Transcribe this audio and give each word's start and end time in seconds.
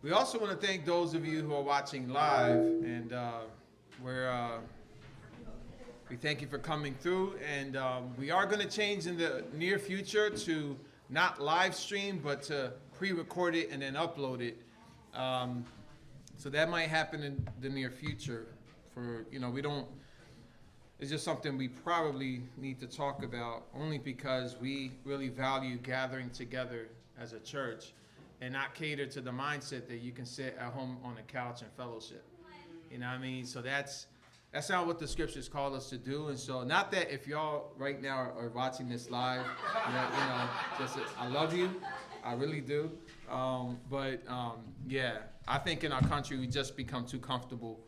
We 0.00 0.12
also 0.12 0.38
want 0.38 0.58
to 0.58 0.64
thank 0.64 0.84
those 0.84 1.14
of 1.14 1.26
you 1.26 1.42
who 1.42 1.52
are 1.54 1.62
watching 1.62 2.08
live, 2.08 2.60
and 2.60 3.12
uh, 3.12 3.40
we're 4.00 4.30
uh, 4.30 4.58
we 6.08 6.14
thank 6.14 6.40
you 6.40 6.46
for 6.46 6.58
coming 6.58 6.94
through. 6.94 7.36
And 7.44 7.76
um, 7.76 8.14
we 8.16 8.30
are 8.30 8.46
going 8.46 8.60
to 8.60 8.68
change 8.68 9.08
in 9.08 9.18
the 9.18 9.44
near 9.54 9.76
future 9.76 10.30
to 10.30 10.76
not 11.10 11.40
live 11.42 11.74
stream, 11.74 12.20
but 12.22 12.42
to 12.44 12.72
pre-record 12.96 13.56
it 13.56 13.70
and 13.70 13.82
then 13.82 13.94
upload 13.94 14.40
it. 14.40 14.62
Um, 15.18 15.64
so 16.36 16.48
that 16.50 16.70
might 16.70 16.88
happen 16.88 17.24
in 17.24 17.48
the 17.60 17.68
near 17.68 17.90
future. 17.90 18.46
For 18.94 19.26
you 19.32 19.40
know, 19.40 19.50
we 19.50 19.62
don't. 19.62 19.88
It's 21.00 21.10
just 21.10 21.24
something 21.24 21.58
we 21.58 21.66
probably 21.66 22.42
need 22.56 22.78
to 22.78 22.86
talk 22.86 23.24
about, 23.24 23.64
only 23.74 23.98
because 23.98 24.56
we 24.60 24.92
really 25.04 25.28
value 25.28 25.76
gathering 25.76 26.30
together 26.30 26.86
as 27.18 27.32
a 27.32 27.40
church, 27.40 27.94
and 28.40 28.52
not 28.52 28.74
cater 28.74 29.06
to 29.06 29.20
the 29.20 29.30
mindset 29.30 29.88
that 29.88 29.98
you 29.98 30.12
can 30.12 30.26
sit 30.26 30.56
at 30.58 30.72
home 30.72 30.98
on 31.04 31.14
the 31.16 31.22
couch 31.22 31.62
and 31.62 31.70
fellowship. 31.72 32.24
You 32.90 32.98
know 32.98 33.06
what 33.06 33.14
I 33.14 33.18
mean? 33.18 33.44
So 33.44 33.60
that's 33.60 34.06
that's 34.52 34.70
not 34.70 34.86
what 34.86 34.98
the 34.98 35.06
scriptures 35.06 35.48
call 35.48 35.74
us 35.74 35.90
to 35.90 35.98
do. 35.98 36.28
And 36.28 36.38
so, 36.38 36.64
not 36.64 36.90
that 36.92 37.12
if 37.12 37.26
y'all 37.26 37.72
right 37.76 38.00
now 38.00 38.16
are 38.16 38.50
watching 38.54 38.88
this 38.88 39.10
live, 39.10 39.44
you 39.86 39.92
know, 39.92 40.06
you 40.12 40.26
know 40.26 40.48
just 40.78 40.98
I 41.18 41.28
love 41.28 41.54
you, 41.54 41.70
I 42.24 42.32
really 42.32 42.62
do. 42.62 42.90
Um, 43.30 43.78
but 43.90 44.26
um, 44.26 44.60
yeah, 44.86 45.18
I 45.46 45.58
think 45.58 45.84
in 45.84 45.92
our 45.92 46.02
country 46.02 46.38
we 46.38 46.46
just 46.46 46.76
become 46.76 47.04
too 47.04 47.18
comfortable, 47.18 47.80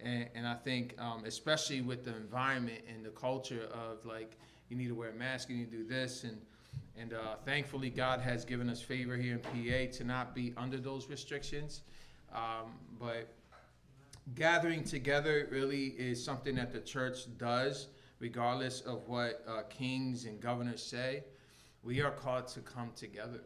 and, 0.00 0.28
and 0.34 0.46
I 0.46 0.54
think 0.54 0.96
um, 0.98 1.24
especially 1.24 1.80
with 1.80 2.04
the 2.04 2.14
environment 2.14 2.80
and 2.92 3.04
the 3.04 3.10
culture 3.10 3.68
of 3.72 4.04
like 4.04 4.36
you 4.68 4.76
need 4.76 4.88
to 4.88 4.94
wear 4.94 5.10
a 5.10 5.14
mask, 5.14 5.48
you 5.48 5.56
need 5.56 5.70
to 5.70 5.78
do 5.78 5.84
this, 5.84 6.24
and 6.24 6.38
and 6.98 7.12
uh, 7.12 7.36
thankfully 7.44 7.90
God 7.90 8.20
has 8.20 8.44
given 8.44 8.68
us 8.68 8.80
favor 8.80 9.16
here 9.16 9.34
in 9.34 9.40
PA 9.40 9.96
to 9.96 10.04
not 10.04 10.34
be 10.34 10.52
under 10.56 10.78
those 10.78 11.08
restrictions. 11.08 11.82
Um, 12.34 12.72
but 12.98 13.28
gathering 14.34 14.84
together 14.84 15.48
really 15.50 15.86
is 15.98 16.22
something 16.22 16.54
that 16.56 16.72
the 16.72 16.80
church 16.80 17.26
does, 17.38 17.88
regardless 18.18 18.80
of 18.82 19.08
what 19.08 19.44
uh, 19.48 19.62
kings 19.68 20.24
and 20.24 20.40
governors 20.40 20.82
say. 20.82 21.24
We 21.82 22.00
are 22.00 22.12
called 22.12 22.46
to 22.48 22.60
come 22.60 22.92
together. 22.94 23.40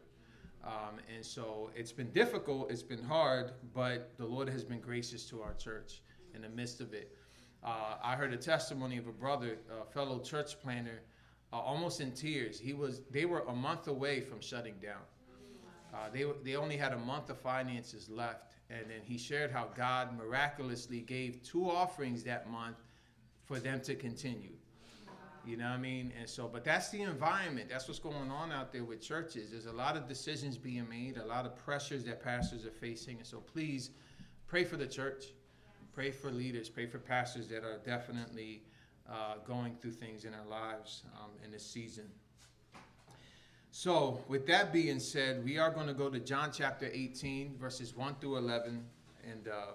Um, 0.64 0.98
and 1.14 1.24
so 1.24 1.70
it's 1.76 1.92
been 1.92 2.10
difficult, 2.10 2.70
it's 2.70 2.82
been 2.82 3.02
hard, 3.02 3.52
but 3.72 4.10
the 4.18 4.26
Lord 4.26 4.48
has 4.48 4.64
been 4.64 4.80
gracious 4.80 5.24
to 5.26 5.40
our 5.40 5.54
church 5.54 6.02
in 6.34 6.42
the 6.42 6.48
midst 6.48 6.80
of 6.80 6.92
it. 6.92 7.16
Uh, 7.64 7.96
I 8.02 8.16
heard 8.16 8.32
a 8.32 8.36
testimony 8.36 8.98
of 8.98 9.06
a 9.06 9.12
brother, 9.12 9.58
a 9.70 9.84
fellow 9.92 10.18
church 10.18 10.60
planter, 10.60 11.02
uh, 11.52 11.56
almost 11.56 12.00
in 12.00 12.12
tears. 12.12 12.58
He 12.58 12.72
was, 12.72 13.02
they 13.10 13.24
were 13.24 13.40
a 13.40 13.54
month 13.54 13.88
away 13.88 14.20
from 14.20 14.40
shutting 14.40 14.74
down. 14.82 15.02
Uh, 15.94 16.08
they, 16.12 16.24
they 16.44 16.56
only 16.56 16.76
had 16.76 16.92
a 16.92 16.98
month 16.98 17.30
of 17.30 17.38
finances 17.38 18.08
left 18.10 18.56
and 18.68 18.90
then 18.90 19.00
he 19.04 19.16
shared 19.16 19.50
how 19.50 19.68
God 19.76 20.16
miraculously 20.16 21.00
gave 21.00 21.42
two 21.42 21.70
offerings 21.70 22.24
that 22.24 22.50
month 22.50 22.76
for 23.44 23.58
them 23.58 23.80
to 23.82 23.94
continue. 23.94 24.56
You 25.44 25.56
know 25.56 25.68
what 25.68 25.74
I 25.74 25.78
mean? 25.78 26.12
And 26.18 26.28
so, 26.28 26.48
but 26.52 26.64
that's 26.64 26.88
the 26.88 27.02
environment. 27.02 27.68
That's 27.70 27.86
what's 27.86 28.00
going 28.00 28.32
on 28.32 28.50
out 28.50 28.72
there 28.72 28.82
with 28.82 29.00
churches. 29.00 29.52
There's 29.52 29.66
a 29.66 29.72
lot 29.72 29.96
of 29.96 30.08
decisions 30.08 30.58
being 30.58 30.88
made, 30.88 31.18
a 31.18 31.24
lot 31.24 31.46
of 31.46 31.54
pressures 31.54 32.02
that 32.04 32.20
pastors 32.20 32.66
are 32.66 32.72
facing. 32.72 33.18
And 33.18 33.26
so, 33.26 33.38
please 33.38 33.90
pray 34.48 34.64
for 34.64 34.76
the 34.76 34.88
church, 34.88 35.26
pray 35.92 36.10
for 36.10 36.32
leaders, 36.32 36.68
pray 36.68 36.86
for 36.86 36.98
pastors 36.98 37.46
that 37.48 37.62
are 37.62 37.78
definitely 37.84 38.64
uh, 39.10 39.34
going 39.46 39.76
through 39.80 39.92
things 39.92 40.24
in 40.24 40.34
our 40.34 40.46
lives 40.46 41.02
um, 41.16 41.30
in 41.44 41.50
this 41.50 41.64
season. 41.64 42.04
So, 43.70 44.24
with 44.26 44.46
that 44.46 44.72
being 44.72 44.98
said, 44.98 45.44
we 45.44 45.58
are 45.58 45.70
going 45.70 45.86
to 45.86 45.94
go 45.94 46.08
to 46.08 46.18
John 46.18 46.50
chapter 46.52 46.88
18, 46.90 47.56
verses 47.58 47.94
1 47.94 48.16
through 48.20 48.38
11, 48.38 48.82
and 49.30 49.48
uh, 49.48 49.72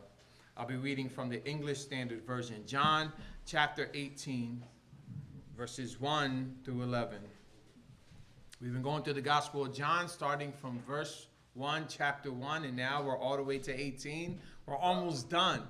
I'll 0.57 0.65
be 0.65 0.75
reading 0.75 1.07
from 1.07 1.29
the 1.29 1.45
English 1.47 1.79
Standard 1.79 2.25
Version. 2.25 2.63
John 2.65 3.11
chapter 3.45 3.89
18, 3.93 4.63
verses 5.55 6.01
1 6.01 6.55
through 6.63 6.81
11. 6.81 7.19
We've 8.59 8.73
been 8.73 8.81
going 8.81 9.03
through 9.03 9.13
the 9.13 9.21
Gospel 9.21 9.65
of 9.65 9.73
John, 9.73 10.07
starting 10.07 10.51
from 10.51 10.81
verse 10.87 11.27
1, 11.53 11.85
chapter 11.87 12.31
1, 12.31 12.63
and 12.65 12.75
now 12.75 13.03
we're 13.03 13.17
all 13.17 13.37
the 13.37 13.43
way 13.43 13.59
to 13.59 13.71
18. 13.71 14.39
We're 14.65 14.77
almost 14.77 15.29
done. 15.29 15.63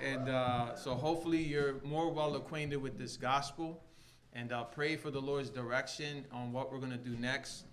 And 0.00 0.28
uh, 0.28 0.76
so, 0.76 0.94
hopefully, 0.94 1.42
you're 1.42 1.82
more 1.82 2.10
well 2.10 2.36
acquainted 2.36 2.76
with 2.76 2.98
this 2.98 3.16
gospel 3.16 3.82
and 4.32 4.52
uh, 4.52 4.64
pray 4.64 4.94
for 4.94 5.10
the 5.10 5.20
Lord's 5.20 5.50
direction 5.50 6.24
on 6.32 6.52
what 6.52 6.72
we're 6.72 6.78
going 6.78 6.92
to 6.92 6.96
do 6.96 7.16
next. 7.16 7.64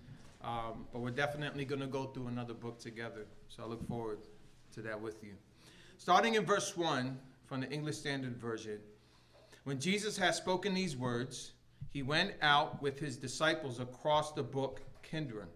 Um, 0.42 0.86
but 0.92 1.00
we're 1.00 1.10
definitely 1.10 1.64
going 1.64 1.80
to 1.80 1.86
go 1.86 2.06
through 2.06 2.26
another 2.26 2.54
book 2.54 2.78
together. 2.78 3.26
So 3.48 3.62
I 3.62 3.66
look 3.66 3.86
forward 3.86 4.18
to 4.74 4.82
that 4.82 5.00
with 5.00 5.22
you. 5.22 5.34
Starting 5.98 6.34
in 6.34 6.44
verse 6.44 6.76
1 6.76 7.18
from 7.46 7.60
the 7.60 7.70
English 7.70 7.98
Standard 7.98 8.36
Version. 8.36 8.78
When 9.64 9.80
Jesus 9.80 10.16
had 10.16 10.34
spoken 10.34 10.74
these 10.74 10.96
words, 10.96 11.52
he 11.92 12.02
went 12.02 12.34
out 12.42 12.82
with 12.82 12.98
his 12.98 13.16
disciples 13.16 13.80
across 13.80 14.32
the 14.32 14.42
brook 14.42 14.82
Kidron, 15.02 15.48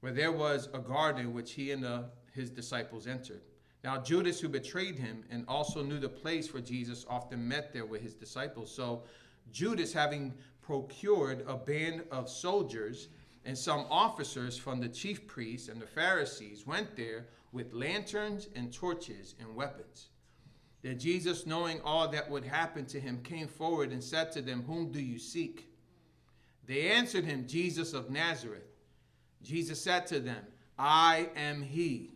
where 0.00 0.12
there 0.12 0.32
was 0.32 0.68
a 0.74 0.78
garden 0.78 1.32
which 1.32 1.52
he 1.52 1.70
and 1.70 1.82
the, 1.82 2.04
his 2.32 2.50
disciples 2.50 3.06
entered. 3.06 3.40
Now, 3.86 3.98
Judas, 3.98 4.40
who 4.40 4.48
betrayed 4.48 4.98
him 4.98 5.22
and 5.30 5.44
also 5.46 5.80
knew 5.80 6.00
the 6.00 6.08
place 6.08 6.52
where 6.52 6.60
Jesus 6.60 7.06
often 7.08 7.46
met 7.46 7.72
there 7.72 7.86
with 7.86 8.02
his 8.02 8.14
disciples. 8.14 8.74
So, 8.74 9.04
Judas, 9.52 9.92
having 9.92 10.34
procured 10.60 11.44
a 11.46 11.54
band 11.54 12.02
of 12.10 12.28
soldiers, 12.28 13.06
and 13.44 13.56
some 13.56 13.86
officers 13.88 14.58
from 14.58 14.80
the 14.80 14.88
chief 14.88 15.28
priests 15.28 15.68
and 15.68 15.80
the 15.80 15.86
Pharisees 15.86 16.66
went 16.66 16.96
there 16.96 17.28
with 17.52 17.72
lanterns 17.72 18.48
and 18.56 18.72
torches 18.72 19.36
and 19.38 19.54
weapons. 19.54 20.08
Then 20.82 20.98
Jesus, 20.98 21.46
knowing 21.46 21.80
all 21.82 22.08
that 22.08 22.28
would 22.28 22.44
happen 22.44 22.86
to 22.86 22.98
him, 22.98 23.22
came 23.22 23.46
forward 23.46 23.92
and 23.92 24.02
said 24.02 24.32
to 24.32 24.42
them, 24.42 24.64
Whom 24.64 24.90
do 24.90 25.00
you 25.00 25.20
seek? 25.20 25.70
They 26.66 26.90
answered 26.90 27.24
him, 27.24 27.46
Jesus 27.46 27.94
of 27.94 28.10
Nazareth. 28.10 28.66
Jesus 29.44 29.80
said 29.80 30.08
to 30.08 30.18
them, 30.18 30.44
I 30.76 31.30
am 31.36 31.62
he. 31.62 32.15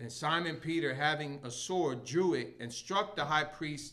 Then 0.00 0.08
Simon 0.08 0.56
Peter, 0.56 0.94
having 0.94 1.40
a 1.44 1.50
sword, 1.50 2.06
drew 2.06 2.32
it 2.32 2.56
and 2.58 2.72
struck 2.72 3.14
the 3.14 3.24
high 3.24 3.44
priest's 3.44 3.92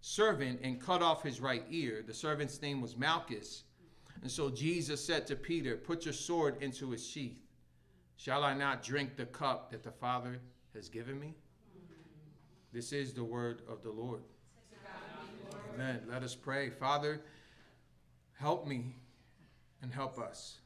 servant 0.00 0.60
and 0.62 0.80
cut 0.80 1.02
off 1.02 1.24
his 1.24 1.40
right 1.40 1.64
ear. 1.68 2.04
The 2.06 2.14
servant's 2.14 2.62
name 2.62 2.80
was 2.80 2.96
Malchus. 2.96 3.64
And 4.22 4.30
so 4.30 4.50
Jesus 4.50 5.04
said 5.04 5.26
to 5.26 5.34
Peter, 5.34 5.76
Put 5.76 6.04
your 6.04 6.14
sword 6.14 6.62
into 6.62 6.92
its 6.92 7.04
sheath. 7.04 7.42
Shall 8.16 8.44
I 8.44 8.54
not 8.54 8.84
drink 8.84 9.16
the 9.16 9.26
cup 9.26 9.72
that 9.72 9.82
the 9.82 9.90
Father 9.90 10.38
has 10.76 10.88
given 10.88 11.18
me? 11.18 11.34
This 12.72 12.92
is 12.92 13.12
the 13.12 13.24
word 13.24 13.62
of 13.68 13.82
the 13.82 13.90
Lord. 13.90 14.22
Amen. 15.74 16.02
Let 16.08 16.22
us 16.22 16.36
pray. 16.36 16.70
Father, 16.70 17.20
help 18.34 18.64
me 18.64 18.94
and 19.82 19.92
help 19.92 20.20
us. 20.20 20.58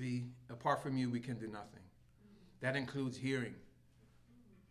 We, 0.00 0.24
apart 0.50 0.82
from 0.82 0.96
you, 0.96 1.10
we 1.10 1.20
can 1.20 1.38
do 1.38 1.46
nothing. 1.46 1.82
That 2.60 2.76
includes 2.76 3.16
hearing. 3.16 3.54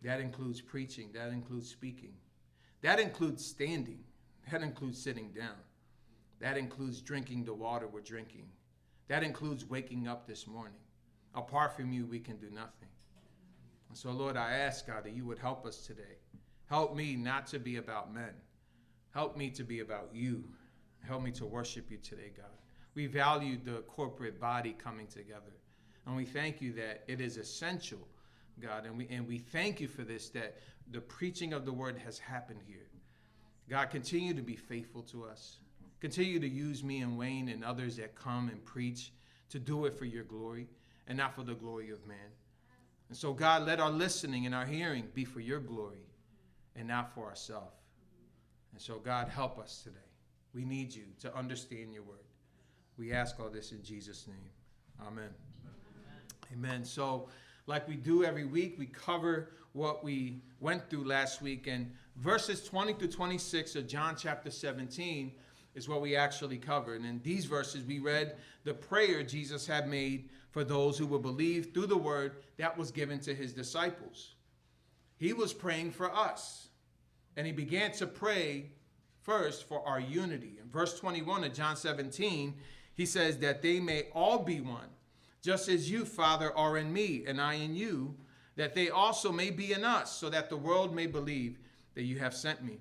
That 0.02 0.20
includes 0.20 0.60
preaching. 0.60 1.10
That 1.14 1.28
includes 1.28 1.68
speaking. 1.68 2.12
That 2.82 3.00
includes 3.00 3.44
standing. 3.44 4.00
That 4.50 4.62
includes 4.62 5.02
sitting 5.02 5.32
down. 5.32 5.56
That 6.40 6.56
includes 6.56 7.00
drinking 7.00 7.44
the 7.44 7.54
water 7.54 7.88
we're 7.88 8.00
drinking. 8.00 8.48
That 9.08 9.22
includes 9.22 9.64
waking 9.64 10.06
up 10.06 10.26
this 10.26 10.46
morning. 10.46 10.78
Apart 11.34 11.76
from 11.76 11.92
you, 11.92 12.06
we 12.06 12.18
can 12.18 12.36
do 12.36 12.50
nothing. 12.50 12.88
And 13.88 13.96
so, 13.96 14.10
Lord, 14.10 14.36
I 14.36 14.52
ask, 14.52 14.86
God, 14.86 15.04
that 15.04 15.12
you 15.12 15.24
would 15.24 15.38
help 15.38 15.64
us 15.64 15.86
today. 15.86 16.18
Help 16.66 16.94
me 16.94 17.16
not 17.16 17.46
to 17.48 17.58
be 17.58 17.76
about 17.76 18.12
men. 18.12 18.34
Help 19.12 19.36
me 19.36 19.50
to 19.50 19.64
be 19.64 19.80
about 19.80 20.10
you. 20.12 20.44
Help 21.06 21.22
me 21.22 21.30
to 21.32 21.46
worship 21.46 21.90
you 21.90 21.98
today, 21.98 22.32
God. 22.36 22.46
We 22.94 23.06
value 23.06 23.58
the 23.62 23.82
corporate 23.82 24.40
body 24.40 24.74
coming 24.76 25.06
together. 25.06 25.52
And 26.06 26.16
we 26.16 26.24
thank 26.24 26.60
you 26.60 26.72
that 26.74 27.02
it 27.08 27.20
is 27.20 27.36
essential, 27.36 28.06
God. 28.60 28.86
And 28.86 28.96
we, 28.96 29.08
and 29.10 29.26
we 29.26 29.38
thank 29.38 29.80
you 29.80 29.88
for 29.88 30.02
this, 30.02 30.28
that 30.30 30.56
the 30.92 31.00
preaching 31.00 31.52
of 31.52 31.64
the 31.64 31.72
word 31.72 31.98
has 32.04 32.18
happened 32.18 32.60
here. 32.66 32.86
God, 33.68 33.90
continue 33.90 34.32
to 34.34 34.42
be 34.42 34.54
faithful 34.54 35.02
to 35.02 35.24
us. 35.24 35.56
Continue 36.00 36.38
to 36.38 36.48
use 36.48 36.84
me 36.84 37.00
and 37.00 37.18
Wayne 37.18 37.48
and 37.48 37.64
others 37.64 37.96
that 37.96 38.14
come 38.14 38.48
and 38.48 38.64
preach 38.64 39.12
to 39.50 39.58
do 39.58 39.86
it 39.86 39.94
for 39.94 40.04
your 40.04 40.24
glory 40.24 40.68
and 41.08 41.18
not 41.18 41.34
for 41.34 41.42
the 41.42 41.54
glory 41.54 41.90
of 41.90 42.06
man. 42.06 42.16
And 43.08 43.16
so, 43.16 43.32
God, 43.32 43.66
let 43.66 43.80
our 43.80 43.90
listening 43.90 44.46
and 44.46 44.54
our 44.54 44.66
hearing 44.66 45.08
be 45.14 45.24
for 45.24 45.40
your 45.40 45.60
glory 45.60 46.06
and 46.74 46.86
not 46.86 47.14
for 47.14 47.26
ourselves. 47.26 47.74
And 48.72 48.80
so, 48.80 48.98
God, 48.98 49.28
help 49.28 49.58
us 49.58 49.80
today. 49.82 49.96
We 50.52 50.64
need 50.64 50.94
you 50.94 51.04
to 51.20 51.34
understand 51.36 51.92
your 51.92 52.02
word. 52.02 52.18
We 52.98 53.12
ask 53.12 53.38
all 53.40 53.48
this 53.48 53.72
in 53.72 53.82
Jesus' 53.82 54.26
name. 54.26 55.06
Amen. 55.06 55.30
Amen. 56.52 56.84
So, 56.84 57.28
like 57.66 57.88
we 57.88 57.96
do 57.96 58.24
every 58.24 58.44
week, 58.44 58.76
we 58.78 58.86
cover 58.86 59.50
what 59.72 60.04
we 60.04 60.40
went 60.60 60.88
through 60.88 61.04
last 61.04 61.42
week. 61.42 61.66
And 61.66 61.90
verses 62.16 62.62
20 62.64 62.94
to 62.94 63.08
26 63.08 63.76
of 63.76 63.86
John 63.88 64.14
chapter 64.16 64.50
17 64.50 65.32
is 65.74 65.88
what 65.88 66.00
we 66.00 66.16
actually 66.16 66.58
covered. 66.58 67.00
And 67.00 67.06
in 67.10 67.20
these 67.22 67.44
verses, 67.44 67.84
we 67.84 67.98
read 67.98 68.36
the 68.64 68.74
prayer 68.74 69.22
Jesus 69.22 69.66
had 69.66 69.88
made 69.88 70.30
for 70.50 70.64
those 70.64 70.96
who 70.96 71.06
will 71.06 71.18
believe 71.18 71.72
through 71.74 71.86
the 71.86 71.96
word 71.96 72.36
that 72.56 72.76
was 72.78 72.90
given 72.90 73.20
to 73.20 73.34
his 73.34 73.52
disciples. 73.52 74.36
He 75.18 75.32
was 75.32 75.52
praying 75.52 75.90
for 75.90 76.14
us. 76.14 76.68
And 77.36 77.46
he 77.46 77.52
began 77.52 77.92
to 77.92 78.06
pray 78.06 78.70
first 79.22 79.68
for 79.68 79.86
our 79.86 80.00
unity. 80.00 80.58
In 80.62 80.70
verse 80.70 80.98
21 80.98 81.44
of 81.44 81.52
John 81.52 81.76
17, 81.76 82.54
he 82.94 83.04
says 83.04 83.36
that 83.38 83.60
they 83.60 83.78
may 83.78 84.04
all 84.14 84.38
be 84.38 84.60
one, 84.60 84.88
just 85.42 85.68
as 85.68 85.90
you, 85.90 86.04
Father, 86.04 86.56
are 86.56 86.76
in 86.76 86.92
me 86.92 87.24
and 87.26 87.40
I 87.40 87.54
in 87.54 87.74
you, 87.74 88.14
that 88.56 88.74
they 88.74 88.88
also 88.88 89.30
may 89.30 89.50
be 89.50 89.72
in 89.72 89.84
us, 89.84 90.12
so 90.12 90.30
that 90.30 90.48
the 90.48 90.56
world 90.56 90.94
may 90.94 91.06
believe 91.06 91.58
that 91.94 92.04
you 92.04 92.18
have 92.18 92.34
sent 92.34 92.64
me. 92.64 92.78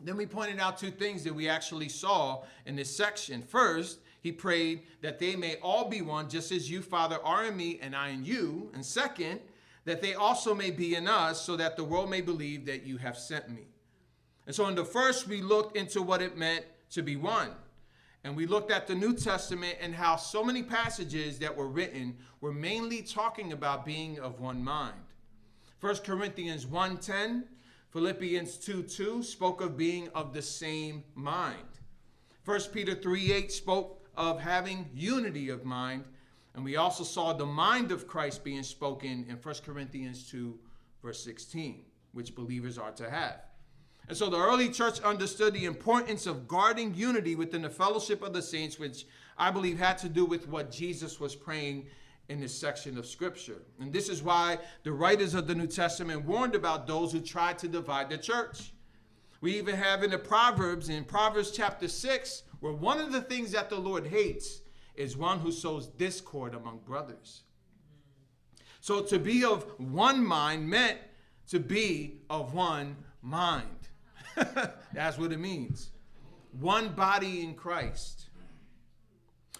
Then 0.00 0.16
we 0.16 0.26
pointed 0.26 0.60
out 0.60 0.78
two 0.78 0.90
things 0.90 1.24
that 1.24 1.34
we 1.34 1.48
actually 1.48 1.88
saw 1.88 2.42
in 2.66 2.76
this 2.76 2.94
section. 2.94 3.42
First, 3.42 3.98
he 4.20 4.30
prayed 4.30 4.82
that 5.00 5.18
they 5.18 5.36
may 5.36 5.56
all 5.62 5.88
be 5.88 6.02
one, 6.02 6.28
just 6.28 6.52
as 6.52 6.70
you, 6.70 6.82
Father, 6.82 7.18
are 7.24 7.44
in 7.46 7.56
me 7.56 7.78
and 7.80 7.96
I 7.96 8.08
in 8.08 8.24
you. 8.24 8.70
And 8.74 8.84
second, 8.84 9.40
that 9.84 10.02
they 10.02 10.14
also 10.14 10.54
may 10.54 10.70
be 10.70 10.96
in 10.96 11.08
us, 11.08 11.40
so 11.40 11.56
that 11.56 11.76
the 11.76 11.84
world 11.84 12.10
may 12.10 12.20
believe 12.20 12.66
that 12.66 12.84
you 12.84 12.96
have 12.98 13.16
sent 13.16 13.48
me. 13.48 13.62
And 14.46 14.54
so 14.54 14.66
in 14.68 14.74
the 14.74 14.84
first, 14.84 15.28
we 15.28 15.42
looked 15.42 15.76
into 15.76 16.02
what 16.02 16.22
it 16.22 16.36
meant 16.36 16.64
to 16.90 17.02
be 17.02 17.16
one. 17.16 17.50
And 18.26 18.34
we 18.34 18.44
looked 18.44 18.72
at 18.72 18.88
the 18.88 18.94
New 18.96 19.14
Testament 19.14 19.76
and 19.80 19.94
how 19.94 20.16
so 20.16 20.42
many 20.42 20.60
passages 20.60 21.38
that 21.38 21.56
were 21.56 21.68
written 21.68 22.16
were 22.40 22.50
mainly 22.50 23.00
talking 23.00 23.52
about 23.52 23.86
being 23.86 24.18
of 24.18 24.40
one 24.40 24.64
mind. 24.64 25.00
1 25.78 25.98
Corinthians 25.98 26.66
1:10 26.66 27.44
Philippians 27.90 28.56
2 28.56 28.82
2 28.82 29.22
spoke 29.22 29.60
of 29.60 29.76
being 29.76 30.08
of 30.08 30.34
the 30.34 30.42
same 30.42 31.04
mind. 31.14 31.78
1 32.44 32.72
Peter 32.72 32.96
3:8 32.96 33.52
spoke 33.52 34.08
of 34.16 34.40
having 34.40 34.90
unity 34.92 35.48
of 35.48 35.64
mind. 35.64 36.04
And 36.54 36.64
we 36.64 36.74
also 36.74 37.04
saw 37.04 37.32
the 37.32 37.46
mind 37.46 37.92
of 37.92 38.08
Christ 38.08 38.42
being 38.42 38.64
spoken 38.64 39.24
in 39.28 39.36
1 39.36 39.54
Corinthians 39.62 40.28
2, 40.28 40.58
verse 41.00 41.22
16, 41.22 41.84
which 42.10 42.34
believers 42.34 42.76
are 42.76 42.90
to 42.90 43.08
have. 43.08 43.45
And 44.08 44.16
so 44.16 44.30
the 44.30 44.38
early 44.38 44.68
church 44.68 45.00
understood 45.00 45.52
the 45.52 45.64
importance 45.64 46.26
of 46.26 46.46
guarding 46.46 46.94
unity 46.94 47.34
within 47.34 47.62
the 47.62 47.70
fellowship 47.70 48.22
of 48.22 48.32
the 48.32 48.42
saints, 48.42 48.78
which 48.78 49.04
I 49.36 49.50
believe 49.50 49.78
had 49.78 49.98
to 49.98 50.08
do 50.08 50.24
with 50.24 50.48
what 50.48 50.70
Jesus 50.70 51.18
was 51.18 51.34
praying 51.34 51.86
in 52.28 52.40
this 52.40 52.56
section 52.56 52.98
of 52.98 53.06
scripture. 53.06 53.62
And 53.80 53.92
this 53.92 54.08
is 54.08 54.22
why 54.22 54.58
the 54.84 54.92
writers 54.92 55.34
of 55.34 55.46
the 55.46 55.54
New 55.54 55.66
Testament 55.66 56.24
warned 56.24 56.54
about 56.54 56.86
those 56.86 57.12
who 57.12 57.20
tried 57.20 57.58
to 57.58 57.68
divide 57.68 58.10
the 58.10 58.18
church. 58.18 58.72
We 59.40 59.58
even 59.58 59.76
have 59.76 60.02
in 60.02 60.10
the 60.10 60.18
Proverbs, 60.18 60.88
in 60.88 61.04
Proverbs 61.04 61.50
chapter 61.50 61.88
6, 61.88 62.42
where 62.60 62.72
one 62.72 63.00
of 63.00 63.12
the 63.12 63.20
things 63.20 63.52
that 63.52 63.70
the 63.70 63.76
Lord 63.76 64.06
hates 64.06 64.60
is 64.94 65.16
one 65.16 65.40
who 65.40 65.52
sows 65.52 65.86
discord 65.86 66.54
among 66.54 66.78
brothers. 66.78 67.42
So 68.80 69.02
to 69.02 69.18
be 69.18 69.44
of 69.44 69.64
one 69.78 70.24
mind 70.24 70.68
meant 70.68 70.98
to 71.48 71.60
be 71.60 72.22
of 72.30 72.54
one 72.54 72.96
mind. 73.20 73.88
That's 74.92 75.18
what 75.18 75.32
it 75.32 75.40
means. 75.40 75.90
One 76.60 76.90
body 76.90 77.42
in 77.42 77.54
Christ. 77.54 78.28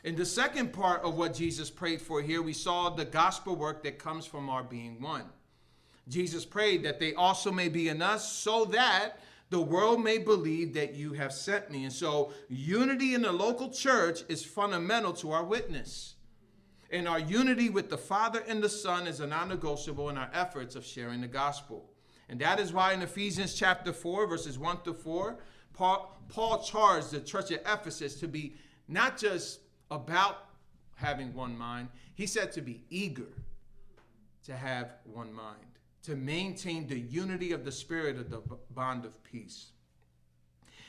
In 0.04 0.14
the 0.14 0.24
second 0.24 0.72
part 0.72 1.02
of 1.02 1.16
what 1.16 1.34
Jesus 1.34 1.68
prayed 1.68 2.00
for 2.00 2.22
here, 2.22 2.40
we 2.40 2.52
saw 2.52 2.90
the 2.90 3.04
gospel 3.04 3.56
work 3.56 3.82
that 3.82 3.98
comes 3.98 4.24
from 4.24 4.48
our 4.48 4.62
being 4.62 5.00
one. 5.00 5.24
Jesus 6.08 6.44
prayed 6.44 6.84
that 6.84 7.00
they 7.00 7.14
also 7.14 7.50
may 7.50 7.68
be 7.68 7.88
in 7.88 8.00
us 8.00 8.32
so 8.32 8.66
that 8.66 9.18
the 9.50 9.60
world 9.60 10.02
may 10.02 10.18
believe 10.18 10.74
that 10.74 10.94
you 10.94 11.12
have 11.14 11.32
sent 11.32 11.70
me. 11.70 11.84
And 11.84 11.92
so, 11.92 12.32
unity 12.48 13.14
in 13.14 13.22
the 13.22 13.32
local 13.32 13.70
church 13.70 14.20
is 14.28 14.44
fundamental 14.44 15.12
to 15.14 15.32
our 15.32 15.44
witness. 15.44 16.14
And 16.90 17.08
our 17.08 17.18
unity 17.18 17.68
with 17.68 17.90
the 17.90 17.98
Father 17.98 18.44
and 18.46 18.62
the 18.62 18.68
Son 18.68 19.06
is 19.06 19.20
a 19.20 19.26
non 19.26 19.48
negotiable 19.48 20.08
in 20.08 20.16
our 20.16 20.30
efforts 20.32 20.76
of 20.76 20.84
sharing 20.84 21.20
the 21.20 21.26
gospel. 21.26 21.90
And 22.28 22.40
that 22.40 22.58
is 22.58 22.72
why 22.72 22.92
in 22.92 23.02
Ephesians 23.02 23.54
chapter 23.54 23.92
4, 23.92 24.26
verses 24.26 24.58
1 24.58 24.82
to 24.82 24.94
4, 24.94 25.38
Paul, 25.72 26.20
Paul 26.28 26.62
charged 26.62 27.10
the 27.10 27.20
church 27.20 27.52
at 27.52 27.62
Ephesus 27.62 28.18
to 28.20 28.28
be 28.28 28.54
not 28.88 29.18
just 29.18 29.60
about 29.90 30.46
having 30.96 31.34
one 31.34 31.56
mind, 31.56 31.88
he 32.14 32.26
said 32.26 32.50
to 32.52 32.62
be 32.62 32.82
eager 32.90 33.28
to 34.44 34.56
have 34.56 34.92
one 35.04 35.32
mind, 35.32 35.78
to 36.02 36.16
maintain 36.16 36.86
the 36.86 36.98
unity 36.98 37.52
of 37.52 37.64
the 37.64 37.72
spirit 37.72 38.16
of 38.16 38.30
the 38.30 38.40
bond 38.70 39.04
of 39.04 39.22
peace. 39.22 39.70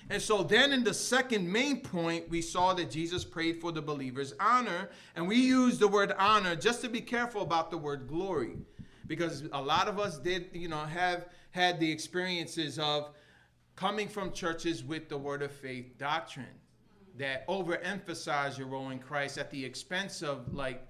And 0.10 0.22
so 0.22 0.42
then 0.42 0.72
in 0.72 0.83
the 0.83 0.94
second 0.94 1.51
main 1.51 1.81
point, 1.81 2.30
we 2.30 2.42
saw 2.42 2.74
that 2.75 2.90
Jesus 2.90 3.25
prayed 3.25 3.60
for 3.60 3.72
the 3.72 3.81
believers' 3.81 4.33
honor. 4.40 4.90
And 5.16 5.28
we 5.28 5.36
use 5.36 5.80
the 5.80 5.88
word 5.88 6.13
honor 6.18 6.56
just 6.56 6.81
to 6.81 6.90
be 6.90 7.01
careful 7.01 7.42
about 7.42 7.72
the 7.72 7.78
word 7.78 8.07
glory. 8.07 8.56
Because 9.07 9.44
a 9.54 9.62
lot 9.62 9.88
of 9.88 10.00
us 10.00 10.18
did, 10.18 10.50
you 10.54 10.68
know, 10.68 10.86
have 10.86 11.25
had 11.51 11.80
the 11.80 11.92
experiences 11.92 12.77
of 12.77 13.09
coming 13.75 14.07
from 14.07 14.31
churches 14.31 14.83
with 14.83 15.07
the 15.07 15.18
word 15.18 15.42
of 15.42 15.51
faith 15.51 15.98
doctrine 15.98 16.45
that 17.18 17.48
overemphasize 17.48 18.57
your 18.57 18.68
role 18.68 18.89
in 18.89 19.00
Christ 19.00 19.38
at 19.38 19.50
the 19.50 19.63
expense 19.63 20.21
of 20.21 20.54
like 20.54 20.88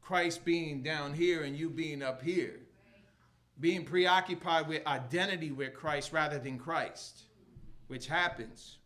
Christ 0.00 0.44
being 0.44 0.82
down 0.82 1.14
here 1.14 1.42
and 1.42 1.56
you 1.56 1.68
being 1.68 2.02
up 2.02 2.22
here. 2.22 2.60
Being 3.58 3.84
preoccupied 3.84 4.68
with 4.68 4.86
identity 4.86 5.50
with 5.50 5.74
Christ 5.74 6.12
rather 6.12 6.38
than 6.38 6.58
Christ, 6.58 7.22
which 7.88 8.06
happens. 8.06 8.78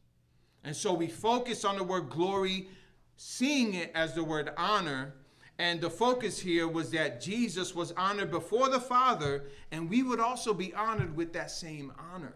And 0.63 0.77
so 0.77 0.95
we 0.95 1.09
focus 1.09 1.65
on 1.65 1.77
the 1.77 1.85
word 1.85 2.09
glory, 2.09 2.69
seeing 3.17 3.75
it 3.75 3.91
as 3.95 4.15
the 4.15 4.23
word 4.23 4.53
honor. 4.57 5.15
And 5.61 5.79
the 5.79 5.91
focus 5.91 6.41
here 6.41 6.67
was 6.67 6.91
that 6.93 7.21
Jesus 7.21 7.75
was 7.75 7.93
honored 7.93 8.31
before 8.31 8.71
the 8.71 8.81
Father, 8.81 9.45
and 9.71 9.91
we 9.91 10.03
would 10.03 10.19
also 10.19 10.55
be 10.55 10.73
honored 10.73 11.15
with 11.15 11.35
that 11.35 11.51
same 11.51 11.93
honor. 11.99 12.33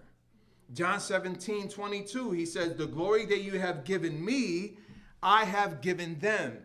John 0.74 1.00
17, 1.00 1.70
22, 1.70 2.32
he 2.32 2.44
says, 2.44 2.76
The 2.76 2.86
glory 2.86 3.24
that 3.24 3.40
you 3.40 3.58
have 3.58 3.84
given 3.84 4.22
me, 4.22 4.76
I 5.22 5.46
have 5.46 5.80
given 5.80 6.18
them, 6.18 6.58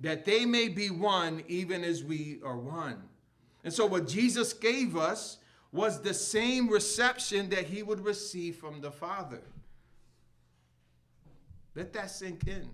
that 0.00 0.24
they 0.24 0.46
may 0.46 0.68
be 0.68 0.88
one 0.88 1.44
even 1.48 1.84
as 1.84 2.02
we 2.02 2.40
are 2.42 2.56
one. 2.56 3.02
And 3.62 3.70
so, 3.70 3.84
what 3.84 4.08
Jesus 4.08 4.54
gave 4.54 4.96
us 4.96 5.36
was 5.70 6.00
the 6.00 6.14
same 6.14 6.70
reception 6.70 7.50
that 7.50 7.64
he 7.64 7.82
would 7.82 8.02
receive 8.02 8.56
from 8.56 8.80
the 8.80 8.90
Father. 8.90 9.42
Let 11.74 11.92
that 11.92 12.10
sink 12.10 12.46
in. 12.46 12.70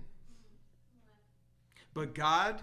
But 1.92 2.14
God, 2.14 2.62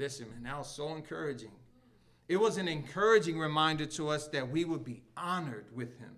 Listen, 0.00 0.30
man, 0.30 0.44
that 0.44 0.56
was 0.56 0.74
so 0.74 0.94
encouraging. 0.94 1.50
It 2.26 2.38
was 2.40 2.56
an 2.56 2.68
encouraging 2.68 3.38
reminder 3.38 3.84
to 3.84 4.08
us 4.08 4.28
that 4.28 4.50
we 4.50 4.64
would 4.64 4.82
be 4.82 5.02
honored 5.14 5.66
with 5.74 5.98
him. 5.98 6.16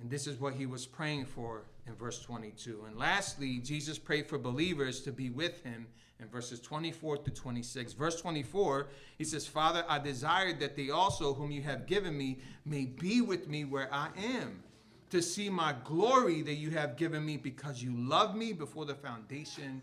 And 0.00 0.08
this 0.08 0.28
is 0.28 0.38
what 0.38 0.54
he 0.54 0.64
was 0.64 0.86
praying 0.86 1.24
for 1.24 1.64
in 1.88 1.96
verse 1.96 2.20
22. 2.20 2.84
And 2.86 2.96
lastly, 2.96 3.58
Jesus 3.58 3.98
prayed 3.98 4.28
for 4.28 4.38
believers 4.38 5.00
to 5.00 5.10
be 5.10 5.30
with 5.30 5.60
him 5.64 5.88
in 6.20 6.28
verses 6.28 6.60
24 6.60 7.16
to 7.16 7.32
26. 7.32 7.94
Verse 7.94 8.20
24, 8.20 8.86
he 9.16 9.24
says, 9.24 9.48
Father, 9.48 9.84
I 9.88 9.98
desire 9.98 10.52
that 10.52 10.76
they 10.76 10.90
also, 10.90 11.34
whom 11.34 11.50
you 11.50 11.62
have 11.62 11.86
given 11.86 12.16
me, 12.16 12.38
may 12.64 12.84
be 12.84 13.22
with 13.22 13.48
me 13.48 13.64
where 13.64 13.92
I 13.92 14.10
am, 14.16 14.62
to 15.10 15.20
see 15.20 15.50
my 15.50 15.74
glory 15.82 16.42
that 16.42 16.54
you 16.54 16.70
have 16.70 16.96
given 16.96 17.26
me 17.26 17.38
because 17.38 17.82
you 17.82 17.92
loved 17.96 18.36
me 18.36 18.52
before 18.52 18.84
the 18.84 18.94
foundation 18.94 19.82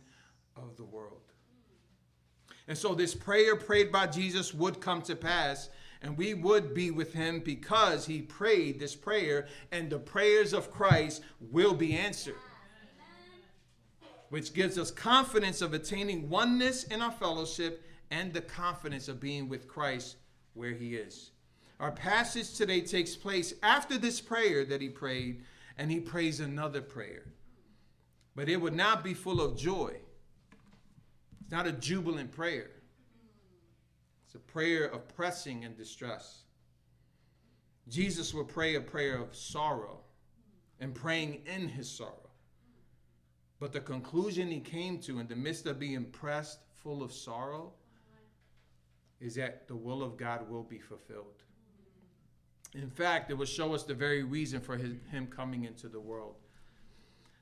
of 0.55 0.77
the 0.77 0.86
world. 0.86 1.19
And 2.67 2.77
so 2.77 2.95
this 2.95 3.13
prayer 3.13 3.55
prayed 3.55 3.91
by 3.91 4.07
Jesus 4.07 4.53
would 4.53 4.81
come 4.81 5.01
to 5.03 5.15
pass. 5.15 5.69
and 6.01 6.17
we 6.17 6.36
would 6.36 6.75
be 6.75 6.91
with 6.91 7.13
him 7.13 7.39
because 7.39 8.05
he 8.05 8.22
prayed 8.22 8.79
this 8.79 8.95
prayer, 8.95 9.48
and 9.72 9.89
the 9.89 9.98
prayers 9.98 10.53
of 10.53 10.69
Christ 10.69 11.24
will 11.39 11.74
be 11.74 11.98
answered. 11.98 12.36
Which 14.29 14.53
gives 14.53 14.77
us 14.77 14.91
confidence 14.91 15.62
of 15.62 15.74
attaining 15.74 16.29
oneness 16.29 16.84
in 16.84 17.01
our 17.01 17.12
fellowship 17.12 17.84
and 18.12 18.31
the 18.31 18.41
confidence 18.41 19.07
of 19.07 19.19
being 19.19 19.50
with 19.50 19.67
Christ 19.67 20.17
where 20.53 20.74
he 20.74 20.95
is. 20.95 21.31
Our 21.79 21.91
passage 21.91 22.53
today 22.53 22.81
takes 22.81 23.15
place 23.15 23.55
after 23.63 23.98
this 23.98 24.22
prayer 24.22 24.63
that 24.65 24.81
he 24.81 24.89
prayed, 24.89 25.41
and 25.77 25.89
he 25.89 26.00
prays 26.00 26.39
another 26.39 26.81
prayer. 26.81 27.24
But 28.36 28.48
it 28.48 28.62
would 28.62 28.75
not 28.75 29.03
be 29.03 29.13
full 29.13 29.41
of 29.41 29.57
joy. 29.57 29.95
It's 31.45 31.51
not 31.51 31.67
a 31.67 31.71
jubilant 31.71 32.31
prayer. 32.31 32.71
It's 34.25 34.33
a 34.33 34.39
prayer 34.39 34.85
of 34.85 35.07
pressing 35.15 35.63
and 35.63 35.77
distress. 35.77 36.41
Jesus 37.87 38.33
will 38.33 38.45
pray 38.45 38.73
a 38.73 38.81
prayer 38.81 39.21
of 39.21 39.35
sorrow 39.35 39.99
and 40.79 40.95
praying 40.95 41.43
in 41.45 41.69
his 41.69 41.87
sorrow. 41.87 42.31
But 43.59 43.73
the 43.73 43.79
conclusion 43.79 44.49
he 44.49 44.59
came 44.59 44.97
to 45.01 45.19
in 45.19 45.27
the 45.27 45.35
midst 45.35 45.67
of 45.67 45.77
being 45.77 46.05
pressed, 46.05 46.61
full 46.81 47.03
of 47.03 47.13
sorrow, 47.13 47.73
is 49.21 49.35
that 49.35 49.67
the 49.67 49.75
will 49.75 50.01
of 50.01 50.17
God 50.17 50.49
will 50.49 50.63
be 50.63 50.79
fulfilled. 50.79 51.43
In 52.73 52.89
fact, 52.89 53.29
it 53.29 53.35
will 53.35 53.45
show 53.45 53.75
us 53.75 53.83
the 53.83 53.93
very 53.93 54.23
reason 54.23 54.61
for 54.61 54.77
his, 54.77 54.93
him 55.11 55.27
coming 55.27 55.65
into 55.65 55.89
the 55.89 55.99
world. 55.99 56.37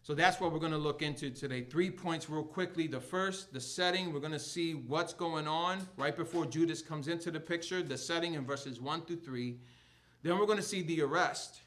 So 0.03 0.13
that's 0.13 0.41
what 0.41 0.51
we're 0.51 0.60
going 0.60 0.74
to 0.74 0.77
look 0.77 1.01
into 1.01 1.29
today. 1.29 1.63
Three 1.63 1.89
points, 1.89 2.29
real 2.29 2.43
quickly. 2.43 2.88
The 2.88 3.00
first, 3.00 3.53
the 3.53 3.62
setting. 3.62 4.12
We're 4.12 4.19
going 4.19 4.33
to 4.33 4.39
see 4.39 4.74
what's 4.74 5.13
going 5.13 5.48
on 5.48 5.88
right 5.95 6.15
before 6.15 6.45
Judas 6.45 6.81
comes 6.81 7.07
into 7.07 7.31
the 7.31 7.39
picture, 7.39 7.81
the 7.81 7.98
setting 7.98 8.33
in 8.33 8.45
verses 8.45 8.81
1 8.81 9.03
through 9.03 9.22
3. 9.22 9.57
Then 10.22 10.38
we're 10.38 10.45
going 10.45 10.57
to 10.57 10.63
see 10.63 10.81
the 10.81 11.01
arrest 11.01 11.62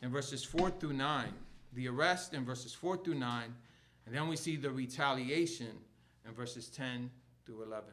in 0.00 0.10
verses 0.10 0.42
4 0.42 0.70
through 0.70 0.94
9. 0.94 1.26
The 1.74 1.88
arrest 1.88 2.32
in 2.32 2.46
verses 2.46 2.72
4 2.72 2.96
through 2.96 3.16
9. 3.16 3.54
And 4.06 4.14
then 4.14 4.28
we 4.28 4.36
see 4.36 4.56
the 4.56 4.70
retaliation 4.70 5.76
in 6.26 6.32
verses 6.32 6.68
10 6.68 7.10
through 7.44 7.64
11. 7.64 7.90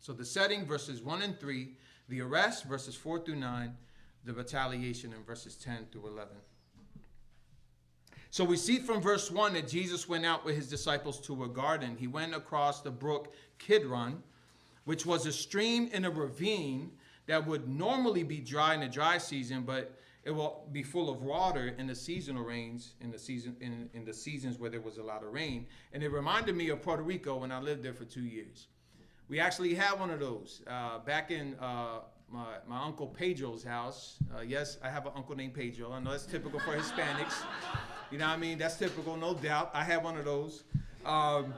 So 0.00 0.12
the 0.12 0.24
setting, 0.26 0.66
verses 0.66 1.00
1 1.00 1.22
and 1.22 1.40
3. 1.40 1.70
The 2.10 2.20
arrest, 2.20 2.64
verses 2.64 2.94
4 2.94 3.20
through 3.20 3.36
9. 3.36 3.74
The 4.26 4.34
retaliation 4.34 5.14
in 5.14 5.24
verses 5.24 5.56
10 5.56 5.86
through 5.90 6.08
11. 6.08 6.36
So 8.36 8.44
we 8.44 8.58
see 8.58 8.80
from 8.80 9.00
verse 9.00 9.30
1 9.30 9.54
that 9.54 9.66
Jesus 9.66 10.10
went 10.10 10.26
out 10.26 10.44
with 10.44 10.56
his 10.56 10.68
disciples 10.68 11.22
to 11.22 11.44
a 11.44 11.48
garden. 11.48 11.96
He 11.98 12.06
went 12.06 12.34
across 12.34 12.82
the 12.82 12.90
brook 12.90 13.32
Kidron, 13.58 14.22
which 14.84 15.06
was 15.06 15.24
a 15.24 15.32
stream 15.32 15.88
in 15.90 16.04
a 16.04 16.10
ravine 16.10 16.90
that 17.28 17.46
would 17.46 17.66
normally 17.66 18.24
be 18.24 18.40
dry 18.40 18.74
in 18.74 18.80
the 18.80 18.88
dry 18.88 19.16
season, 19.16 19.62
but 19.62 19.98
it 20.22 20.32
will 20.32 20.68
be 20.70 20.82
full 20.82 21.08
of 21.08 21.22
water 21.22 21.74
in 21.78 21.86
the 21.86 21.94
seasonal 21.94 22.44
rains 22.44 22.92
in 23.00 23.10
the 23.10 23.18
season 23.18 23.56
in, 23.62 23.88
in 23.94 24.04
the 24.04 24.12
seasons 24.12 24.58
where 24.58 24.68
there 24.68 24.82
was 24.82 24.98
a 24.98 25.02
lot 25.02 25.22
of 25.22 25.32
rain. 25.32 25.64
And 25.94 26.02
it 26.02 26.12
reminded 26.12 26.54
me 26.56 26.68
of 26.68 26.82
Puerto 26.82 27.02
Rico 27.02 27.36
when 27.36 27.50
I 27.50 27.58
lived 27.58 27.82
there 27.82 27.94
for 27.94 28.04
two 28.04 28.26
years. 28.26 28.66
We 29.30 29.40
actually 29.40 29.72
had 29.72 29.98
one 29.98 30.10
of 30.10 30.20
those 30.20 30.60
uh, 30.66 30.98
back 30.98 31.30
in 31.30 31.54
uh, 31.54 32.00
my, 32.30 32.56
my 32.68 32.84
uncle 32.84 33.06
Pedro's 33.06 33.64
house. 33.64 34.16
Uh, 34.36 34.42
yes, 34.42 34.76
I 34.84 34.90
have 34.90 35.06
an 35.06 35.12
uncle 35.16 35.34
named 35.34 35.54
Pedro. 35.54 35.90
I 35.90 36.00
know 36.00 36.10
that's 36.10 36.26
typical 36.26 36.60
for 36.60 36.76
Hispanics. 36.76 37.32
You 38.10 38.18
know 38.18 38.26
what 38.26 38.34
I 38.34 38.36
mean? 38.36 38.58
That's 38.58 38.76
typical, 38.76 39.16
no 39.16 39.34
doubt. 39.34 39.70
I 39.74 39.82
had 39.82 40.02
one 40.04 40.16
of 40.16 40.24
those. 40.24 40.62
Um, 41.04 41.54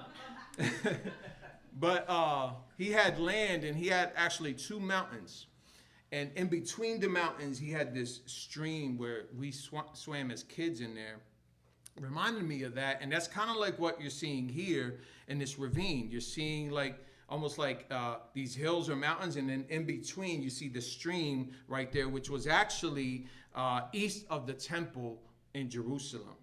but 1.79 2.09
uh, 2.09 2.51
he 2.77 2.91
had 2.91 3.19
land 3.19 3.65
and 3.65 3.77
he 3.77 3.89
had 3.89 4.13
actually 4.17 4.55
two 4.55 4.81
mountains. 4.81 5.47
And 6.11 6.31
in 6.37 6.47
between 6.47 7.01
the 7.01 7.09
mountains, 7.09 7.59
he 7.59 7.71
had 7.71 7.95
this 7.95 8.21
stream 8.25 8.97
where 8.97 9.27
we 9.37 9.51
sw- 9.51 9.93
swam 9.93 10.31
as 10.31 10.43
kids 10.43 10.81
in 10.81 10.95
there. 10.95 11.17
Reminded 12.01 12.45
me 12.45 12.63
of 12.63 12.75
that. 12.77 13.03
And 13.03 13.13
that's 13.13 13.29
kind 13.29 13.51
of 13.51 13.57
like 13.57 13.79
what 13.79 14.01
you're 14.01 14.09
seeing 14.09 14.49
here 14.49 15.01
in 15.27 15.39
this 15.39 15.59
ravine. 15.59 16.09
You're 16.11 16.21
seeing 16.21 16.71
like 16.71 16.99
almost 17.29 17.59
like 17.59 17.85
uh, 17.91 18.17
these 18.33 18.55
hills 18.55 18.89
or 18.89 18.97
mountains, 18.97 19.37
and 19.37 19.49
then 19.49 19.67
in 19.69 19.85
between 19.85 20.43
you 20.43 20.49
see 20.49 20.69
the 20.69 20.81
stream 20.81 21.51
right 21.67 21.93
there, 21.93 22.09
which 22.09 22.31
was 22.31 22.47
actually 22.47 23.27
uh, 23.55 23.83
east 23.93 24.25
of 24.31 24.47
the 24.47 24.55
temple 24.55 25.21
in 25.55 25.69
Jerusalem. 25.69 26.38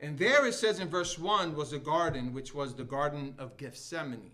And 0.00 0.18
there 0.18 0.46
it 0.46 0.54
says 0.54 0.80
in 0.80 0.88
verse 0.88 1.18
1 1.18 1.54
was 1.54 1.72
a 1.72 1.78
garden, 1.78 2.32
which 2.32 2.54
was 2.54 2.74
the 2.74 2.84
Garden 2.84 3.34
of 3.38 3.56
Gethsemane. 3.56 4.32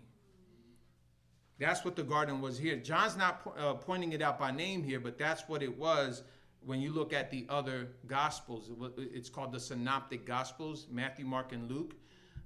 That's 1.59 1.85
what 1.85 1.95
the 1.95 2.03
garden 2.03 2.41
was 2.41 2.57
here. 2.57 2.75
John's 2.77 3.15
not 3.15 3.53
uh, 3.57 3.75
pointing 3.75 4.13
it 4.13 4.21
out 4.21 4.39
by 4.39 4.49
name 4.49 4.83
here, 4.83 4.99
but 4.99 5.19
that's 5.19 5.47
what 5.47 5.61
it 5.61 5.77
was 5.77 6.23
when 6.65 6.81
you 6.81 6.91
look 6.91 7.13
at 7.13 7.29
the 7.29 7.45
other 7.49 7.89
gospels. 8.07 8.71
It's 8.97 9.29
called 9.29 9.51
the 9.51 9.59
Synoptic 9.59 10.25
Gospels 10.25 10.87
Matthew, 10.89 11.25
Mark, 11.25 11.53
and 11.53 11.69
Luke. 11.69 11.93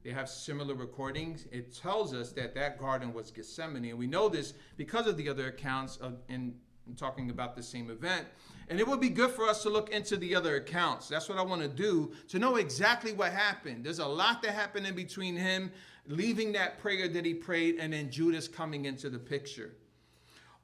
They 0.03 0.11
have 0.11 0.29
similar 0.29 0.75
recordings. 0.75 1.47
It 1.51 1.75
tells 1.75 2.13
us 2.13 2.31
that 2.33 2.53
that 2.55 2.77
garden 2.77 3.13
was 3.13 3.31
Gethsemane. 3.31 3.85
And 3.85 3.97
we 3.97 4.05
know 4.05 4.29
this 4.29 4.53
because 4.77 5.07
of 5.07 5.17
the 5.17 5.29
other 5.29 5.47
accounts 5.47 5.97
of, 5.97 6.17
in, 6.29 6.55
in 6.87 6.95
talking 6.95 7.29
about 7.29 7.55
the 7.55 7.63
same 7.63 7.89
event. 7.89 8.27
And 8.69 8.79
it 8.79 8.87
would 8.87 8.99
be 8.99 9.09
good 9.09 9.31
for 9.31 9.47
us 9.47 9.63
to 9.63 9.69
look 9.69 9.89
into 9.89 10.17
the 10.17 10.35
other 10.35 10.55
accounts. 10.55 11.07
That's 11.07 11.29
what 11.29 11.37
I 11.37 11.43
want 11.43 11.61
to 11.61 11.67
do 11.67 12.11
to 12.29 12.39
know 12.39 12.55
exactly 12.55 13.13
what 13.13 13.31
happened. 13.31 13.83
There's 13.83 13.99
a 13.99 14.07
lot 14.07 14.41
that 14.43 14.51
happened 14.51 14.87
in 14.87 14.95
between 14.95 15.35
him 15.35 15.71
leaving 16.07 16.51
that 16.53 16.79
prayer 16.79 17.07
that 17.07 17.25
he 17.25 17.33
prayed 17.33 17.77
and 17.79 17.93
then 17.93 18.09
Judas 18.09 18.47
coming 18.47 18.85
into 18.85 19.09
the 19.09 19.19
picture. 19.19 19.73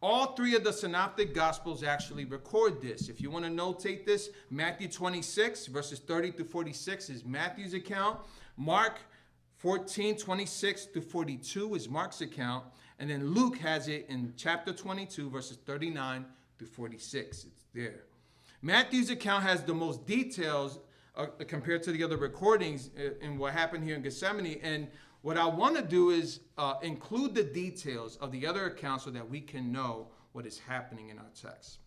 All 0.04 0.34
three 0.34 0.56
of 0.56 0.64
the 0.64 0.74
synoptic 0.74 1.34
gospels 1.36 1.84
actually 1.84 2.26
record 2.26 2.82
this. 2.82 3.08
If 3.08 3.22
you 3.22 3.30
want 3.30 3.46
to 3.46 3.52
notate 3.52 4.04
this, 4.04 4.32
Matthew 4.50 4.88
26, 4.88 5.68
verses 5.68 6.00
30 6.00 6.32
to 6.34 6.44
46 6.44 7.10
is 7.12 7.24
Matthew's 7.24 7.76
account. 7.76 8.20
Mark 8.58 9.00
14, 9.58 10.18
26 10.18 10.86
to 10.88 11.02
42 11.02 11.76
is 11.76 11.88
Mark's 11.88 12.22
account. 12.22 12.66
And 13.02 13.10
then 13.10 13.34
Luke 13.34 13.58
has 13.58 13.88
it 13.88 14.06
in 14.10 14.32
chapter 14.38 14.72
22, 14.72 15.32
verses 15.32 15.58
39 15.66 16.24
to 16.60 16.66
46. 16.66 17.46
It's 17.46 17.66
there. 17.74 18.04
Matthew's 18.62 19.10
account 19.10 19.44
has 19.44 19.64
the 19.64 19.74
most 19.74 20.06
details 20.06 20.78
uh, 21.16 21.26
compared 21.48 21.82
to 21.82 21.92
the 21.92 22.04
other 22.04 22.16
recordings 22.16 22.92
uh, 22.96 23.26
in 23.26 23.40
what 23.40 23.54
happened 23.54 23.84
here 23.84 23.96
in 23.96 24.04
Gethsemane. 24.04 24.60
And 24.62 24.88
what 25.24 25.36
I 25.36 25.48
want 25.48 25.78
to 25.78 25.82
do 25.82 26.12
is 26.12 26.42
uh, 26.60 26.76
include 26.84 27.34
the 27.34 27.42
details 27.42 28.18
of 28.18 28.32
the 28.32 28.46
other 28.46 28.68
accounts 28.68 29.06
so 29.06 29.10
that 29.10 29.28
we 29.28 29.42
can 29.42 29.72
know 29.72 30.10
what 30.34 30.46
is 30.46 30.60
happening 30.60 31.10
in 31.10 31.18
our 31.18 31.32
text. 31.34 31.80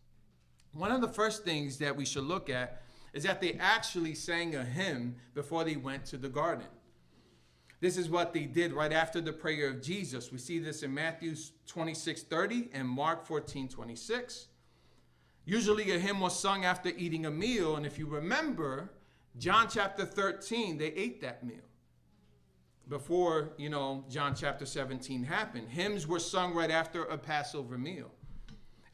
One 0.72 0.90
of 0.90 1.00
the 1.00 1.06
first 1.06 1.44
things 1.44 1.78
that 1.78 1.94
we 1.94 2.04
should 2.04 2.24
look 2.24 2.50
at 2.50 2.82
is 3.12 3.22
that 3.22 3.40
they 3.40 3.52
actually 3.60 4.16
sang 4.16 4.56
a 4.56 4.64
hymn 4.64 5.14
before 5.32 5.62
they 5.62 5.76
went 5.76 6.06
to 6.06 6.16
the 6.16 6.28
garden. 6.28 6.66
This 7.84 7.98
is 7.98 8.08
what 8.08 8.32
they 8.32 8.46
did 8.46 8.72
right 8.72 8.94
after 8.94 9.20
the 9.20 9.34
prayer 9.34 9.68
of 9.68 9.82
Jesus. 9.82 10.32
We 10.32 10.38
see 10.38 10.58
this 10.58 10.82
in 10.82 10.94
Matthew 10.94 11.34
26 11.66 12.22
30 12.22 12.70
and 12.72 12.88
Mark 12.88 13.26
14 13.26 13.68
26. 13.68 14.46
Usually 15.44 15.90
a 15.90 15.98
hymn 15.98 16.18
was 16.18 16.34
sung 16.34 16.64
after 16.64 16.88
eating 16.96 17.26
a 17.26 17.30
meal. 17.30 17.76
And 17.76 17.84
if 17.84 17.98
you 17.98 18.06
remember, 18.06 18.94
John 19.36 19.66
chapter 19.68 20.06
13, 20.06 20.78
they 20.78 20.92
ate 20.92 21.20
that 21.20 21.44
meal 21.44 21.68
before, 22.88 23.52
you 23.58 23.68
know, 23.68 24.06
John 24.08 24.34
chapter 24.34 24.64
17 24.64 25.22
happened. 25.22 25.68
Hymns 25.68 26.06
were 26.06 26.20
sung 26.20 26.54
right 26.54 26.70
after 26.70 27.04
a 27.04 27.18
Passover 27.18 27.76
meal. 27.76 28.10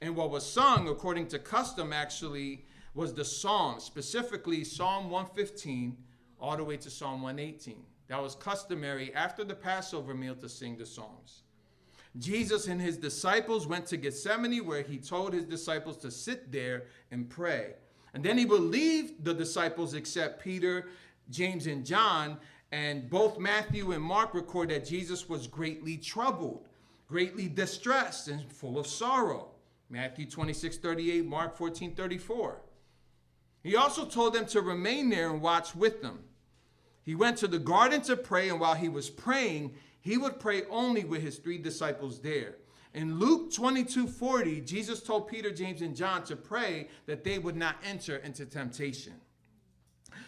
And 0.01 0.17
what 0.17 0.33
was 0.33 0.45
sung, 0.45 0.89
according 0.89 1.29
to 1.29 1.39
custom, 1.39 1.93
actually, 1.93 2.65
was 2.95 3.15
the 3.15 3.25
Psalm, 3.25 3.79
specifically 3.79 4.65
Psalm 4.65 5.11
115 5.11 5.97
all 6.41 6.57
the 6.57 6.65
way 6.65 6.77
to 6.79 6.91
Psalm 6.91 7.23
118. 7.23 7.85
That 8.11 8.21
was 8.21 8.35
customary 8.35 9.15
after 9.15 9.45
the 9.45 9.55
Passover 9.55 10.15
meal 10.15 10.35
to 10.35 10.49
sing 10.49 10.77
the 10.77 10.85
Psalms. 10.85 11.43
Jesus 12.19 12.67
and 12.67 12.81
his 12.81 12.97
disciples 12.97 13.69
went 13.69 13.87
to 13.87 13.97
Gethsemane 13.97 14.67
where 14.67 14.83
he 14.83 14.99
told 14.99 15.33
his 15.33 15.45
disciples 15.45 15.97
to 15.99 16.11
sit 16.11 16.51
there 16.51 16.87
and 17.13 17.31
pray. 17.31 17.75
And 18.13 18.25
then 18.25 18.37
he 18.37 18.47
would 18.47 18.63
leave 18.63 19.23
the 19.23 19.33
disciples 19.33 19.95
except 19.95 20.43
Peter, 20.43 20.89
James, 21.31 21.69
and 21.69 21.87
John. 21.87 22.37
And 22.73 23.09
both 23.09 23.39
Matthew 23.39 23.93
and 23.93 24.03
Mark 24.03 24.35
record 24.35 24.71
that 24.71 24.85
Jesus 24.85 25.29
was 25.29 25.47
greatly 25.47 25.97
troubled, 25.97 26.67
greatly 27.07 27.47
distressed, 27.47 28.27
and 28.27 28.51
full 28.51 28.77
of 28.77 28.89
sorrow. 28.89 29.53
Matthew 29.89 30.27
26 30.27 30.79
38, 30.79 31.25
Mark 31.27 31.57
14 31.57 31.95
34. 31.95 32.61
He 33.63 33.77
also 33.77 34.05
told 34.05 34.35
them 34.35 34.47
to 34.47 34.63
remain 34.63 35.11
there 35.11 35.31
and 35.31 35.41
watch 35.41 35.77
with 35.77 36.03
them. 36.03 36.25
He 37.03 37.15
went 37.15 37.39
to 37.39 37.49
the 37.49 37.59
garden 37.59 38.03
to 38.03 38.17
pray, 38.17 38.49
and 38.49 38.61
while 38.61 38.75
he 38.75 38.89
was 38.89 39.11
praying, 39.11 39.75
he 40.01 40.17
would 40.17 40.41
pray 40.41 40.65
only 40.71 41.05
with 41.05 41.23
his 41.23 41.39
three 41.39 41.59
disciples 41.59 42.21
there. 42.21 42.57
In 42.93 43.19
Luke 43.19 43.53
22 43.53 44.09
40, 44.09 44.61
Jesus 44.63 45.03
told 45.03 45.29
Peter, 45.29 45.51
James, 45.51 45.81
and 45.81 45.95
John 45.95 46.25
to 46.25 46.37
pray 46.37 46.89
that 47.07 47.23
they 47.23 47.39
would 47.39 47.57
not 47.57 47.77
enter 47.85 48.17
into 48.17 48.45
temptation. 48.45 49.15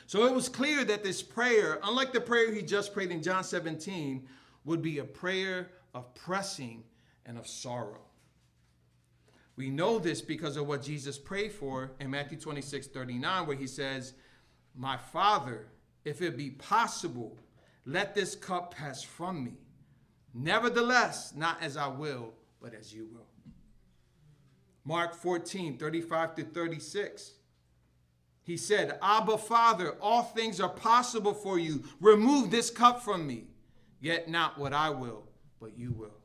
So 0.06 0.26
it 0.26 0.34
was 0.34 0.48
clear 0.48 0.84
that 0.84 1.02
this 1.02 1.22
prayer, 1.22 1.80
unlike 1.82 2.12
the 2.12 2.20
prayer 2.20 2.52
he 2.52 2.62
just 2.62 2.92
prayed 2.92 3.10
in 3.10 3.22
John 3.22 3.42
17, 3.42 4.26
would 4.64 4.82
be 4.82 4.98
a 4.98 5.04
prayer 5.04 5.70
of 5.94 6.14
pressing 6.14 6.84
and 7.26 7.38
of 7.38 7.46
sorrow. 7.46 8.02
We 9.56 9.70
know 9.70 9.98
this 9.98 10.20
because 10.20 10.56
of 10.56 10.66
what 10.66 10.82
Jesus 10.82 11.18
prayed 11.18 11.52
for 11.52 11.92
in 12.00 12.10
Matthew 12.10 12.38
26 12.38 12.86
39, 12.88 13.46
where 13.46 13.56
he 13.56 13.66
says, 13.66 14.14
My 14.74 14.96
Father, 14.96 15.66
if 16.04 16.20
it 16.20 16.36
be 16.36 16.50
possible, 16.50 17.38
let 17.84 18.14
this 18.14 18.34
cup 18.34 18.74
pass 18.74 19.02
from 19.02 19.44
me. 19.44 19.52
Nevertheless, 20.34 21.32
not 21.36 21.58
as 21.62 21.76
I 21.76 21.88
will, 21.88 22.32
but 22.60 22.74
as 22.74 22.92
you 22.92 23.06
will. 23.12 23.26
Mark 24.84 25.14
14 25.14 25.78
35 25.78 26.34
to 26.36 26.44
36. 26.44 27.32
He 28.44 28.56
said, 28.56 28.98
Abba, 29.00 29.38
Father, 29.38 29.94
all 30.00 30.22
things 30.22 30.60
are 30.60 30.68
possible 30.68 31.34
for 31.34 31.58
you. 31.58 31.84
Remove 32.00 32.50
this 32.50 32.70
cup 32.70 33.02
from 33.02 33.26
me. 33.26 33.44
Yet 34.00 34.28
not 34.28 34.58
what 34.58 34.72
I 34.72 34.90
will, 34.90 35.28
but 35.60 35.78
you 35.78 35.92
will. 35.92 36.16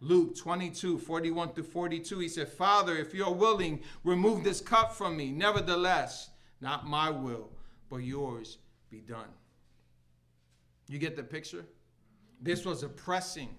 Luke 0.00 0.36
22, 0.36 0.98
41 0.98 1.54
to 1.54 1.64
42, 1.64 2.20
he 2.20 2.28
said, 2.28 2.48
Father, 2.48 2.96
if 2.96 3.12
you're 3.12 3.32
willing, 3.32 3.80
remove 4.04 4.44
this 4.44 4.60
cup 4.60 4.94
from 4.94 5.16
me. 5.16 5.32
Nevertheless, 5.32 6.30
not 6.60 6.86
my 6.86 7.10
will, 7.10 7.50
but 7.90 7.96
yours 7.96 8.58
be 8.90 9.00
done. 9.00 9.28
You 10.88 10.98
get 10.98 11.16
the 11.16 11.22
picture? 11.22 11.64
This 12.40 12.64
was 12.64 12.82
a 12.82 12.88
pressing, 12.88 13.50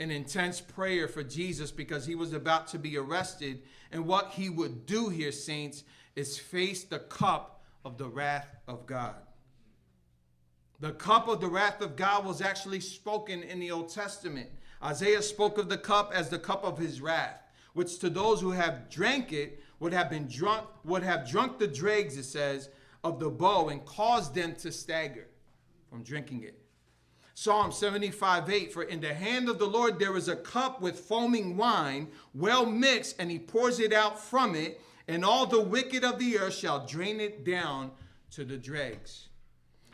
an 0.00 0.10
intense 0.10 0.60
prayer 0.60 1.08
for 1.08 1.22
Jesus 1.22 1.70
because 1.70 2.04
he 2.04 2.14
was 2.14 2.32
about 2.32 2.66
to 2.68 2.78
be 2.78 2.98
arrested. 2.98 3.62
And 3.90 4.06
what 4.06 4.32
he 4.32 4.50
would 4.50 4.86
do 4.86 5.08
here, 5.08 5.32
saints, 5.32 5.84
is 6.14 6.38
face 6.38 6.84
the 6.84 6.98
cup 6.98 7.62
of 7.84 7.96
the 7.98 8.08
wrath 8.08 8.56
of 8.66 8.86
God. 8.86 9.14
The 10.80 10.92
cup 10.92 11.28
of 11.28 11.40
the 11.40 11.48
wrath 11.48 11.80
of 11.80 11.96
God 11.96 12.26
was 12.26 12.42
actually 12.42 12.80
spoken 12.80 13.42
in 13.42 13.60
the 13.60 13.70
Old 13.70 13.88
Testament. 13.88 14.50
Isaiah 14.82 15.22
spoke 15.22 15.56
of 15.56 15.70
the 15.70 15.78
cup 15.78 16.12
as 16.14 16.28
the 16.28 16.38
cup 16.38 16.64
of 16.64 16.76
his 16.76 17.00
wrath, 17.00 17.40
which 17.72 17.98
to 18.00 18.10
those 18.10 18.42
who 18.42 18.50
have 18.50 18.90
drank 18.90 19.32
it 19.32 19.62
would 19.80 19.94
have 19.94 20.10
been 20.10 20.26
drunk, 20.26 20.66
would 20.84 21.02
have 21.02 21.28
drunk 21.28 21.58
the 21.58 21.66
dregs, 21.66 22.18
it 22.18 22.24
says, 22.24 22.68
of 23.06 23.20
the 23.20 23.30
bow 23.30 23.68
and 23.68 23.84
caused 23.84 24.34
them 24.34 24.54
to 24.56 24.72
stagger 24.72 25.28
from 25.88 26.02
drinking 26.02 26.42
it. 26.42 26.58
Psalm 27.34 27.70
75 27.70 28.50
8 28.50 28.72
For 28.72 28.82
in 28.82 29.00
the 29.00 29.12
hand 29.12 29.48
of 29.48 29.58
the 29.58 29.66
Lord 29.66 29.98
there 29.98 30.16
is 30.16 30.28
a 30.28 30.36
cup 30.36 30.80
with 30.80 30.98
foaming 30.98 31.56
wine, 31.56 32.08
well 32.34 32.64
mixed, 32.64 33.16
and 33.18 33.30
he 33.30 33.38
pours 33.38 33.78
it 33.78 33.92
out 33.92 34.18
from 34.18 34.54
it, 34.54 34.80
and 35.06 35.24
all 35.24 35.46
the 35.46 35.60
wicked 35.60 36.02
of 36.02 36.18
the 36.18 36.38
earth 36.38 36.54
shall 36.54 36.86
drain 36.86 37.20
it 37.20 37.44
down 37.44 37.90
to 38.30 38.44
the 38.44 38.56
dregs. 38.56 39.28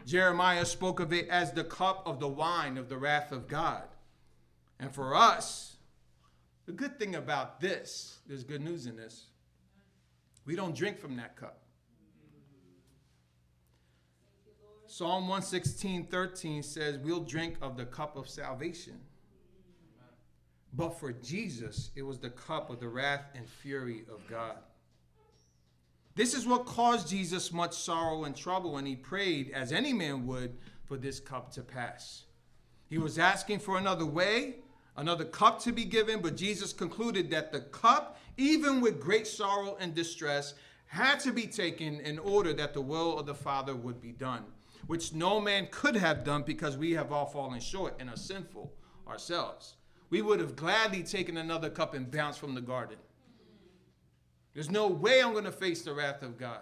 Jeremiah 0.06 0.64
spoke 0.64 1.00
of 1.00 1.12
it 1.12 1.28
as 1.28 1.52
the 1.52 1.64
cup 1.64 2.02
of 2.06 2.18
the 2.18 2.28
wine 2.28 2.78
of 2.78 2.88
the 2.88 2.96
wrath 2.96 3.32
of 3.32 3.46
God. 3.48 3.84
And 4.80 4.92
for 4.92 5.14
us, 5.14 5.76
the 6.66 6.72
good 6.72 6.98
thing 6.98 7.14
about 7.14 7.60
this, 7.60 8.18
there's 8.26 8.44
good 8.44 8.62
news 8.62 8.86
in 8.86 8.96
this, 8.96 9.26
we 10.44 10.56
don't 10.56 10.74
drink 10.74 10.98
from 10.98 11.16
that 11.16 11.36
cup. 11.36 11.61
Psalm 14.92 15.26
116, 15.26 16.04
13 16.08 16.62
says, 16.62 16.98
We'll 16.98 17.24
drink 17.24 17.56
of 17.62 17.78
the 17.78 17.86
cup 17.86 18.14
of 18.14 18.28
salvation. 18.28 19.00
But 20.74 21.00
for 21.00 21.12
Jesus, 21.14 21.92
it 21.96 22.02
was 22.02 22.18
the 22.18 22.28
cup 22.28 22.68
of 22.68 22.78
the 22.78 22.88
wrath 22.88 23.24
and 23.34 23.48
fury 23.48 24.04
of 24.12 24.20
God. 24.28 24.58
This 26.14 26.34
is 26.34 26.46
what 26.46 26.66
caused 26.66 27.08
Jesus 27.08 27.54
much 27.54 27.72
sorrow 27.72 28.24
and 28.24 28.36
trouble, 28.36 28.76
and 28.76 28.86
he 28.86 28.94
prayed, 28.94 29.50
as 29.52 29.72
any 29.72 29.94
man 29.94 30.26
would, 30.26 30.58
for 30.84 30.98
this 30.98 31.20
cup 31.20 31.50
to 31.52 31.62
pass. 31.62 32.24
He 32.90 32.98
was 32.98 33.18
asking 33.18 33.60
for 33.60 33.78
another 33.78 34.04
way, 34.04 34.56
another 34.98 35.24
cup 35.24 35.58
to 35.62 35.72
be 35.72 35.86
given, 35.86 36.20
but 36.20 36.36
Jesus 36.36 36.74
concluded 36.74 37.30
that 37.30 37.50
the 37.50 37.60
cup, 37.60 38.18
even 38.36 38.82
with 38.82 39.00
great 39.00 39.26
sorrow 39.26 39.74
and 39.80 39.94
distress, 39.94 40.52
had 40.84 41.18
to 41.20 41.32
be 41.32 41.46
taken 41.46 41.98
in 42.00 42.18
order 42.18 42.52
that 42.52 42.74
the 42.74 42.82
will 42.82 43.18
of 43.18 43.24
the 43.24 43.34
Father 43.34 43.74
would 43.74 44.02
be 44.02 44.12
done, 44.12 44.44
which 44.86 45.12
no 45.12 45.40
man 45.40 45.68
could 45.70 45.96
have 45.96 46.24
done 46.24 46.42
because 46.42 46.76
we 46.76 46.92
have 46.92 47.12
all 47.12 47.26
fallen 47.26 47.60
short 47.60 47.94
and 47.98 48.10
are 48.10 48.16
sinful 48.16 48.72
ourselves. 49.06 49.76
We 50.10 50.22
would 50.22 50.40
have 50.40 50.56
gladly 50.56 51.02
taken 51.02 51.36
another 51.36 51.70
cup 51.70 51.94
and 51.94 52.10
bounced 52.10 52.38
from 52.38 52.54
the 52.54 52.60
garden. 52.60 52.98
There's 54.54 54.70
no 54.70 54.86
way 54.86 55.22
I'm 55.22 55.32
going 55.32 55.44
to 55.44 55.52
face 55.52 55.82
the 55.82 55.94
wrath 55.94 56.22
of 56.22 56.36
God. 56.36 56.60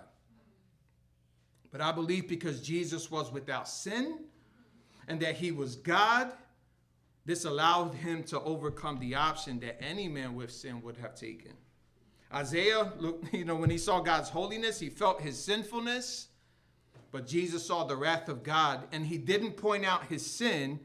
But 1.72 1.80
I 1.80 1.92
believe 1.92 2.28
because 2.28 2.61
Jesus 2.61 3.11
was 3.11 3.33
without 3.33 3.68
sin 3.68 4.20
and 5.09 5.20
that 5.20 5.37
he 5.37 5.52
was 5.52 5.76
God, 5.76 6.33
this 7.24 7.44
allowed 7.44 7.94
him 7.94 8.22
to 8.24 8.40
overcome 8.40 8.98
the 8.98 9.14
option 9.14 9.61
that 9.61 9.83
any 9.83 10.09
man 10.09 10.35
with 10.35 10.52
sin 10.52 10.83
would 10.83 10.96
have 10.96 11.14
taken. 11.14 11.52
Isaiah, 12.33 12.92
look, 12.98 13.24
you 13.33 13.44
know, 13.44 13.56
when 13.56 13.70
he 13.70 13.78
saw 13.78 14.00
God's 14.00 14.28
holiness, 14.28 14.78
he 14.80 14.88
felt 14.88 15.20
his 15.20 15.42
sinfulness, 15.42 16.28
but 17.12 17.27
Jesus 17.27 17.66
saw 17.66 17.85
the 17.85 17.96
wrath 17.96 18.29
of 18.29 18.42
God, 18.42 18.87
and 18.92 19.07
he 19.07 19.18
didn't 19.18 19.53
point 19.53 19.85
out 19.85 20.07
his 20.07 20.25
sin 20.25 20.79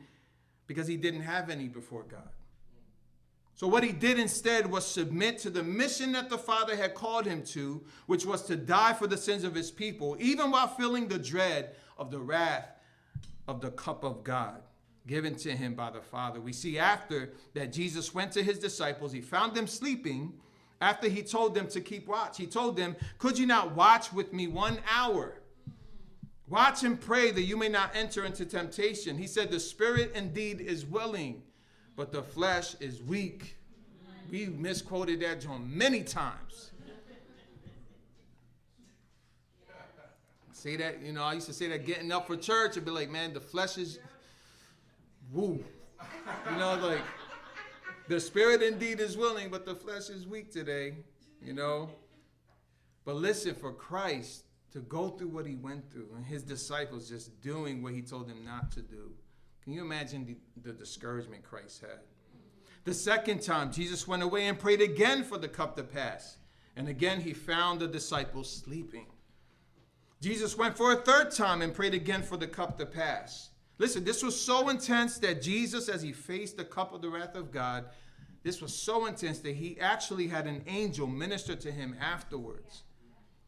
because 0.67 0.87
he 0.87 0.97
didn't 0.97 1.21
have 1.21 1.49
any 1.49 1.67
before 1.67 2.03
God. 2.03 2.29
So, 3.55 3.67
what 3.67 3.83
he 3.83 3.93
did 3.93 4.19
instead 4.19 4.69
was 4.69 4.85
submit 4.85 5.37
to 5.39 5.49
the 5.49 5.63
mission 5.63 6.11
that 6.11 6.29
the 6.29 6.37
Father 6.37 6.75
had 6.75 6.93
called 6.93 7.25
him 7.25 7.41
to, 7.43 7.81
which 8.05 8.25
was 8.25 8.41
to 8.43 8.57
die 8.57 8.93
for 8.93 9.07
the 9.07 9.17
sins 9.17 9.45
of 9.45 9.55
his 9.55 9.71
people, 9.71 10.17
even 10.19 10.51
while 10.51 10.67
feeling 10.67 11.07
the 11.07 11.19
dread 11.19 11.75
of 11.97 12.11
the 12.11 12.19
wrath 12.19 12.67
of 13.47 13.61
the 13.61 13.71
cup 13.71 14.03
of 14.03 14.23
God 14.23 14.61
given 15.07 15.35
to 15.35 15.51
him 15.55 15.75
by 15.75 15.91
the 15.91 16.01
Father. 16.01 16.41
We 16.41 16.51
see 16.51 16.77
after 16.79 17.33
that 17.53 17.71
Jesus 17.71 18.13
went 18.13 18.31
to 18.33 18.43
his 18.43 18.59
disciples, 18.59 19.11
he 19.11 19.21
found 19.21 19.55
them 19.55 19.67
sleeping 19.67 20.33
after 20.81 21.07
he 21.07 21.21
told 21.21 21.55
them 21.55 21.67
to 21.69 21.81
keep 21.81 22.07
watch. 22.07 22.37
He 22.37 22.47
told 22.47 22.75
them, 22.75 22.95
Could 23.19 23.37
you 23.37 23.45
not 23.45 23.75
watch 23.75 24.11
with 24.11 24.33
me 24.33 24.47
one 24.47 24.79
hour? 24.91 25.39
Watch 26.47 26.83
and 26.83 26.99
pray 26.99 27.31
that 27.31 27.41
you 27.41 27.57
may 27.57 27.69
not 27.69 27.95
enter 27.95 28.23
into 28.23 28.45
temptation. 28.45 29.17
He 29.17 29.27
said, 29.27 29.49
The 29.49 29.59
spirit 29.59 30.11
indeed 30.13 30.61
is 30.61 30.85
willing 30.85 31.41
but 31.95 32.11
the 32.11 32.21
flesh 32.21 32.75
is 32.79 33.01
weak. 33.01 33.57
We 34.29 34.47
misquoted 34.47 35.21
that 35.21 35.41
John 35.41 35.69
many 35.75 36.03
times. 36.03 36.71
Say 40.51 40.77
that, 40.77 41.01
you 41.01 41.13
know, 41.13 41.23
I 41.23 41.33
used 41.33 41.45
to 41.45 41.53
say 41.53 41.67
that 41.69 41.85
getting 41.85 42.11
up 42.11 42.25
for 42.25 42.35
church 42.35 42.75
and 42.75 42.85
be 42.85 42.91
like, 42.91 43.09
man, 43.09 43.33
the 43.33 43.39
flesh 43.39 43.77
is 43.77 43.99
woo. 45.31 45.63
You 46.49 46.57
know, 46.57 46.75
like 46.81 47.03
the 48.07 48.19
spirit 48.19 48.63
indeed 48.63 48.99
is 48.99 49.15
willing, 49.15 49.49
but 49.49 49.65
the 49.65 49.75
flesh 49.75 50.09
is 50.09 50.25
weak 50.25 50.51
today, 50.51 50.95
you 51.41 51.53
know. 51.53 51.91
But 53.05 53.17
listen, 53.17 53.53
for 53.53 53.71
Christ 53.71 54.44
to 54.75 54.81
go 54.81 55.09
through 55.09 55.29
what 55.29 55.47
he 55.47 55.55
went 55.55 55.91
through 55.91 56.09
and 56.15 56.23
his 56.23 56.43
disciples 56.43 57.09
just 57.09 57.41
doing 57.41 57.81
what 57.81 57.93
he 57.93 58.03
told 58.03 58.29
them 58.29 58.45
not 58.45 58.71
to 58.73 58.81
do 58.81 59.11
can 59.65 59.73
you 59.73 59.81
imagine 59.81 60.25
the, 60.25 60.37
the 60.61 60.77
discouragement 60.77 61.43
Christ 61.43 61.81
had? 61.81 61.99
The 62.83 62.93
second 62.93 63.41
time, 63.41 63.71
Jesus 63.71 64.07
went 64.07 64.21
away 64.21 64.45
and 64.45 64.59
prayed 64.59 64.79
again 64.79 65.23
for 65.23 65.39
the 65.39 65.47
cup 65.47 65.75
to 65.77 65.83
pass. 65.83 66.37
And 66.75 66.87
again, 66.87 67.19
he 67.19 67.33
found 67.33 67.79
the 67.79 67.87
disciples 67.87 68.47
sleeping. 68.47 69.07
Jesus 70.21 70.55
went 70.55 70.77
for 70.77 70.91
a 70.91 70.97
third 70.97 71.31
time 71.31 71.63
and 71.63 71.73
prayed 71.73 71.95
again 71.95 72.21
for 72.21 72.37
the 72.37 72.45
cup 72.45 72.77
to 72.77 72.85
pass. 72.85 73.49
Listen, 73.79 74.03
this 74.03 74.21
was 74.21 74.39
so 74.39 74.69
intense 74.69 75.17
that 75.17 75.41
Jesus, 75.41 75.89
as 75.89 76.03
he 76.03 76.13
faced 76.13 76.57
the 76.57 76.63
cup 76.63 76.93
of 76.93 77.01
the 77.01 77.09
wrath 77.09 77.35
of 77.35 77.51
God, 77.51 77.85
this 78.43 78.61
was 78.61 78.73
so 78.73 79.07
intense 79.07 79.39
that 79.39 79.55
he 79.55 79.79
actually 79.79 80.27
had 80.27 80.45
an 80.45 80.61
angel 80.67 81.07
minister 81.07 81.55
to 81.55 81.71
him 81.71 81.95
afterwards. 81.99 82.83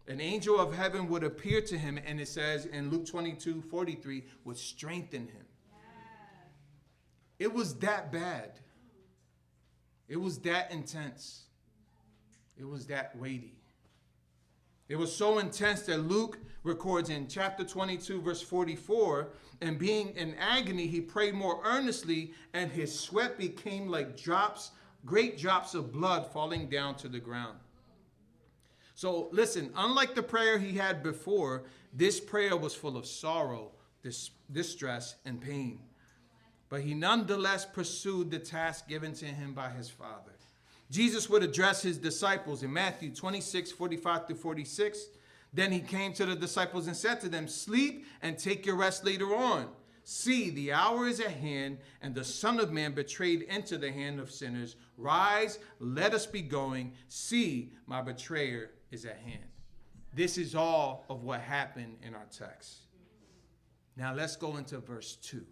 An 0.08 0.22
angel 0.22 0.60
of 0.60 0.74
heaven 0.74 1.10
would 1.10 1.24
appear 1.24 1.62
to 1.62 1.78
him, 1.78 2.00
and 2.06 2.20
it 2.20 2.28
says 2.28 2.66
in 2.66 2.90
Luke 2.90 3.06
22 3.06 3.62
43, 3.62 4.24
would 4.46 4.58
strengthen 4.58 5.28
him. 5.28 5.46
It 7.40 7.54
was 7.54 7.76
that 7.76 8.12
bad. 8.12 8.60
It 10.08 10.18
was 10.18 10.40
that 10.40 10.72
intense. 10.72 11.44
It 12.58 12.68
was 12.68 12.88
that 12.88 13.16
weighty. 13.18 13.54
It 14.88 14.96
was 14.96 15.14
so 15.14 15.40
intense 15.40 15.82
that 15.84 16.00
Luke 16.00 16.40
records 16.64 17.10
in 17.10 17.28
chapter 17.28 17.66
22, 17.66 18.22
verse 18.22 18.42
44 18.42 19.30
and 19.62 19.80
being 19.80 20.10
in 20.16 20.36
agony, 20.36 20.88
he 20.88 21.02
prayed 21.02 21.34
more 21.34 21.62
earnestly, 21.66 22.34
and 22.54 22.72
his 22.72 22.98
sweat 22.98 23.38
became 23.38 23.88
like 23.88 24.16
drops, 24.16 24.72
great 25.06 25.38
drops 25.38 25.74
of 25.74 25.92
blood 25.92 26.32
falling 26.32 26.70
down 26.70 26.96
to 26.96 27.08
the 27.08 27.20
ground. 27.20 27.58
So, 28.98 29.30
listen, 29.32 29.72
unlike 29.78 30.14
the 30.16 30.24
prayer 30.24 30.58
he 30.58 30.76
had 30.76 31.02
before, 31.02 31.64
this 31.94 32.20
prayer 32.20 32.58
was 32.58 32.74
full 32.76 32.98
of 32.98 33.06
sorrow, 33.06 33.72
distress, 34.52 35.16
and 35.24 35.40
pain 35.40 35.80
but 36.70 36.82
he 36.82 36.94
nonetheless 36.94 37.66
pursued 37.66 38.32
the 38.32 38.40
task 38.40 38.88
given 38.88 39.14
to 39.14 39.26
him 39.26 39.54
by 39.54 39.70
his 39.70 39.90
Father. 39.90 40.32
Jesus 40.90 41.30
would 41.30 41.44
address 41.44 41.82
his 41.82 41.98
disciples 41.98 42.64
in 42.64 42.72
Matthew 42.72 43.14
26, 43.14 43.72
45 43.72 44.28
to 44.28 44.36
46. 44.36 45.08
Then 45.54 45.72
he 45.72 45.80
came 45.80 46.14
to 46.14 46.26
the 46.26 46.36
disciples 46.36 46.88
and 46.88 46.96
said 46.96 47.20
to 47.22 47.30
them, 47.30 47.48
Sleep 47.48 48.06
and 48.22 48.38
take 48.38 48.66
your 48.66 48.76
rest 48.76 49.06
later 49.06 49.36
on, 49.36 49.68
See, 50.10 50.52
the 50.52 50.72
hour 50.72 51.06
is 51.06 51.20
at 51.20 51.32
hand, 51.32 51.80
and 52.02 52.16
the 52.16 52.24
Son 52.24 52.62
of 52.62 52.72
Man 52.72 52.94
betrayed 52.94 53.42
into 53.42 53.78
the 53.78 53.92
hand 53.92 54.22
of 54.22 54.32
sinners. 54.32 54.78
Rise, 54.96 55.60
let 55.82 56.14
us 56.14 56.26
be 56.26 56.42
going. 56.42 56.94
See, 57.10 57.74
my 57.88 58.02
betrayer 58.02 58.70
is 58.92 59.06
at 59.06 59.18
hand. 59.18 59.50
This 60.14 60.38
is 60.38 60.56
all 60.56 61.06
of 61.10 61.24
what 61.24 61.42
happened 61.42 61.98
in 62.02 62.16
our 62.16 62.26
text. 62.36 62.78
Now 63.96 64.14
let's 64.14 64.36
go 64.36 64.58
into 64.58 64.80
verse 64.80 65.18
2. 65.24 65.46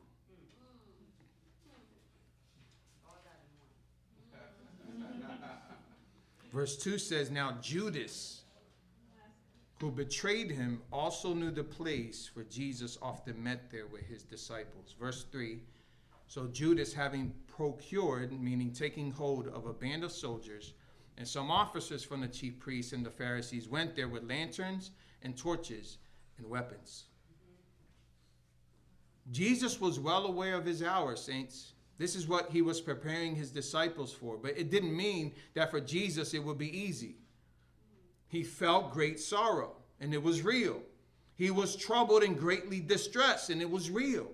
Verse 6.56 6.78
2 6.78 6.98
says, 6.98 7.32
Now 7.32 7.58
Judas, 7.62 8.44
who 9.82 9.92
betrayed 9.92 10.50
him, 10.50 10.82
also 10.90 11.34
knew 11.34 11.52
the 11.52 11.66
place 11.66 12.32
where 12.34 12.46
Jesus 12.46 12.98
often 13.02 13.44
met 13.44 13.70
there 13.70 13.88
with 13.88 14.04
his 14.04 14.24
disciples. 14.24 14.96
Verse 14.98 15.26
3 15.34 15.60
So 16.28 16.48
Judas, 16.48 16.94
having 16.94 17.34
procured, 17.48 18.32
meaning 18.40 18.72
taking 18.72 19.12
hold 19.12 19.50
of 19.50 19.66
a 19.66 19.74
band 19.74 20.06
of 20.06 20.14
soldiers, 20.14 20.74
and 21.18 21.28
some 21.28 21.50
officers 21.50 22.04
from 22.04 22.22
the 22.22 22.28
chief 22.28 22.60
priests 22.60 22.94
and 22.94 23.06
the 23.06 23.10
Pharisees 23.10 23.68
went 23.68 23.96
there 23.96 24.10
with 24.10 24.30
lanterns 24.30 24.92
and 25.22 25.38
torches 25.38 25.98
and 26.38 26.50
weapons. 26.50 27.06
Jesus 29.32 29.82
was 29.82 30.00
well 30.00 30.26
aware 30.26 30.56
of 30.56 30.66
his 30.66 30.84
hour, 30.84 31.16
saints. 31.16 31.74
This 31.98 32.16
is 32.16 32.28
what 32.28 32.52
he 32.52 32.62
was 32.62 32.82
preparing 32.82 33.36
his 33.36 33.50
disciples 33.52 34.14
for. 34.14 34.38
But 34.38 34.58
it 34.58 34.70
didn't 34.70 34.96
mean 34.96 35.34
that 35.54 35.72
for 35.72 35.80
Jesus 35.80 36.34
it 36.34 36.44
would 36.44 36.58
be 36.58 36.78
easy. 36.78 37.16
He 38.28 38.44
felt 38.44 38.92
great 38.92 39.20
sorrow, 39.20 39.78
and 40.00 40.14
it 40.14 40.22
was 40.22 40.42
real. 40.42 40.82
He 41.36 41.52
was 41.52 41.76
troubled 41.76 42.24
and 42.24 42.38
greatly 42.38 42.80
distressed, 42.82 43.50
and 43.50 43.62
it 43.62 43.70
was 43.70 43.90
real. 43.90 44.28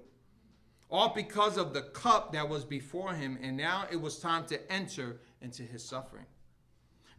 All 0.89 1.13
because 1.13 1.58
of 1.58 1.74
the 1.74 1.84
cup 1.84 2.34
that 2.34 2.50
was 2.50 2.65
before 2.65 3.13
him, 3.13 3.38
and 3.41 3.56
now 3.56 3.86
it 3.91 4.02
was 4.02 4.20
time 4.20 4.46
to 4.48 4.72
enter 4.72 5.20
into 5.41 5.63
his 5.63 5.84
suffering. 5.84 6.26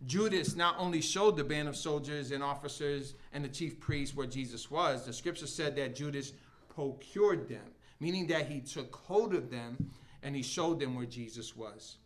Judas 0.06 0.56
not 0.56 0.76
only 0.78 1.00
showed 1.00 1.36
the 1.36 1.44
band 1.44 1.68
of 1.68 1.76
soldiers 1.76 2.32
and 2.32 2.42
officers 2.42 3.14
and 3.32 3.44
the 3.44 3.48
chief 3.48 3.78
priests 3.78 4.16
where 4.16 4.26
Jesus 4.26 4.70
was, 4.70 5.06
the 5.06 5.12
scripture 5.12 5.46
said 5.46 5.76
that 5.76 5.94
Judas 5.94 6.32
procured 6.74 7.48
them, 7.48 7.64
meaning 8.00 8.26
that 8.28 8.48
he 8.48 8.60
took 8.60 8.94
hold 8.96 9.34
of 9.34 9.50
them 9.50 9.90
and 10.22 10.34
he 10.34 10.42
showed 10.42 10.80
them 10.80 10.96
where 10.96 11.06
Jesus 11.06 11.56
was. 11.56 11.96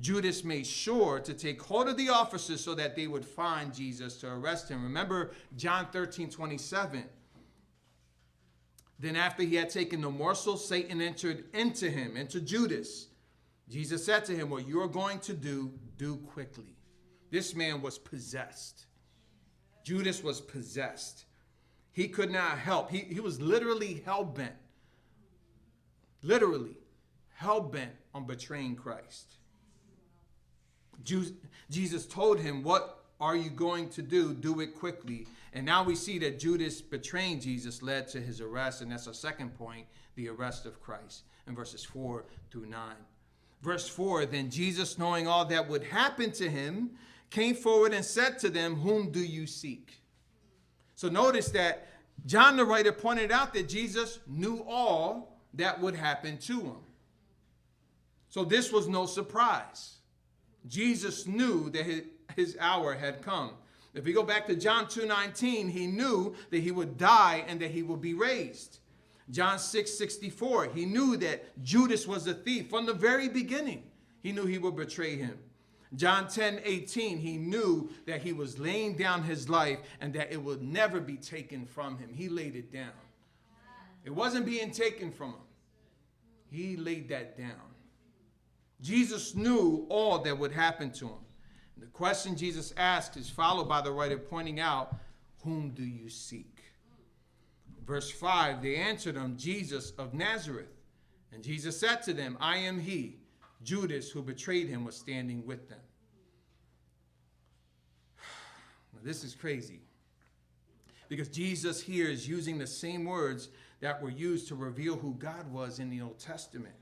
Judas 0.00 0.44
made 0.44 0.66
sure 0.66 1.20
to 1.20 1.34
take 1.34 1.60
hold 1.62 1.88
of 1.88 1.96
the 1.96 2.08
officers 2.08 2.62
so 2.62 2.74
that 2.74 2.96
they 2.96 3.06
would 3.06 3.24
find 3.24 3.74
Jesus 3.74 4.16
to 4.18 4.28
arrest 4.28 4.68
him. 4.68 4.82
Remember 4.82 5.32
John 5.56 5.88
13 5.92 6.30
27. 6.30 7.04
Then, 8.98 9.16
after 9.16 9.42
he 9.42 9.56
had 9.56 9.70
taken 9.70 10.02
the 10.02 10.10
morsel, 10.10 10.58
Satan 10.58 11.00
entered 11.00 11.44
into 11.54 11.88
him, 11.88 12.18
into 12.18 12.38
Judas. 12.38 13.06
Jesus 13.68 14.04
said 14.04 14.26
to 14.26 14.36
him, 14.36 14.50
What 14.50 14.68
you 14.68 14.80
are 14.82 14.88
going 14.88 15.20
to 15.20 15.32
do, 15.32 15.72
do 15.96 16.16
quickly. 16.16 16.76
This 17.30 17.54
man 17.54 17.80
was 17.80 17.98
possessed. 17.98 18.86
Judas 19.84 20.22
was 20.22 20.40
possessed. 20.40 21.24
He 21.92 22.08
could 22.08 22.30
not 22.30 22.58
help. 22.58 22.90
He, 22.90 22.98
he 22.98 23.20
was 23.20 23.40
literally 23.40 24.02
hell 24.04 24.24
bent. 24.24 24.54
Literally 26.22 26.76
hell 27.34 27.60
bent 27.60 27.92
on 28.14 28.26
betraying 28.26 28.76
Christ. 28.76 29.34
Jesus 31.70 32.06
told 32.06 32.38
him, 32.38 32.62
What 32.62 33.04
are 33.20 33.36
you 33.36 33.50
going 33.50 33.88
to 33.90 34.02
do? 34.02 34.34
Do 34.34 34.60
it 34.60 34.74
quickly. 34.74 35.26
And 35.52 35.66
now 35.66 35.82
we 35.82 35.94
see 35.94 36.18
that 36.20 36.38
Judas 36.38 36.80
betraying 36.80 37.40
Jesus 37.40 37.82
led 37.82 38.08
to 38.08 38.20
his 38.20 38.40
arrest. 38.40 38.82
And 38.82 38.92
that's 38.92 39.08
our 39.08 39.14
second 39.14 39.56
point 39.56 39.86
the 40.14 40.28
arrest 40.28 40.66
of 40.66 40.80
Christ 40.80 41.22
in 41.46 41.54
verses 41.54 41.84
4 41.84 42.24
through 42.50 42.66
9. 42.66 42.80
Verse 43.62 43.88
4 43.88 44.26
Then 44.26 44.50
Jesus, 44.50 44.98
knowing 44.98 45.26
all 45.26 45.44
that 45.46 45.68
would 45.68 45.84
happen 45.84 46.30
to 46.32 46.48
him, 46.48 46.90
came 47.30 47.54
forward 47.54 47.94
and 47.94 48.04
said 48.04 48.38
to 48.40 48.50
them, 48.50 48.76
Whom 48.76 49.10
do 49.10 49.20
you 49.20 49.46
seek? 49.46 50.00
So 50.94 51.08
notice 51.08 51.48
that 51.50 51.88
John 52.26 52.56
the 52.56 52.64
writer 52.64 52.92
pointed 52.92 53.32
out 53.32 53.54
that 53.54 53.68
Jesus 53.68 54.18
knew 54.26 54.64
all 54.68 55.40
that 55.54 55.80
would 55.80 55.94
happen 55.94 56.36
to 56.38 56.60
him. 56.60 56.76
So 58.28 58.44
this 58.44 58.70
was 58.72 58.86
no 58.86 59.06
surprise. 59.06 59.96
Jesus 60.68 61.26
knew 61.26 61.70
that 61.70 62.04
his, 62.36 62.56
hour 62.60 62.94
had 62.94 63.22
come. 63.22 63.52
If 63.92 64.04
we 64.04 64.12
go 64.12 64.22
back 64.22 64.46
to 64.46 64.54
John 64.54 64.86
2:19, 64.86 65.68
he 65.70 65.86
knew 65.86 66.36
that 66.50 66.60
he 66.60 66.70
would 66.70 66.96
die 66.96 67.44
and 67.48 67.60
that 67.60 67.72
he 67.72 67.82
would 67.82 68.00
be 68.00 68.14
raised. 68.14 68.78
John 69.30 69.58
6:64, 69.58 70.72
he 70.72 70.84
knew 70.84 71.16
that 71.16 71.62
Judas 71.62 72.06
was 72.06 72.26
a 72.26 72.34
thief 72.34 72.70
from 72.70 72.86
the 72.86 72.94
very 72.94 73.28
beginning. 73.28 73.90
He 74.22 74.32
knew 74.32 74.46
he 74.46 74.58
would 74.58 74.76
betray 74.76 75.16
him. 75.16 75.38
John 75.96 76.28
10 76.28 76.60
18, 76.64 77.18
he 77.18 77.36
knew 77.36 77.90
that 78.06 78.22
he 78.22 78.32
was 78.32 78.58
laying 78.58 78.96
down 78.96 79.24
his 79.24 79.48
life 79.48 79.78
and 80.00 80.12
that 80.14 80.32
it 80.32 80.42
would 80.42 80.62
never 80.62 81.00
be 81.00 81.16
taken 81.16 81.66
from 81.66 81.98
him. 81.98 82.10
He 82.12 82.28
laid 82.28 82.54
it 82.54 82.72
down. 82.72 82.92
It 84.04 84.14
wasn't 84.14 84.46
being 84.46 84.70
taken 84.70 85.10
from 85.10 85.30
him, 85.30 85.40
he 86.48 86.76
laid 86.76 87.08
that 87.08 87.36
down. 87.36 87.70
Jesus 88.80 89.34
knew 89.34 89.86
all 89.90 90.20
that 90.20 90.38
would 90.38 90.52
happen 90.52 90.90
to 90.92 91.06
him. 91.06 91.24
The 91.76 91.86
question 91.86 92.36
Jesus 92.36 92.72
asked 92.76 93.16
is 93.16 93.28
followed 93.28 93.68
by 93.68 93.80
the 93.80 93.90
writer 93.90 94.18
pointing 94.18 94.60
out, 94.60 94.94
Whom 95.44 95.70
do 95.70 95.82
you 95.82 96.08
seek? 96.08 96.62
Verse 97.86 98.10
5 98.10 98.62
They 98.62 98.76
answered 98.76 99.16
him, 99.16 99.36
Jesus 99.36 99.90
of 99.92 100.14
Nazareth. 100.14 100.68
And 101.32 101.44
Jesus 101.44 101.78
said 101.78 102.02
to 102.02 102.12
them, 102.12 102.36
I 102.40 102.56
am 102.58 102.80
he. 102.80 103.19
Judas, 103.62 104.10
who 104.10 104.22
betrayed 104.22 104.68
him, 104.68 104.84
was 104.84 104.96
standing 104.96 105.46
with 105.46 105.68
them. 105.68 105.78
Now, 108.92 109.00
this 109.02 109.22
is 109.24 109.34
crazy 109.34 109.80
because 111.08 111.28
Jesus 111.28 111.80
here 111.80 112.08
is 112.08 112.26
using 112.28 112.58
the 112.58 112.66
same 112.66 113.04
words 113.04 113.48
that 113.80 114.00
were 114.00 114.10
used 114.10 114.48
to 114.48 114.54
reveal 114.54 114.96
who 114.96 115.14
God 115.14 115.50
was 115.52 115.78
in 115.78 115.90
the 115.90 116.00
Old 116.00 116.18
Testament. 116.18 116.74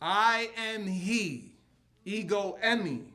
I 0.00 0.50
am 0.56 0.86
he, 0.86 1.54
ego 2.04 2.58
eimi. 2.62 3.06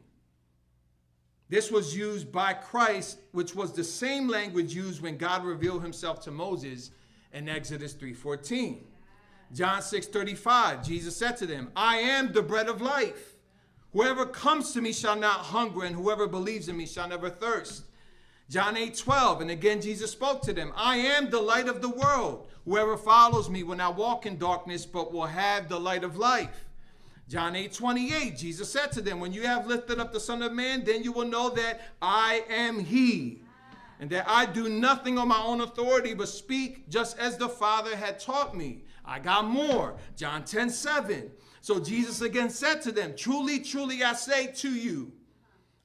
This 1.50 1.72
was 1.72 1.96
used 1.96 2.32
by 2.32 2.54
Christ, 2.54 3.20
which 3.32 3.56
was 3.56 3.72
the 3.72 3.84
same 3.84 4.28
language 4.28 4.74
used 4.74 5.02
when 5.02 5.18
God 5.18 5.46
revealed 5.46 5.82
himself 5.82 6.22
to 6.22 6.32
Moses 6.32 6.92
in 7.34 7.48
Exodus 7.48 7.94
3:14. 7.94 8.84
John 9.54 9.82
6:35, 9.82 10.86
Jesus 10.86 11.16
said 11.16 11.38
to 11.38 11.46
them, 11.46 11.72
I 11.76 11.98
am 11.98 12.34
the 12.34 12.42
bread 12.42 12.68
of 12.68 12.82
life. 12.82 13.36
Whoever 13.94 14.26
comes 14.26 14.74
to 14.74 14.82
me 14.82 14.92
shall 14.92 15.16
not 15.16 15.40
hunger, 15.40 15.84
and 15.84 15.96
whoever 15.96 16.28
believes 16.28 16.68
in 16.68 16.78
me 16.78 16.86
shall 16.86 17.08
never 17.08 17.30
thirst. 17.30 17.84
John 18.50 18.76
8:12, 18.76 19.42
and 19.42 19.52
again 19.52 19.82
Jesus 19.82 20.12
spoke 20.12 20.42
to 20.44 20.54
them, 20.54 20.74
I 20.76 20.98
am 20.98 21.30
the 21.30 21.42
light 21.42 21.68
of 21.68 21.82
the 21.82 21.90
world. 21.90 22.48
Whoever 22.66 22.98
follows 22.98 23.50
me 23.50 23.64
will 23.64 23.78
not 23.78 23.96
walk 23.96 24.26
in 24.26 24.38
darkness, 24.38 24.86
but 24.86 25.14
will 25.14 25.26
have 25.26 25.70
the 25.70 25.80
light 25.80 26.04
of 26.04 26.18
life. 26.18 26.66
John 27.30 27.56
8 27.56 27.74
28, 27.74 28.38
Jesus 28.38 28.70
said 28.70 28.92
to 28.94 29.02
them, 29.02 29.20
When 29.20 29.34
you 29.34 29.44
have 29.44 29.68
lifted 29.68 30.00
up 30.00 30.14
the 30.14 30.20
Son 30.20 30.42
of 30.42 30.54
Man, 30.54 30.84
then 30.86 31.04
you 31.04 31.12
will 31.12 31.28
know 31.28 31.50
that 31.52 31.82
I 32.02 32.44
am 32.50 32.80
He, 32.80 33.42
and 34.00 34.10
that 34.10 34.26
I 34.28 34.46
do 34.46 34.70
nothing 34.70 35.18
on 35.18 35.28
my 35.28 35.42
own 35.42 35.62
authority, 35.62 36.14
but 36.14 36.30
speak 36.30 36.90
just 36.90 37.18
as 37.18 37.38
the 37.38 37.50
Father 37.50 37.96
had 37.96 38.20
taught 38.20 38.56
me. 38.56 38.84
I 39.04 39.20
got 39.20 39.46
more. 39.46 39.96
John 40.16 40.44
10 40.44 40.70
7. 40.70 41.32
So 41.62 41.80
Jesus 41.80 42.22
again 42.22 42.50
said 42.50 42.82
to 42.84 42.92
them, 42.92 43.14
Truly, 43.16 43.60
truly, 43.60 44.04
I 44.04 44.14
say 44.14 44.48
to 44.48 44.70
you, 44.70 45.12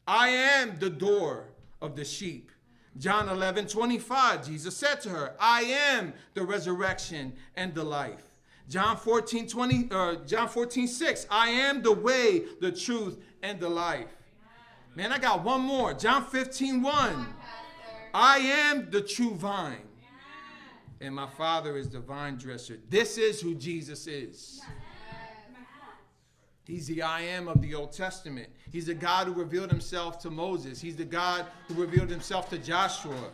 I 0.06 0.28
am 0.28 0.78
the 0.78 0.90
door 0.90 1.48
of 1.80 1.96
the 1.96 2.04
sheep. 2.04 2.50
John 2.98 3.28
11 3.28 3.68
25, 3.68 4.46
Jesus 4.46 4.76
said 4.76 5.00
to 5.02 5.08
her, 5.08 5.34
I 5.40 5.62
am 5.62 6.12
the 6.34 6.44
resurrection 6.44 7.32
and 7.56 7.74
the 7.74 7.84
life. 7.84 8.24
John 8.68 8.96
14, 8.96 9.48
20, 9.48 9.88
uh, 9.90 10.14
John 10.26 10.48
14, 10.48 10.86
6. 10.86 11.26
I 11.30 11.48
am 11.48 11.82
the 11.82 11.92
way, 11.92 12.42
the 12.60 12.70
truth, 12.70 13.18
and 13.42 13.58
the 13.58 13.68
life. 13.68 14.14
Man, 14.94 15.10
I 15.10 15.18
got 15.18 15.42
one 15.42 15.62
more. 15.62 15.94
John 15.94 16.24
15, 16.24 16.82
1. 16.82 17.26
I 18.14 18.38
am 18.38 18.90
the 18.90 19.00
true 19.00 19.34
vine. 19.34 19.88
And 21.00 21.14
my 21.14 21.26
father 21.26 21.76
is 21.76 21.88
the 21.88 22.00
vine 22.00 22.36
dresser. 22.36 22.78
This 22.88 23.18
is 23.18 23.40
who 23.40 23.54
Jesus 23.54 24.06
is. 24.06 24.60
He's 26.64 26.86
the 26.86 27.02
I 27.02 27.22
am 27.22 27.48
of 27.48 27.60
the 27.60 27.74
Old 27.74 27.92
Testament. 27.92 28.48
He's 28.70 28.86
the 28.86 28.94
God 28.94 29.26
who 29.26 29.32
revealed 29.32 29.70
himself 29.70 30.20
to 30.20 30.30
Moses. 30.30 30.80
He's 30.80 30.94
the 30.94 31.04
God 31.04 31.46
who 31.66 31.74
revealed 31.74 32.08
himself 32.08 32.48
to 32.50 32.58
Joshua. 32.58 33.30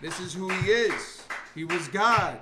This 0.00 0.18
is 0.20 0.32
who 0.32 0.48
he 0.48 0.70
is. 0.70 1.22
He 1.54 1.64
was 1.64 1.86
God. 1.88 2.40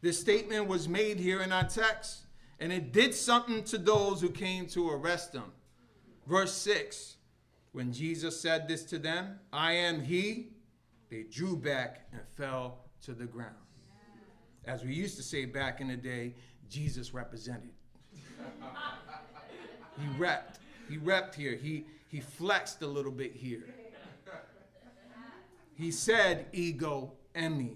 This 0.00 0.18
statement 0.18 0.66
was 0.66 0.88
made 0.88 1.18
here 1.18 1.42
in 1.42 1.52
our 1.52 1.64
text, 1.64 2.24
and 2.60 2.72
it 2.72 2.92
did 2.92 3.14
something 3.14 3.62
to 3.64 3.78
those 3.78 4.20
who 4.20 4.30
came 4.30 4.66
to 4.68 4.90
arrest 4.90 5.34
him. 5.34 5.52
Verse 6.26 6.54
6 6.54 7.13
When 7.74 7.92
Jesus 7.92 8.40
said 8.40 8.68
this 8.68 8.84
to 8.84 9.00
them, 9.00 9.40
I 9.52 9.72
am 9.72 10.00
he, 10.00 10.50
they 11.10 11.24
drew 11.24 11.56
back 11.56 12.06
and 12.12 12.20
fell 12.36 12.84
to 13.02 13.12
the 13.12 13.24
ground. 13.24 13.56
As 14.64 14.84
we 14.84 14.94
used 14.94 15.16
to 15.16 15.24
say 15.24 15.44
back 15.44 15.80
in 15.80 15.88
the 15.88 15.96
day, 15.96 16.36
Jesus 16.70 17.12
represented. 17.12 17.72
he 19.98 20.06
repped. 20.16 20.60
He 20.88 20.98
repped 20.98 21.34
here. 21.34 21.56
He, 21.56 21.86
he 22.06 22.20
flexed 22.20 22.80
a 22.82 22.86
little 22.86 23.10
bit 23.10 23.34
here. 23.34 23.64
He 25.74 25.90
said, 25.90 26.46
ego 26.52 27.14
eimi. 27.34 27.74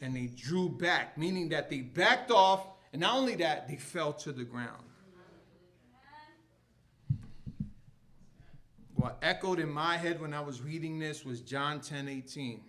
And 0.00 0.16
they 0.16 0.28
drew 0.28 0.70
back, 0.70 1.18
meaning 1.18 1.50
that 1.50 1.68
they 1.68 1.82
backed 1.82 2.30
off, 2.30 2.66
and 2.94 3.02
not 3.02 3.18
only 3.18 3.34
that, 3.34 3.68
they 3.68 3.76
fell 3.76 4.14
to 4.14 4.32
the 4.32 4.44
ground. 4.44 4.87
What 9.08 9.16
echoed 9.22 9.58
in 9.58 9.70
my 9.70 9.96
head 9.96 10.20
when 10.20 10.34
I 10.34 10.42
was 10.42 10.60
reading 10.60 10.98
this 10.98 11.24
was 11.24 11.40
John 11.40 11.80
10 11.80 12.08
18. 12.08 12.60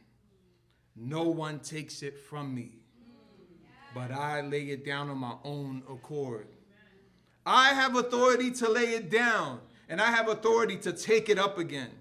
No 0.95 1.23
one 1.23 1.60
takes 1.60 2.02
it 2.02 2.17
from 2.17 2.56
me, 2.56 2.78
but 3.93 4.10
I 4.10 4.39
lay 4.39 4.69
it 4.69 4.86
down 4.86 5.10
on 5.10 5.17
my 5.17 5.34
own 5.43 5.84
accord. 5.91 6.47
I 7.45 7.73
have 7.73 7.97
authority 7.97 8.52
to 8.52 8.69
lay 8.69 8.91
it 8.91 9.12
down, 9.12 9.60
and 9.89 9.99
I 9.99 10.12
have 10.12 10.30
authority 10.30 10.78
to 10.78 10.93
take 10.93 11.28
it 11.28 11.38
up 11.38 11.58
again. 11.58 11.91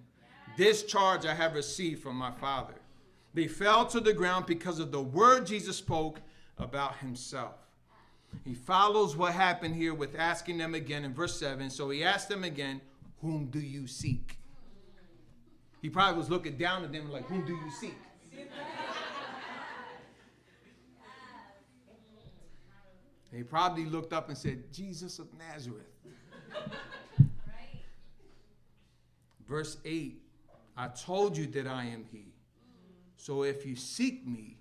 This 0.57 0.85
charge 0.85 1.27
I 1.27 1.35
have 1.35 1.55
received 1.55 2.01
from 2.01 2.15
my 2.15 2.31
Father. 2.31 2.75
They 3.35 3.49
fell 3.49 3.87
to 3.87 3.99
the 3.99 4.13
ground 4.13 4.47
because 4.47 4.79
of 4.79 4.93
the 4.93 5.03
word 5.03 5.49
Jesus 5.49 5.79
spoke 5.79 6.21
about 6.59 6.99
himself. 6.99 7.57
He 8.45 8.55
follows 8.55 9.17
what 9.17 9.33
happened 9.33 9.75
here 9.75 9.95
with 9.95 10.15
asking 10.17 10.59
them 10.59 10.77
again 10.77 11.05
in 11.05 11.13
verse 11.13 11.37
7. 11.41 11.71
So 11.71 11.91
he 11.91 12.05
asked 12.05 12.29
them 12.29 12.45
again, 12.45 12.81
Whom 13.21 13.47
do 13.47 13.61
you 13.61 13.87
seek? 13.87 14.39
He 15.83 15.91
probably 15.91 16.19
was 16.19 16.31
looking 16.31 16.57
down 16.57 16.85
at 16.85 16.93
them 16.93 17.11
like, 17.11 17.27
Whom 17.27 17.45
do 17.45 17.53
you 17.53 17.71
seek? 17.71 17.97
He 23.33 23.43
probably 23.43 23.85
looked 23.85 24.13
up 24.13 24.29
and 24.29 24.39
said, 24.39 24.73
Jesus 24.73 25.19
of 25.19 25.29
Nazareth. 25.39 25.85
Verse 29.47 29.79
8 29.85 30.21
I 30.77 30.89
told 30.89 31.37
you 31.37 31.47
that 31.49 31.67
I 31.67 31.85
am 31.87 32.05
He. 32.11 32.33
So 33.17 33.43
if 33.43 33.67
you 33.67 33.75
seek 33.75 34.27
me, 34.27 34.59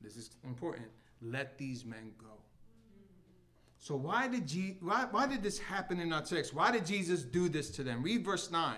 this 0.00 0.16
is 0.16 0.30
important, 0.44 0.86
let 1.20 1.58
these 1.58 1.84
men 1.84 2.12
go. 2.16 2.38
So 3.78 3.96
why 3.96 4.28
did, 4.28 4.46
Je- 4.46 4.76
why, 4.80 5.06
why 5.10 5.26
did 5.26 5.42
this 5.42 5.58
happen 5.58 6.00
in 6.00 6.12
our 6.12 6.22
text? 6.22 6.52
Why 6.52 6.72
did 6.72 6.84
Jesus 6.84 7.22
do 7.22 7.48
this 7.48 7.70
to 7.70 7.82
them? 7.82 8.02
Read 8.02 8.24
verse 8.24 8.50
9. 8.50 8.76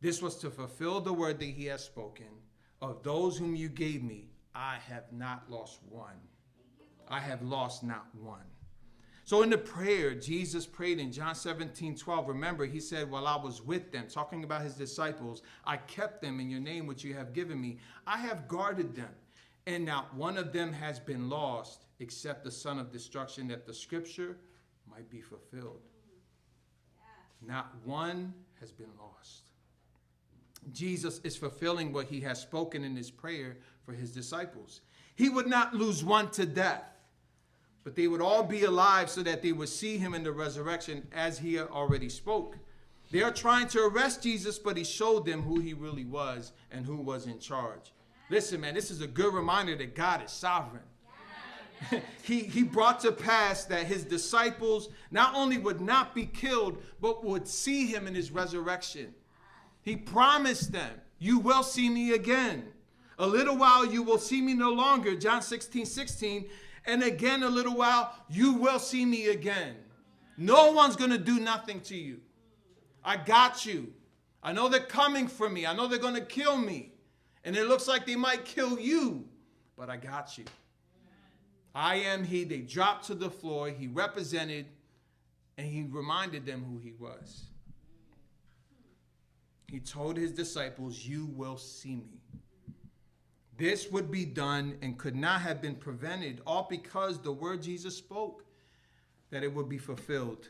This 0.00 0.22
was 0.22 0.36
to 0.36 0.50
fulfill 0.50 1.00
the 1.00 1.12
word 1.12 1.38
that 1.40 1.46
he 1.46 1.66
has 1.66 1.84
spoken. 1.84 2.26
Of 2.82 3.02
those 3.02 3.36
whom 3.36 3.54
you 3.54 3.68
gave 3.68 4.02
me, 4.02 4.30
I 4.54 4.76
have 4.88 5.12
not 5.12 5.50
lost 5.50 5.80
one. 5.88 6.16
I 7.08 7.20
have 7.20 7.42
lost 7.42 7.82
not 7.82 8.06
one. 8.14 8.44
So 9.24 9.42
in 9.42 9.50
the 9.50 9.58
prayer, 9.58 10.14
Jesus 10.14 10.66
prayed 10.66 10.98
in 10.98 11.12
John 11.12 11.34
17, 11.34 11.96
12. 11.96 12.28
Remember, 12.28 12.66
he 12.66 12.80
said, 12.80 13.10
While 13.10 13.26
I 13.26 13.36
was 13.36 13.62
with 13.62 13.92
them, 13.92 14.06
talking 14.08 14.42
about 14.44 14.62
his 14.62 14.74
disciples, 14.74 15.42
I 15.64 15.76
kept 15.76 16.20
them 16.20 16.40
in 16.40 16.50
your 16.50 16.60
name, 16.60 16.86
which 16.86 17.04
you 17.04 17.14
have 17.14 17.32
given 17.32 17.60
me. 17.60 17.78
I 18.06 18.16
have 18.18 18.48
guarded 18.48 18.94
them, 18.94 19.10
and 19.66 19.84
not 19.84 20.14
one 20.14 20.36
of 20.36 20.52
them 20.52 20.72
has 20.72 20.98
been 20.98 21.28
lost, 21.28 21.84
except 21.98 22.44
the 22.44 22.50
son 22.50 22.78
of 22.78 22.92
destruction, 22.92 23.48
that 23.48 23.66
the 23.66 23.74
scripture 23.74 24.36
might 24.90 25.08
be 25.10 25.20
fulfilled. 25.20 25.82
Not 27.46 27.74
one 27.84 28.34
has 28.60 28.72
been 28.72 28.90
lost. 28.98 29.50
Jesus 30.72 31.20
is 31.24 31.36
fulfilling 31.36 31.92
what 31.92 32.06
he 32.06 32.20
has 32.20 32.40
spoken 32.40 32.84
in 32.84 32.94
his 32.94 33.10
prayer 33.10 33.58
for 33.84 33.92
his 33.92 34.12
disciples. 34.12 34.82
He 35.14 35.28
would 35.28 35.46
not 35.46 35.74
lose 35.74 36.04
one 36.04 36.30
to 36.32 36.44
death, 36.44 36.84
but 37.82 37.96
they 37.96 38.08
would 38.08 38.20
all 38.20 38.42
be 38.42 38.64
alive 38.64 39.08
so 39.08 39.22
that 39.22 39.42
they 39.42 39.52
would 39.52 39.70
see 39.70 39.96
him 39.96 40.14
in 40.14 40.22
the 40.22 40.32
resurrection 40.32 41.06
as 41.12 41.38
he 41.38 41.58
already 41.58 42.08
spoke. 42.08 42.58
They 43.10 43.22
are 43.22 43.32
trying 43.32 43.68
to 43.68 43.86
arrest 43.86 44.22
Jesus, 44.22 44.58
but 44.58 44.76
he 44.76 44.84
showed 44.84 45.24
them 45.24 45.42
who 45.42 45.58
he 45.58 45.74
really 45.74 46.04
was 46.04 46.52
and 46.70 46.86
who 46.86 46.96
was 46.96 47.26
in 47.26 47.38
charge. 47.38 47.92
Listen, 48.30 48.60
man, 48.60 48.74
this 48.74 48.92
is 48.92 49.00
a 49.00 49.08
good 49.08 49.34
reminder 49.34 49.76
that 49.76 49.96
God 49.96 50.24
is 50.24 50.30
sovereign. 50.30 50.84
he, 52.22 52.40
he 52.40 52.62
brought 52.62 53.00
to 53.00 53.10
pass 53.10 53.64
that 53.64 53.86
his 53.86 54.04
disciples 54.04 54.90
not 55.10 55.34
only 55.34 55.58
would 55.58 55.80
not 55.80 56.14
be 56.14 56.26
killed, 56.26 56.80
but 57.00 57.24
would 57.24 57.48
see 57.48 57.86
him 57.86 58.06
in 58.06 58.14
his 58.14 58.30
resurrection. 58.30 59.12
He 59.82 59.96
promised 59.96 60.70
them, 60.70 60.92
You 61.18 61.40
will 61.40 61.64
see 61.64 61.88
me 61.88 62.12
again. 62.12 62.68
A 63.18 63.26
little 63.26 63.56
while 63.56 63.84
you 63.84 64.02
will 64.02 64.18
see 64.18 64.40
me 64.40 64.54
no 64.54 64.70
longer. 64.70 65.16
John 65.16 65.42
16, 65.42 65.84
16. 65.84 66.48
And 66.86 67.02
again, 67.02 67.42
a 67.42 67.48
little 67.48 67.76
while, 67.76 68.14
you 68.30 68.54
will 68.54 68.78
see 68.78 69.04
me 69.04 69.28
again. 69.28 69.74
No 70.36 70.72
one's 70.72 70.96
going 70.96 71.10
to 71.10 71.18
do 71.18 71.40
nothing 71.40 71.80
to 71.82 71.96
you. 71.96 72.20
I 73.04 73.16
got 73.16 73.66
you. 73.66 73.92
I 74.42 74.52
know 74.52 74.68
they're 74.68 74.80
coming 74.80 75.28
for 75.28 75.50
me. 75.50 75.66
I 75.66 75.74
know 75.74 75.86
they're 75.86 75.98
going 75.98 76.14
to 76.14 76.24
kill 76.24 76.56
me. 76.56 76.92
And 77.44 77.56
it 77.56 77.66
looks 77.66 77.88
like 77.88 78.06
they 78.06 78.16
might 78.16 78.44
kill 78.44 78.78
you, 78.78 79.24
but 79.76 79.88
I 79.88 79.96
got 79.96 80.36
you. 80.36 80.44
I 81.74 81.96
am 81.96 82.24
He. 82.24 82.44
They 82.44 82.58
dropped 82.58 83.06
to 83.06 83.14
the 83.14 83.30
floor. 83.30 83.68
He 83.68 83.86
represented 83.86 84.66
and 85.56 85.66
He 85.66 85.82
reminded 85.82 86.44
them 86.44 86.64
who 86.64 86.78
He 86.78 86.92
was. 86.92 87.44
He 89.70 89.78
told 89.80 90.16
His 90.16 90.32
disciples, 90.32 91.06
You 91.06 91.26
will 91.26 91.56
see 91.56 91.96
me. 91.96 92.20
This 93.56 93.90
would 93.90 94.10
be 94.10 94.24
done 94.24 94.78
and 94.80 94.98
could 94.98 95.14
not 95.14 95.42
have 95.42 95.60
been 95.60 95.74
prevented, 95.74 96.40
all 96.46 96.66
because 96.68 97.20
the 97.20 97.32
word 97.32 97.62
Jesus 97.62 97.96
spoke 97.96 98.44
that 99.30 99.42
it 99.44 99.54
would 99.54 99.68
be 99.68 99.78
fulfilled. 99.78 100.48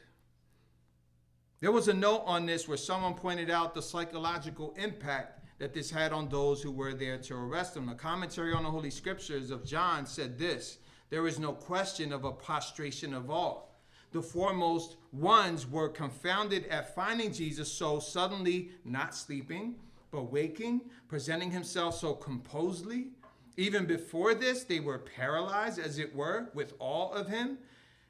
There 1.60 1.72
was 1.72 1.88
a 1.88 1.94
note 1.94 2.22
on 2.24 2.46
this 2.46 2.66
where 2.66 2.76
someone 2.76 3.14
pointed 3.14 3.50
out 3.50 3.74
the 3.74 3.82
psychological 3.82 4.74
impact 4.78 5.44
that 5.58 5.74
this 5.74 5.90
had 5.90 6.10
on 6.12 6.28
those 6.28 6.62
who 6.62 6.72
were 6.72 6.94
there 6.94 7.18
to 7.18 7.34
arrest 7.34 7.76
him. 7.76 7.90
A 7.90 7.94
commentary 7.94 8.54
on 8.54 8.62
the 8.62 8.70
Holy 8.70 8.88
Scriptures 8.88 9.50
of 9.50 9.64
John 9.64 10.06
said 10.06 10.38
this 10.38 10.78
There 11.10 11.26
is 11.26 11.38
no 11.38 11.52
question 11.52 12.12
of 12.12 12.24
a 12.24 12.32
prostration 12.32 13.12
of 13.12 13.30
all. 13.30 13.78
The 14.12 14.22
foremost 14.22 14.96
ones 15.12 15.68
were 15.70 15.88
confounded 15.88 16.66
at 16.68 16.94
finding 16.94 17.32
Jesus 17.32 17.70
so 17.70 18.00
suddenly 18.00 18.70
not 18.84 19.14
sleeping 19.14 19.76
but 20.10 20.32
waking, 20.32 20.82
presenting 21.08 21.50
himself 21.50 21.96
so 21.96 22.14
composedly. 22.14 23.08
Even 23.56 23.86
before 23.86 24.34
this, 24.34 24.64
they 24.64 24.80
were 24.80 24.98
paralyzed, 24.98 25.78
as 25.78 25.98
it 25.98 26.14
were, 26.14 26.50
with 26.54 26.74
awe 26.78 27.12
of 27.12 27.28
him. 27.28 27.58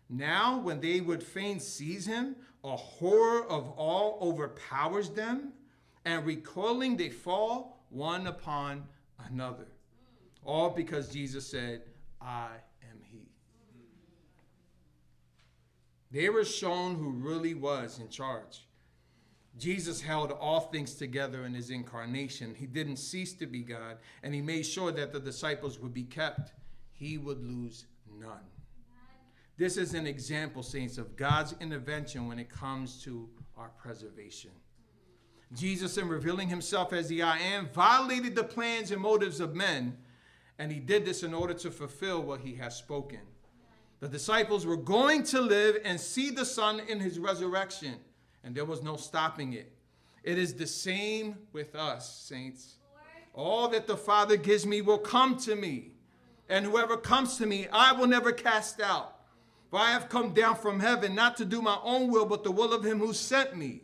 Now, 0.09 0.59
when 0.59 0.81
they 0.81 1.01
would 1.01 1.23
fain 1.23 1.61
seize 1.61 2.07
him, 2.07 2.37
a 2.65 2.77
horror 2.77 3.47
of 3.49 3.71
all 3.77 4.19
overpowers 4.21 5.11
them, 5.11 5.53
and 6.05 6.25
recoiling, 6.25 6.97
they 6.97 7.11
fall 7.11 7.85
one 7.91 8.27
upon 8.27 8.85
another. 9.29 9.67
All 10.45 10.71
because 10.71 11.09
Jesus 11.09 11.47
said, 11.47 11.83
I 12.21 12.49
am 12.91 12.99
he. 13.03 13.29
They 16.11 16.29
were 16.29 16.45
shown 16.45 16.97
who 16.97 17.11
really 17.11 17.55
was 17.55 17.99
in 17.99 18.09
charge. 18.09 18.67
Jesus 19.59 20.01
held 20.01 20.33
all 20.33 20.61
things 20.61 20.95
together 20.95 21.45
in 21.45 21.55
his 21.55 21.71
incarnation. 21.71 22.55
He 22.55 22.67
didn't 22.67 22.97
cease 22.97 23.33
to 23.35 23.47
be 23.47 23.61
God, 23.61 23.99
and 24.23 24.35
he 24.35 24.41
made 24.41 24.63
sure 24.63 24.93
that 24.93 25.13
the 25.13 25.21
disciples 25.21 25.79
would 25.79 25.93
be 25.93 26.05
kept. 26.05 26.53
He 26.93 27.19
would 27.19 27.43
lose 27.43 27.87
none. 28.19 28.47
This 29.61 29.77
is 29.77 29.93
an 29.93 30.07
example, 30.07 30.63
saints, 30.63 30.97
of 30.97 31.17
God's 31.17 31.55
intervention 31.61 32.27
when 32.27 32.39
it 32.39 32.49
comes 32.49 33.03
to 33.03 33.29
our 33.59 33.69
preservation. 33.77 34.53
Jesus, 35.53 35.99
in 35.99 36.09
revealing 36.09 36.49
himself 36.49 36.95
as 36.95 37.09
the 37.09 37.21
I 37.21 37.37
am, 37.37 37.69
violated 37.69 38.35
the 38.35 38.43
plans 38.43 38.91
and 38.91 39.03
motives 39.03 39.39
of 39.39 39.55
men, 39.55 39.99
and 40.59 40.73
he 40.73 40.81
did 40.81 41.05
this 41.05 41.23
in 41.23 41.35
order 41.35 41.53
to 41.53 41.71
fulfill 41.71 42.23
what 42.23 42.41
he 42.41 42.55
has 42.55 42.75
spoken. 42.75 43.21
The 43.99 44.09
disciples 44.09 44.65
were 44.65 44.79
going 44.79 45.25
to 45.25 45.43
live 45.43 45.77
and 45.85 46.01
see 46.01 46.31
the 46.31 46.47
Son 46.47 46.81
in 46.89 46.99
his 46.99 47.19
resurrection 47.19 47.97
and 48.43 48.55
there 48.55 48.65
was 48.65 48.83
no 48.83 48.97
stopping 48.97 49.53
it. 49.53 49.71
It 50.23 50.39
is 50.39 50.55
the 50.55 50.67
same 50.67 51.37
with 51.53 51.75
us, 51.75 52.11
saints. 52.11 52.77
All 53.35 53.69
that 53.69 53.87
the 53.87 53.99
Father 53.99 54.39
gives 54.39 54.65
me 54.65 54.81
will 54.81 54.97
come 54.97 55.37
to 55.41 55.55
me, 55.55 55.91
and 56.49 56.65
whoever 56.65 56.97
comes 56.97 57.37
to 57.37 57.45
me, 57.45 57.69
I 57.71 57.93
will 57.93 58.07
never 58.07 58.33
cast 58.33 58.81
out. 58.81 59.20
For 59.71 59.79
I 59.79 59.93
have 59.93 60.09
come 60.09 60.35
down 60.35 60.57
from 60.57 60.81
heaven 60.81 61.15
not 61.15 61.37
to 61.37 61.45
do 61.45 61.63
my 61.63 61.79
own 61.83 62.11
will, 62.11 62.27
but 62.27 62.43
the 62.43 62.51
will 62.51 62.73
of 62.73 62.85
him 62.85 62.99
who 62.99 63.13
sent 63.13 63.57
me. 63.57 63.83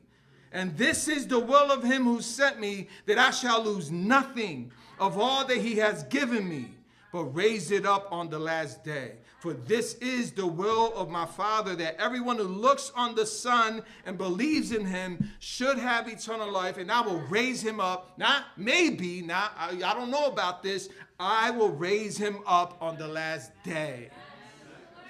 And 0.53 0.77
this 0.77 1.07
is 1.07 1.27
the 1.27 1.39
will 1.39 1.71
of 1.71 1.85
him 1.85 2.05
who 2.05 2.21
sent 2.21 2.59
me, 2.59 2.89
that 3.07 3.19
I 3.19 3.31
shall 3.31 3.63
lose 3.63 3.91
nothing 3.91 4.73
of 4.99 5.19
all 5.19 5.45
that 5.47 5.59
he 5.59 5.77
has 5.77 6.03
given 6.05 6.49
me, 6.49 6.71
but 7.13 7.25
raise 7.25 7.71
it 7.71 7.87
up 7.87 8.09
on 8.11 8.31
the 8.31 8.39
last 8.39 8.83
day. 8.83 9.17
For 9.39 9.53
this 9.53 9.95
is 9.97 10.33
the 10.33 10.47
will 10.47 10.93
of 10.95 11.09
my 11.09 11.27
Father, 11.27 11.77
that 11.77 12.01
everyone 12.01 12.39
who 12.39 12.45
looks 12.45 12.91
on 12.97 13.15
the 13.15 13.27
Son 13.27 13.83
and 14.07 14.19
believes 14.19 14.73
in 14.73 14.85
him 14.85 15.31
should 15.39 15.79
have 15.79 16.09
eternal 16.09 16.51
life, 16.51 16.79
and 16.79 16.91
I 16.91 17.03
will 17.03 17.21
raise 17.29 17.63
him 17.63 17.79
up. 17.79 18.19
Not 18.19 18.45
maybe, 18.57 19.23
not 19.23 19.53
I, 19.57 19.69
I 19.85 19.95
don't 19.95 20.11
know 20.11 20.27
about 20.27 20.63
this. 20.63 20.89
I 21.21 21.51
will 21.51 21.69
raise 21.69 22.17
him 22.17 22.39
up 22.47 22.77
on 22.81 22.99
the 22.99 23.07
last 23.07 23.53
day. 23.63 24.11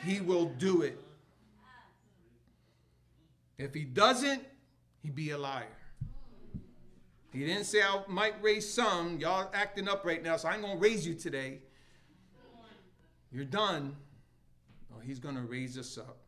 He 0.06 0.20
will 0.20 0.44
do 0.44 0.82
it. 0.82 1.00
If 3.58 3.74
he 3.74 3.82
doesn't, 3.82 4.44
he'd 5.02 5.16
be 5.16 5.30
a 5.30 5.38
liar. 5.38 5.66
He 7.32 7.44
didn't 7.44 7.64
say 7.64 7.82
I 7.82 8.02
might 8.06 8.40
raise 8.40 8.72
some. 8.72 9.18
Y'all 9.18 9.50
acting 9.52 9.88
up 9.88 10.04
right 10.04 10.22
now, 10.22 10.36
so 10.36 10.48
I'm 10.48 10.60
gonna 10.60 10.76
raise 10.78 11.04
you 11.04 11.14
today. 11.14 11.58
You're 13.32 13.44
done. 13.44 13.96
Oh, 14.94 15.00
he's 15.00 15.18
gonna 15.18 15.42
raise 15.42 15.76
us 15.76 15.98
up. 15.98 16.18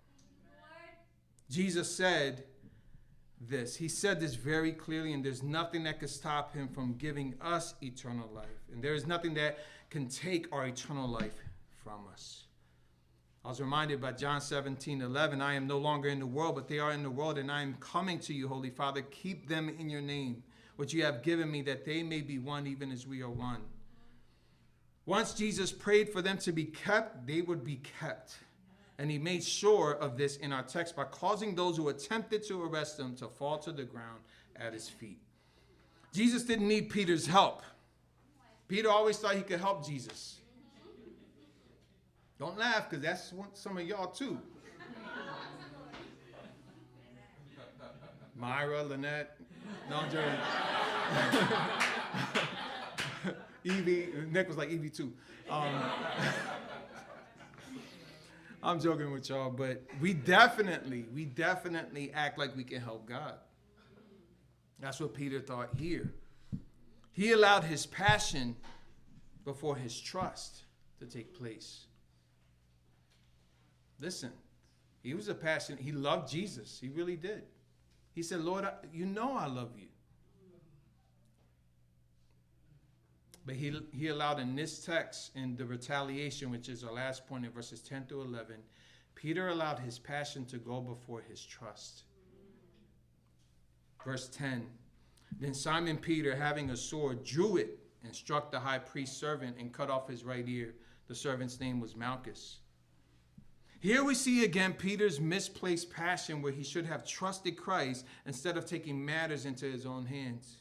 Jesus 1.48 1.94
said 1.94 2.44
this. 3.40 3.76
He 3.76 3.88
said 3.88 4.18
this 4.18 4.34
very 4.34 4.72
clearly, 4.72 5.12
and 5.12 5.24
there's 5.24 5.44
nothing 5.44 5.84
that 5.84 6.00
could 6.00 6.10
stop 6.10 6.52
him 6.52 6.66
from 6.66 6.94
giving 6.94 7.34
us 7.40 7.74
eternal 7.80 8.28
life. 8.34 8.66
And 8.72 8.82
there 8.82 8.94
is 8.94 9.06
nothing 9.06 9.34
that 9.34 9.58
can 9.88 10.08
take 10.08 10.52
our 10.52 10.66
eternal 10.66 11.08
life 11.08 11.40
from 11.84 12.00
us. 12.12 12.47
I 13.48 13.50
was 13.50 13.62
reminded 13.62 14.02
by 14.02 14.12
John 14.12 14.42
17, 14.42 15.00
11, 15.00 15.40
I 15.40 15.54
am 15.54 15.66
no 15.66 15.78
longer 15.78 16.10
in 16.10 16.18
the 16.18 16.26
world, 16.26 16.54
but 16.54 16.68
they 16.68 16.78
are 16.78 16.92
in 16.92 17.02
the 17.02 17.08
world, 17.08 17.38
and 17.38 17.50
I 17.50 17.62
am 17.62 17.78
coming 17.80 18.18
to 18.18 18.34
you, 18.34 18.46
Holy 18.46 18.68
Father. 18.68 19.00
Keep 19.00 19.48
them 19.48 19.70
in 19.70 19.88
your 19.88 20.02
name, 20.02 20.42
which 20.76 20.92
you 20.92 21.02
have 21.02 21.22
given 21.22 21.50
me, 21.50 21.62
that 21.62 21.86
they 21.86 22.02
may 22.02 22.20
be 22.20 22.38
one, 22.38 22.66
even 22.66 22.92
as 22.92 23.06
we 23.06 23.22
are 23.22 23.30
one. 23.30 23.62
Once 25.06 25.32
Jesus 25.32 25.72
prayed 25.72 26.10
for 26.10 26.20
them 26.20 26.36
to 26.36 26.52
be 26.52 26.66
kept, 26.66 27.26
they 27.26 27.40
would 27.40 27.64
be 27.64 27.80
kept. 27.98 28.36
And 28.98 29.10
he 29.10 29.16
made 29.16 29.42
sure 29.42 29.94
of 29.94 30.18
this 30.18 30.36
in 30.36 30.52
our 30.52 30.62
text 30.62 30.94
by 30.94 31.04
causing 31.04 31.54
those 31.54 31.78
who 31.78 31.88
attempted 31.88 32.46
to 32.48 32.62
arrest 32.62 33.00
him 33.00 33.16
to 33.16 33.28
fall 33.28 33.56
to 33.60 33.72
the 33.72 33.84
ground 33.84 34.20
at 34.56 34.74
his 34.74 34.90
feet. 34.90 35.22
Jesus 36.12 36.42
didn't 36.42 36.68
need 36.68 36.90
Peter's 36.90 37.26
help. 37.26 37.62
Peter 38.68 38.90
always 38.90 39.16
thought 39.16 39.36
he 39.36 39.42
could 39.42 39.60
help 39.60 39.86
Jesus. 39.86 40.38
Don't 42.38 42.56
laugh, 42.56 42.88
because 42.88 43.02
that's 43.04 43.32
what 43.32 43.56
some 43.58 43.78
of 43.78 43.86
y'all 43.86 44.10
too. 44.12 44.38
Myra, 48.36 48.84
Lynette, 48.84 49.36
no, 49.90 50.00
joking. 50.12 50.30
Evie, 53.64 54.12
Nick 54.30 54.46
was 54.46 54.56
like 54.56 54.70
Evie 54.70 54.90
too. 54.90 55.12
Um, 55.50 55.74
I'm 58.62 58.78
joking 58.80 59.10
with 59.10 59.28
y'all, 59.28 59.50
but 59.50 59.82
we 60.00 60.14
definitely, 60.14 61.06
we 61.12 61.24
definitely 61.24 62.12
act 62.12 62.38
like 62.38 62.56
we 62.56 62.62
can 62.62 62.80
help 62.80 63.08
God. 63.08 63.34
That's 64.78 65.00
what 65.00 65.14
Peter 65.14 65.40
thought 65.40 65.70
here. 65.76 66.14
He 67.12 67.32
allowed 67.32 67.64
his 67.64 67.86
passion 67.86 68.54
before 69.44 69.74
his 69.74 69.98
trust 70.00 70.62
to 71.00 71.06
take 71.06 71.34
place. 71.34 71.87
Listen, 74.00 74.32
he 75.02 75.14
was 75.14 75.28
a 75.28 75.34
passionate, 75.34 75.80
he 75.80 75.92
loved 75.92 76.30
Jesus. 76.30 76.78
He 76.80 76.88
really 76.88 77.16
did. 77.16 77.42
He 78.14 78.22
said, 78.22 78.40
Lord, 78.40 78.64
I, 78.64 78.72
you 78.92 79.06
know 79.06 79.36
I 79.36 79.46
love 79.46 79.70
you. 79.76 79.88
But 83.46 83.56
he, 83.56 83.80
he 83.92 84.08
allowed 84.08 84.40
in 84.40 84.54
this 84.54 84.84
text, 84.84 85.30
in 85.34 85.56
the 85.56 85.64
retaliation, 85.64 86.50
which 86.50 86.68
is 86.68 86.84
our 86.84 86.92
last 86.92 87.26
point 87.26 87.46
in 87.46 87.50
verses 87.50 87.80
10 87.80 88.06
to 88.08 88.20
11, 88.20 88.56
Peter 89.14 89.48
allowed 89.48 89.78
his 89.78 89.98
passion 89.98 90.44
to 90.44 90.58
go 90.58 90.80
before 90.80 91.22
his 91.22 91.44
trust. 91.44 92.02
Verse 94.04 94.28
10 94.28 94.66
Then 95.40 95.54
Simon 95.54 95.96
Peter, 95.96 96.36
having 96.36 96.70
a 96.70 96.76
sword, 96.76 97.24
drew 97.24 97.56
it 97.56 97.78
and 98.04 98.14
struck 98.14 98.50
the 98.50 98.60
high 98.60 98.78
priest's 98.78 99.16
servant 99.16 99.56
and 99.58 99.72
cut 99.72 99.90
off 99.90 100.08
his 100.08 100.24
right 100.24 100.46
ear. 100.46 100.74
The 101.08 101.14
servant's 101.14 101.58
name 101.58 101.80
was 101.80 101.96
Malchus. 101.96 102.58
Here 103.80 104.02
we 104.02 104.14
see 104.14 104.44
again 104.44 104.72
Peter's 104.72 105.20
misplaced 105.20 105.90
passion 105.90 106.42
where 106.42 106.50
he 106.52 106.64
should 106.64 106.86
have 106.86 107.06
trusted 107.06 107.56
Christ 107.56 108.04
instead 108.26 108.56
of 108.56 108.66
taking 108.66 109.04
matters 109.04 109.46
into 109.46 109.66
his 109.66 109.86
own 109.86 110.04
hands. 110.04 110.56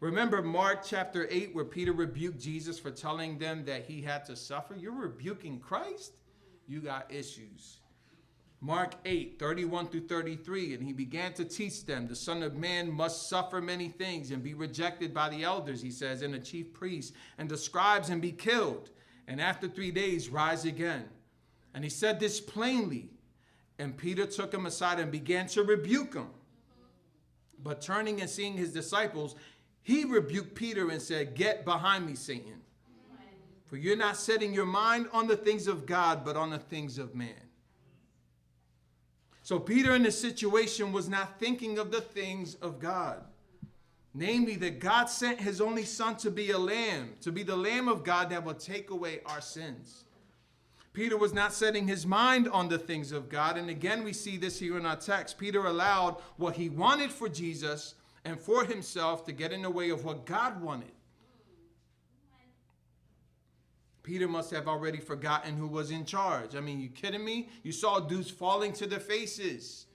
Remember 0.00 0.42
Mark 0.42 0.84
chapter 0.84 1.26
8 1.30 1.54
where 1.54 1.64
Peter 1.64 1.92
rebuked 1.92 2.38
Jesus 2.38 2.78
for 2.78 2.90
telling 2.90 3.38
them 3.38 3.64
that 3.64 3.86
he 3.86 4.02
had 4.02 4.26
to 4.26 4.36
suffer? 4.36 4.76
You're 4.76 4.92
rebuking 4.92 5.60
Christ? 5.60 6.12
You 6.66 6.80
got 6.80 7.10
issues. 7.10 7.78
Mark 8.60 8.94
8, 9.06 9.38
31 9.38 9.88
through 9.88 10.06
33, 10.06 10.74
and 10.74 10.82
he 10.82 10.92
began 10.92 11.32
to 11.34 11.44
teach 11.44 11.86
them 11.86 12.06
the 12.06 12.16
Son 12.16 12.42
of 12.42 12.54
Man 12.54 12.90
must 12.90 13.30
suffer 13.30 13.62
many 13.62 13.88
things 13.88 14.30
and 14.30 14.42
be 14.42 14.52
rejected 14.52 15.14
by 15.14 15.30
the 15.30 15.42
elders, 15.42 15.80
he 15.80 15.90
says, 15.90 16.20
and 16.20 16.34
the 16.34 16.38
chief 16.38 16.72
priests 16.74 17.14
and 17.38 17.48
the 17.48 17.56
scribes 17.56 18.10
and 18.10 18.20
be 18.20 18.32
killed, 18.32 18.90
and 19.26 19.40
after 19.40 19.68
three 19.68 19.90
days 19.90 20.28
rise 20.28 20.66
again. 20.66 21.04
And 21.74 21.82
he 21.84 21.90
said 21.90 22.20
this 22.20 22.40
plainly. 22.40 23.10
And 23.78 23.96
Peter 23.96 24.24
took 24.24 24.54
him 24.54 24.66
aside 24.66 25.00
and 25.00 25.10
began 25.10 25.46
to 25.48 25.64
rebuke 25.64 26.14
him. 26.14 26.28
But 27.62 27.80
turning 27.80 28.20
and 28.20 28.30
seeing 28.30 28.56
his 28.56 28.72
disciples, 28.72 29.34
he 29.82 30.04
rebuked 30.04 30.54
Peter 30.54 30.90
and 30.90 31.02
said, 31.02 31.34
Get 31.34 31.64
behind 31.64 32.06
me, 32.06 32.14
Satan. 32.14 32.60
For 33.66 33.76
you're 33.76 33.96
not 33.96 34.16
setting 34.16 34.54
your 34.54 34.66
mind 34.66 35.08
on 35.12 35.26
the 35.26 35.36
things 35.36 35.66
of 35.66 35.86
God, 35.86 36.24
but 36.24 36.36
on 36.36 36.50
the 36.50 36.58
things 36.58 36.98
of 36.98 37.14
man. 37.14 37.34
So 39.42 39.58
Peter 39.58 39.94
in 39.94 40.02
this 40.02 40.18
situation 40.18 40.92
was 40.92 41.08
not 41.08 41.38
thinking 41.38 41.78
of 41.78 41.90
the 41.90 42.00
things 42.00 42.54
of 42.56 42.78
God. 42.78 43.22
Namely, 44.14 44.54
that 44.56 44.78
God 44.78 45.06
sent 45.06 45.40
his 45.40 45.60
only 45.60 45.84
son 45.84 46.16
to 46.18 46.30
be 46.30 46.52
a 46.52 46.58
lamb, 46.58 47.14
to 47.20 47.32
be 47.32 47.42
the 47.42 47.56
lamb 47.56 47.88
of 47.88 48.04
God 48.04 48.30
that 48.30 48.44
will 48.44 48.54
take 48.54 48.90
away 48.90 49.20
our 49.26 49.40
sins. 49.40 50.03
Peter 50.94 51.18
was 51.18 51.34
not 51.34 51.52
setting 51.52 51.88
his 51.88 52.06
mind 52.06 52.48
on 52.48 52.68
the 52.68 52.78
things 52.78 53.10
of 53.10 53.28
God. 53.28 53.58
And 53.58 53.68
again, 53.68 54.04
we 54.04 54.12
see 54.12 54.36
this 54.36 54.60
here 54.60 54.78
in 54.78 54.86
our 54.86 54.96
text. 54.96 55.36
Peter 55.36 55.66
allowed 55.66 56.16
what 56.36 56.54
he 56.54 56.68
wanted 56.68 57.10
for 57.10 57.28
Jesus 57.28 57.96
and 58.24 58.40
for 58.40 58.64
himself 58.64 59.26
to 59.26 59.32
get 59.32 59.52
in 59.52 59.62
the 59.62 59.70
way 59.70 59.90
of 59.90 60.04
what 60.04 60.24
God 60.24 60.62
wanted. 60.62 60.92
Peter 64.04 64.28
must 64.28 64.52
have 64.52 64.68
already 64.68 65.00
forgotten 65.00 65.56
who 65.56 65.66
was 65.66 65.90
in 65.90 66.04
charge. 66.04 66.54
I 66.54 66.60
mean, 66.60 66.80
you 66.80 66.90
kidding 66.90 67.24
me? 67.24 67.48
You 67.64 67.72
saw 67.72 67.98
dudes 67.98 68.30
falling 68.30 68.72
to 68.74 68.86
their 68.86 69.00
faces. 69.00 69.86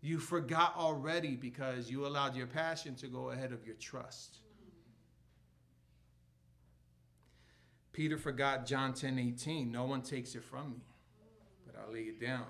You 0.00 0.18
forgot 0.18 0.74
already 0.76 1.36
because 1.36 1.88
you 1.88 2.04
allowed 2.04 2.34
your 2.34 2.46
passion 2.48 2.96
to 2.96 3.06
go 3.06 3.30
ahead 3.30 3.52
of 3.52 3.64
your 3.64 3.76
trust. 3.76 4.38
Peter 7.96 8.18
forgot 8.18 8.66
John 8.66 8.92
10 8.92 9.18
18. 9.18 9.72
No 9.72 9.84
one 9.84 10.02
takes 10.02 10.34
it 10.34 10.44
from 10.44 10.72
me, 10.72 10.80
but 11.64 11.74
I 11.76 11.90
lay 11.90 12.00
it 12.00 12.20
down. 12.20 12.44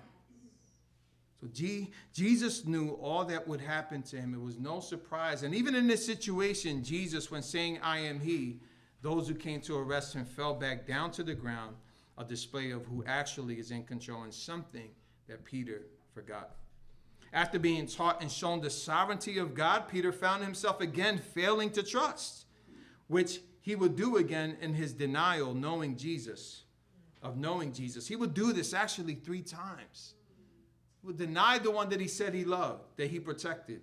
So 1.40 1.46
G, 1.52 1.92
Jesus 2.12 2.64
knew 2.64 2.98
all 3.00 3.24
that 3.26 3.46
would 3.46 3.60
happen 3.60 4.02
to 4.04 4.16
him. 4.16 4.34
It 4.34 4.40
was 4.40 4.58
no 4.58 4.80
surprise. 4.80 5.44
And 5.44 5.54
even 5.54 5.76
in 5.76 5.86
this 5.86 6.04
situation, 6.04 6.82
Jesus, 6.82 7.30
when 7.30 7.42
saying, 7.42 7.78
I 7.80 7.98
am 8.00 8.18
he, 8.18 8.58
those 9.02 9.28
who 9.28 9.36
came 9.36 9.60
to 9.62 9.78
arrest 9.78 10.14
him 10.14 10.24
fell 10.24 10.52
back 10.52 10.84
down 10.84 11.12
to 11.12 11.22
the 11.22 11.34
ground, 11.34 11.76
a 12.18 12.24
display 12.24 12.72
of 12.72 12.84
who 12.86 13.04
actually 13.06 13.60
is 13.60 13.70
in 13.70 13.84
control 13.84 14.24
and 14.24 14.34
something 14.34 14.88
that 15.28 15.44
Peter 15.44 15.82
forgot. 16.12 16.56
After 17.32 17.60
being 17.60 17.86
taught 17.86 18.20
and 18.20 18.32
shown 18.32 18.60
the 18.60 18.70
sovereignty 18.70 19.38
of 19.38 19.54
God, 19.54 19.86
Peter 19.88 20.10
found 20.10 20.42
himself 20.42 20.80
again 20.80 21.18
failing 21.18 21.70
to 21.70 21.84
trust, 21.84 22.46
which 23.06 23.38
he 23.66 23.74
would 23.74 23.96
do 23.96 24.16
again 24.16 24.56
in 24.60 24.74
his 24.74 24.92
denial, 24.92 25.52
knowing 25.52 25.96
Jesus, 25.96 26.62
of 27.20 27.36
knowing 27.36 27.72
Jesus. 27.72 28.06
He 28.06 28.14
would 28.14 28.32
do 28.32 28.52
this 28.52 28.72
actually 28.72 29.16
three 29.16 29.42
times. 29.42 30.14
He 31.00 31.08
would 31.08 31.18
deny 31.18 31.58
the 31.58 31.72
one 31.72 31.88
that 31.88 32.00
he 32.00 32.06
said 32.06 32.32
he 32.32 32.44
loved, 32.44 32.84
that 32.96 33.10
he 33.10 33.18
protected. 33.18 33.80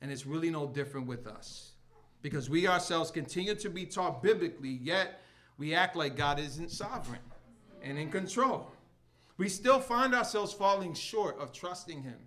And 0.00 0.10
it's 0.10 0.26
really 0.26 0.50
no 0.50 0.66
different 0.66 1.06
with 1.06 1.28
us. 1.28 1.74
Because 2.22 2.50
we 2.50 2.66
ourselves 2.66 3.12
continue 3.12 3.54
to 3.54 3.70
be 3.70 3.86
taught 3.86 4.20
biblically, 4.20 4.80
yet 4.82 5.20
we 5.56 5.72
act 5.72 5.94
like 5.94 6.16
God 6.16 6.40
isn't 6.40 6.72
sovereign 6.72 7.22
and 7.84 7.96
in 7.96 8.10
control. 8.10 8.72
We 9.36 9.48
still 9.48 9.78
find 9.78 10.12
ourselves 10.12 10.52
falling 10.52 10.94
short 10.94 11.38
of 11.38 11.52
trusting 11.52 12.02
Him. 12.02 12.18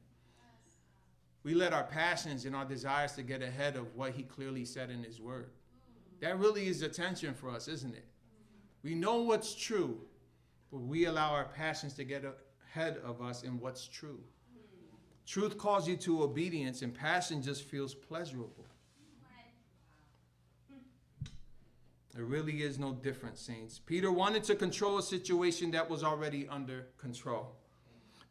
We 1.43 1.53
let 1.53 1.73
our 1.73 1.83
passions 1.83 2.45
and 2.45 2.55
our 2.55 2.63
desires 2.63 3.11
to 3.13 3.23
get 3.23 3.41
ahead 3.41 3.75
of 3.75 3.93
what 3.93 4.13
He 4.13 4.23
clearly 4.23 4.63
said 4.63 4.89
in 4.89 5.03
His 5.03 5.19
Word. 5.19 5.49
That 6.19 6.39
really 6.39 6.67
is 6.67 6.79
the 6.79 6.89
tension 6.89 7.33
for 7.33 7.49
us, 7.49 7.67
isn't 7.67 7.95
it? 7.95 8.05
We 8.83 8.95
know 8.95 9.21
what's 9.21 9.53
true, 9.53 9.99
but 10.71 10.79
we 10.79 11.05
allow 11.05 11.31
our 11.31 11.45
passions 11.45 11.93
to 11.95 12.03
get 12.03 12.23
ahead 12.69 12.97
of 13.03 13.21
us 13.21 13.43
in 13.43 13.59
what's 13.59 13.87
true. 13.87 14.19
Truth 15.25 15.57
calls 15.57 15.87
you 15.87 15.97
to 15.97 16.23
obedience, 16.23 16.81
and 16.81 16.93
passion 16.93 17.41
just 17.41 17.63
feels 17.63 17.93
pleasurable. 17.93 18.65
There 22.13 22.25
really 22.25 22.63
is 22.63 22.79
no 22.79 22.93
difference, 22.93 23.41
saints. 23.41 23.79
Peter 23.85 24.11
wanted 24.11 24.43
to 24.45 24.55
control 24.55 24.97
a 24.97 25.03
situation 25.03 25.69
that 25.71 25.87
was 25.87 26.03
already 26.03 26.47
under 26.47 26.87
control. 26.97 27.55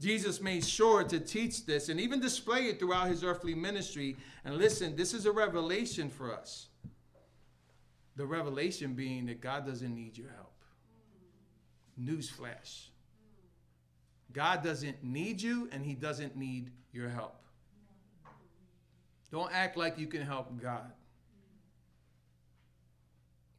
Jesus 0.00 0.40
made 0.40 0.64
sure 0.64 1.04
to 1.04 1.20
teach 1.20 1.64
this 1.66 1.88
and 1.88 2.00
even 2.00 2.20
display 2.20 2.66
it 2.66 2.78
throughout 2.78 3.08
his 3.08 3.22
earthly 3.22 3.54
ministry. 3.54 4.16
And 4.44 4.56
listen, 4.56 4.96
this 4.96 5.14
is 5.14 5.24
a 5.24 5.32
revelation 5.32 6.10
for 6.10 6.34
us. 6.34 6.66
The 8.16 8.26
revelation 8.26 8.94
being 8.94 9.26
that 9.26 9.40
God 9.40 9.66
doesn't 9.66 9.94
need 9.94 10.16
your 10.16 10.30
help. 10.30 10.52
Newsflash 12.00 12.88
God 14.36 14.62
doesn't 14.62 15.02
need 15.02 15.40
you 15.40 15.66
and 15.72 15.82
he 15.82 15.94
doesn't 15.94 16.36
need 16.36 16.70
your 16.92 17.08
help. 17.08 17.40
Don't 19.30 19.50
act 19.50 19.78
like 19.78 19.98
you 19.98 20.06
can 20.06 20.20
help 20.20 20.60
God. 20.60 20.92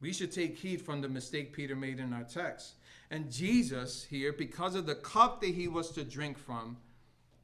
We 0.00 0.12
should 0.12 0.30
take 0.30 0.56
heed 0.56 0.80
from 0.80 1.00
the 1.00 1.08
mistake 1.08 1.52
Peter 1.52 1.74
made 1.74 1.98
in 1.98 2.12
our 2.12 2.22
text. 2.22 2.74
And 3.10 3.28
Jesus 3.28 4.06
here, 4.08 4.32
because 4.32 4.76
of 4.76 4.86
the 4.86 4.94
cup 4.94 5.40
that 5.40 5.50
he 5.50 5.66
was 5.66 5.90
to 5.92 6.04
drink 6.04 6.38
from, 6.38 6.76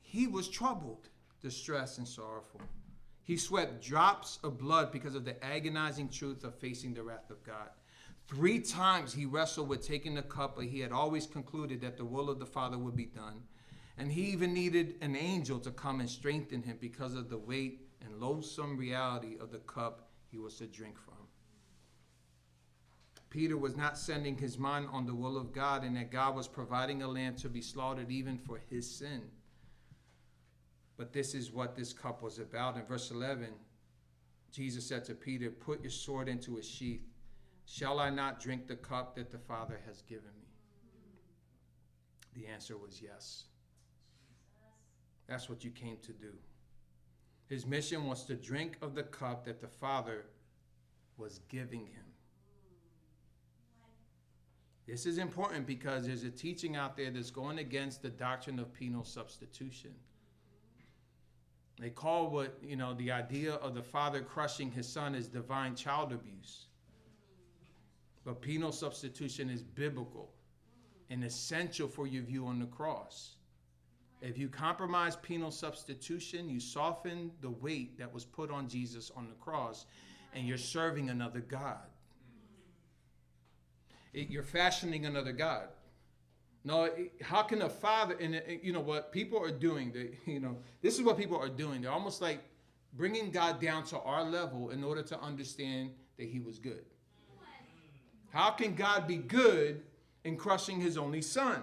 he 0.00 0.28
was 0.28 0.48
troubled, 0.48 1.08
distressed, 1.42 1.98
and 1.98 2.06
sorrowful. 2.06 2.60
He 3.24 3.38
sweat 3.38 3.80
drops 3.80 4.38
of 4.44 4.58
blood 4.58 4.92
because 4.92 5.14
of 5.14 5.24
the 5.24 5.42
agonizing 5.42 6.10
truth 6.10 6.44
of 6.44 6.54
facing 6.54 6.92
the 6.92 7.02
wrath 7.02 7.30
of 7.30 7.42
God. 7.42 7.70
Three 8.28 8.60
times 8.60 9.14
he 9.14 9.24
wrestled 9.24 9.68
with 9.68 9.86
taking 9.86 10.14
the 10.14 10.22
cup, 10.22 10.56
but 10.56 10.66
he 10.66 10.80
had 10.80 10.92
always 10.92 11.26
concluded 11.26 11.80
that 11.80 11.96
the 11.96 12.04
will 12.04 12.28
of 12.28 12.38
the 12.38 12.46
Father 12.46 12.78
would 12.78 12.96
be 12.96 13.06
done. 13.06 13.42
And 13.96 14.12
he 14.12 14.22
even 14.26 14.52
needed 14.52 14.96
an 15.00 15.16
angel 15.16 15.58
to 15.60 15.70
come 15.70 16.00
and 16.00 16.08
strengthen 16.08 16.62
him 16.62 16.76
because 16.80 17.14
of 17.14 17.30
the 17.30 17.38
weight 17.38 17.88
and 18.02 18.20
loathsome 18.20 18.76
reality 18.76 19.36
of 19.40 19.50
the 19.50 19.58
cup 19.58 20.10
he 20.30 20.38
was 20.38 20.56
to 20.56 20.66
drink 20.66 20.98
from. 20.98 21.14
Peter 23.30 23.56
was 23.56 23.76
not 23.76 23.98
sending 23.98 24.36
his 24.36 24.58
mind 24.58 24.86
on 24.92 25.06
the 25.06 25.14
will 25.14 25.36
of 25.36 25.52
God 25.52 25.82
and 25.82 25.96
that 25.96 26.10
God 26.10 26.36
was 26.36 26.46
providing 26.46 27.02
a 27.02 27.08
lamb 27.08 27.36
to 27.36 27.48
be 27.48 27.62
slaughtered 27.62 28.10
even 28.10 28.38
for 28.38 28.60
his 28.70 28.88
sin. 28.88 29.22
But 30.96 31.12
this 31.12 31.34
is 31.34 31.50
what 31.50 31.74
this 31.74 31.92
cup 31.92 32.22
was 32.22 32.38
about. 32.38 32.76
In 32.76 32.84
verse 32.84 33.10
11, 33.10 33.48
Jesus 34.52 34.86
said 34.86 35.04
to 35.06 35.14
Peter, 35.14 35.50
Put 35.50 35.82
your 35.82 35.90
sword 35.90 36.28
into 36.28 36.56
its 36.58 36.68
sheath. 36.68 37.02
Shall 37.66 37.98
I 37.98 38.10
not 38.10 38.40
drink 38.40 38.66
the 38.66 38.76
cup 38.76 39.16
that 39.16 39.30
the 39.30 39.38
Father 39.38 39.80
has 39.86 40.02
given 40.02 40.30
me? 40.40 40.48
The 42.34 42.46
answer 42.46 42.76
was 42.76 43.00
yes. 43.02 43.44
That's 45.26 45.48
what 45.48 45.64
you 45.64 45.70
came 45.70 45.96
to 46.02 46.12
do. 46.12 46.32
His 47.46 47.66
mission 47.66 48.04
was 48.06 48.24
to 48.24 48.34
drink 48.34 48.76
of 48.82 48.94
the 48.94 49.02
cup 49.02 49.44
that 49.46 49.60
the 49.60 49.68
Father 49.68 50.26
was 51.16 51.40
giving 51.48 51.80
him. 51.80 52.04
This 54.86 55.06
is 55.06 55.18
important 55.18 55.66
because 55.66 56.06
there's 56.06 56.24
a 56.24 56.30
teaching 56.30 56.76
out 56.76 56.96
there 56.96 57.10
that's 57.10 57.30
going 57.30 57.58
against 57.58 58.02
the 58.02 58.10
doctrine 58.10 58.58
of 58.58 58.72
penal 58.74 59.04
substitution. 59.04 59.94
They 61.78 61.90
call 61.90 62.30
what, 62.30 62.56
you 62.62 62.76
know, 62.76 62.94
the 62.94 63.10
idea 63.10 63.54
of 63.54 63.74
the 63.74 63.82
father 63.82 64.20
crushing 64.20 64.70
his 64.70 64.88
son 64.88 65.14
is 65.14 65.26
divine 65.26 65.74
child 65.74 66.12
abuse. 66.12 66.66
But 68.24 68.40
penal 68.40 68.72
substitution 68.72 69.50
is 69.50 69.62
biblical 69.62 70.30
and 71.10 71.24
essential 71.24 71.88
for 71.88 72.06
your 72.06 72.22
view 72.22 72.46
on 72.46 72.58
the 72.58 72.66
cross. 72.66 73.36
If 74.22 74.38
you 74.38 74.48
compromise 74.48 75.16
penal 75.16 75.50
substitution, 75.50 76.48
you 76.48 76.58
soften 76.58 77.30
the 77.42 77.50
weight 77.50 77.98
that 77.98 78.12
was 78.12 78.24
put 78.24 78.50
on 78.50 78.68
Jesus 78.68 79.10
on 79.14 79.28
the 79.28 79.34
cross, 79.34 79.84
and 80.32 80.48
you're 80.48 80.56
serving 80.56 81.10
another 81.10 81.40
God. 81.40 81.86
It, 84.14 84.30
you're 84.30 84.42
fashioning 84.42 85.04
another 85.04 85.32
God. 85.32 85.68
No, 86.66 86.88
how 87.20 87.42
can 87.42 87.60
a 87.60 87.68
father, 87.68 88.16
and 88.18 88.42
you 88.62 88.72
know 88.72 88.80
what 88.80 89.12
people 89.12 89.40
are 89.42 89.50
doing, 89.50 89.92
they, 89.92 90.18
you 90.32 90.40
know, 90.40 90.56
this 90.80 90.94
is 90.94 91.02
what 91.02 91.18
people 91.18 91.38
are 91.38 91.48
doing. 91.48 91.82
They're 91.82 91.90
almost 91.90 92.22
like 92.22 92.40
bringing 92.94 93.30
God 93.30 93.60
down 93.60 93.84
to 93.86 94.00
our 94.00 94.24
level 94.24 94.70
in 94.70 94.82
order 94.82 95.02
to 95.02 95.20
understand 95.20 95.90
that 96.16 96.28
he 96.28 96.40
was 96.40 96.58
good. 96.58 96.84
How 98.30 98.50
can 98.50 98.74
God 98.74 99.06
be 99.06 99.16
good 99.16 99.82
in 100.24 100.36
crushing 100.36 100.80
his 100.80 100.96
only 100.96 101.22
son? 101.22 101.62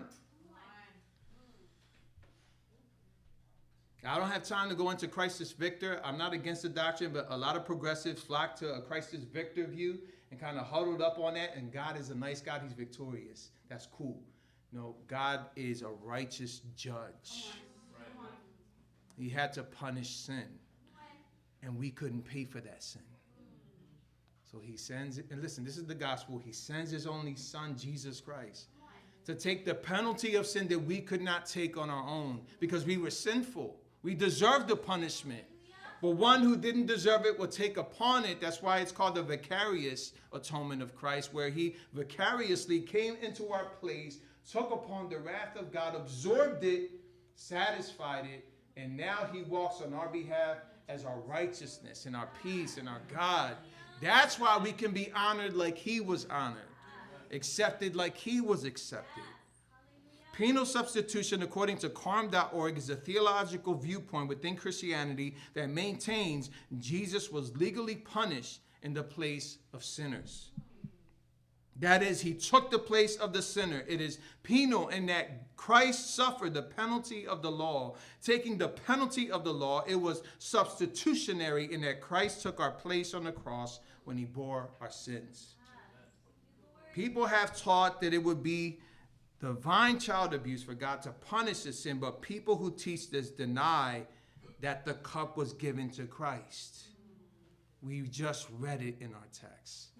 I 4.03 4.17
don't 4.17 4.31
have 4.31 4.43
time 4.43 4.67
to 4.69 4.75
go 4.75 4.89
into 4.89 5.07
Christus 5.07 5.51
Victor. 5.51 6.01
I'm 6.03 6.17
not 6.17 6.33
against 6.33 6.63
the 6.63 6.69
doctrine, 6.69 7.11
but 7.13 7.27
a 7.29 7.37
lot 7.37 7.55
of 7.55 7.65
progressives 7.65 8.21
flock 8.21 8.55
to 8.57 8.73
a 8.73 8.81
Christus 8.81 9.23
Victor 9.23 9.67
view 9.67 9.99
and 10.31 10.39
kind 10.39 10.57
of 10.57 10.65
huddled 10.65 11.03
up 11.03 11.19
on 11.19 11.35
that. 11.35 11.55
And 11.55 11.71
God 11.71 11.99
is 11.99 12.09
a 12.09 12.15
nice 12.15 12.41
God, 12.41 12.61
He's 12.63 12.73
victorious. 12.73 13.51
That's 13.69 13.85
cool. 13.85 14.19
No, 14.73 14.95
God 15.07 15.41
is 15.55 15.81
a 15.81 15.89
righteous 16.03 16.61
judge. 16.75 17.51
He 19.17 19.29
had 19.29 19.53
to 19.53 19.63
punish 19.63 20.09
sin, 20.09 20.47
and 21.61 21.77
we 21.77 21.91
couldn't 21.91 22.23
pay 22.23 22.45
for 22.45 22.61
that 22.61 22.81
sin. 22.81 23.01
So 24.49 24.59
he 24.59 24.75
sends, 24.75 25.17
and 25.17 25.41
listen, 25.41 25.63
this 25.63 25.77
is 25.77 25.85
the 25.85 25.95
gospel. 25.95 26.41
He 26.43 26.51
sends 26.51 26.91
his 26.91 27.07
only 27.07 27.35
son, 27.35 27.75
Jesus 27.77 28.19
Christ, 28.19 28.67
to 29.25 29.35
take 29.35 29.65
the 29.65 29.75
penalty 29.75 30.35
of 30.35 30.45
sin 30.45 30.67
that 30.69 30.79
we 30.79 30.99
could 30.99 31.21
not 31.21 31.45
take 31.45 31.77
on 31.77 31.89
our 31.89 32.07
own 32.07 32.41
because 32.59 32.85
we 32.85 32.97
were 32.97 33.11
sinful. 33.11 33.77
We 34.03 34.13
deserved 34.15 34.67
the 34.67 34.75
punishment. 34.75 35.43
But 36.01 36.11
one 36.11 36.41
who 36.41 36.57
didn't 36.57 36.87
deserve 36.87 37.25
it 37.25 37.37
will 37.37 37.47
take 37.47 37.77
upon 37.77 38.25
it. 38.25 38.41
That's 38.41 38.61
why 38.61 38.79
it's 38.79 38.91
called 38.91 39.15
the 39.15 39.21
vicarious 39.21 40.13
atonement 40.33 40.81
of 40.81 40.95
Christ, 40.95 41.31
where 41.31 41.49
he 41.49 41.75
vicariously 41.93 42.79
came 42.79 43.17
into 43.21 43.49
our 43.51 43.65
place, 43.79 44.17
took 44.51 44.71
upon 44.71 45.09
the 45.09 45.17
wrath 45.17 45.55
of 45.55 45.71
God, 45.71 45.95
absorbed 45.95 46.63
it, 46.63 46.91
satisfied 47.35 48.25
it, 48.25 48.45
and 48.75 48.97
now 48.97 49.27
he 49.31 49.43
walks 49.43 49.81
on 49.81 49.93
our 49.93 50.09
behalf 50.09 50.57
as 50.89 51.05
our 51.05 51.19
righteousness 51.21 52.05
and 52.05 52.15
our 52.15 52.27
peace 52.43 52.77
and 52.77 52.89
our 52.89 53.01
God. 53.13 53.55
That's 54.01 54.39
why 54.39 54.57
we 54.57 54.71
can 54.71 54.91
be 54.91 55.11
honored 55.15 55.53
like 55.53 55.77
he 55.77 56.01
was 56.01 56.25
honored, 56.25 56.61
accepted 57.31 57.95
like 57.95 58.17
he 58.17 58.41
was 58.41 58.63
accepted. 58.63 59.23
Penal 60.33 60.65
substitution, 60.65 61.43
according 61.43 61.77
to 61.77 61.89
carm.org, 61.89 62.77
is 62.77 62.89
a 62.89 62.95
theological 62.95 63.75
viewpoint 63.75 64.27
within 64.27 64.55
Christianity 64.55 65.35
that 65.53 65.69
maintains 65.69 66.49
Jesus 66.79 67.31
was 67.31 67.55
legally 67.57 67.95
punished 67.95 68.61
in 68.81 68.93
the 68.93 69.03
place 69.03 69.59
of 69.73 69.83
sinners. 69.83 70.51
That 71.79 72.03
is, 72.03 72.21
he 72.21 72.33
took 72.33 72.69
the 72.69 72.79
place 72.79 73.15
of 73.15 73.33
the 73.33 73.41
sinner. 73.41 73.83
It 73.87 74.01
is 74.01 74.19
penal 74.43 74.89
in 74.89 75.05
that 75.07 75.55
Christ 75.55 76.15
suffered 76.15 76.53
the 76.53 76.61
penalty 76.61 77.25
of 77.25 77.41
the 77.41 77.51
law. 77.51 77.95
Taking 78.23 78.57
the 78.57 78.67
penalty 78.67 79.31
of 79.31 79.43
the 79.43 79.53
law, 79.53 79.83
it 79.87 79.95
was 79.95 80.21
substitutionary 80.37 81.71
in 81.73 81.81
that 81.81 82.01
Christ 82.01 82.41
took 82.41 82.59
our 82.59 82.71
place 82.71 83.13
on 83.13 83.23
the 83.23 83.31
cross 83.31 83.79
when 84.03 84.17
he 84.17 84.25
bore 84.25 84.69
our 84.81 84.91
sins. 84.91 85.55
People 86.93 87.25
have 87.25 87.57
taught 87.57 88.01
that 88.01 88.13
it 88.13 88.23
would 88.23 88.43
be 88.43 88.79
divine 89.39 89.97
child 89.97 90.33
abuse 90.33 90.61
for 90.61 90.73
God 90.73 91.01
to 91.03 91.11
punish 91.11 91.61
the 91.61 91.73
sin, 91.73 91.99
but 91.99 92.21
people 92.21 92.57
who 92.57 92.71
teach 92.71 93.09
this 93.09 93.29
deny 93.29 94.03
that 94.59 94.85
the 94.85 94.95
cup 94.95 95.37
was 95.37 95.53
given 95.53 95.89
to 95.91 96.03
Christ. 96.03 96.83
We 97.81 98.01
just 98.01 98.47
read 98.59 98.81
it 98.81 98.97
in 98.99 99.13
our 99.13 99.27
text. 99.33 99.90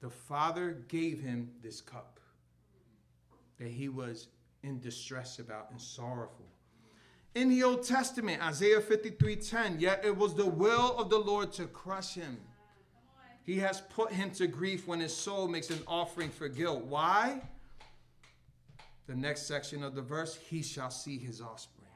The 0.00 0.10
Father 0.10 0.84
gave 0.88 1.20
him 1.20 1.50
this 1.62 1.80
cup 1.80 2.20
that 3.58 3.68
he 3.68 3.88
was 3.88 4.28
in 4.62 4.80
distress 4.80 5.38
about 5.38 5.70
and 5.70 5.80
sorrowful. 5.80 6.46
In 7.34 7.48
the 7.48 7.62
Old 7.62 7.82
Testament, 7.82 8.42
Isaiah 8.42 8.80
53:10, 8.80 9.80
yet 9.80 10.04
it 10.04 10.16
was 10.16 10.34
the 10.34 10.46
will 10.46 10.96
of 10.96 11.10
the 11.10 11.18
Lord 11.18 11.52
to 11.54 11.66
crush 11.66 12.14
him. 12.14 12.40
He 13.44 13.58
has 13.58 13.80
put 13.80 14.10
him 14.10 14.30
to 14.32 14.46
grief 14.46 14.86
when 14.86 15.00
his 15.00 15.14
soul 15.14 15.46
makes 15.46 15.70
an 15.70 15.82
offering 15.86 16.30
for 16.30 16.48
guilt. 16.48 16.84
Why? 16.84 17.42
The 19.06 19.14
next 19.14 19.46
section 19.46 19.84
of 19.84 19.94
the 19.94 20.02
verse, 20.02 20.34
he 20.34 20.62
shall 20.62 20.90
see 20.90 21.18
his 21.18 21.40
offspring. 21.40 21.86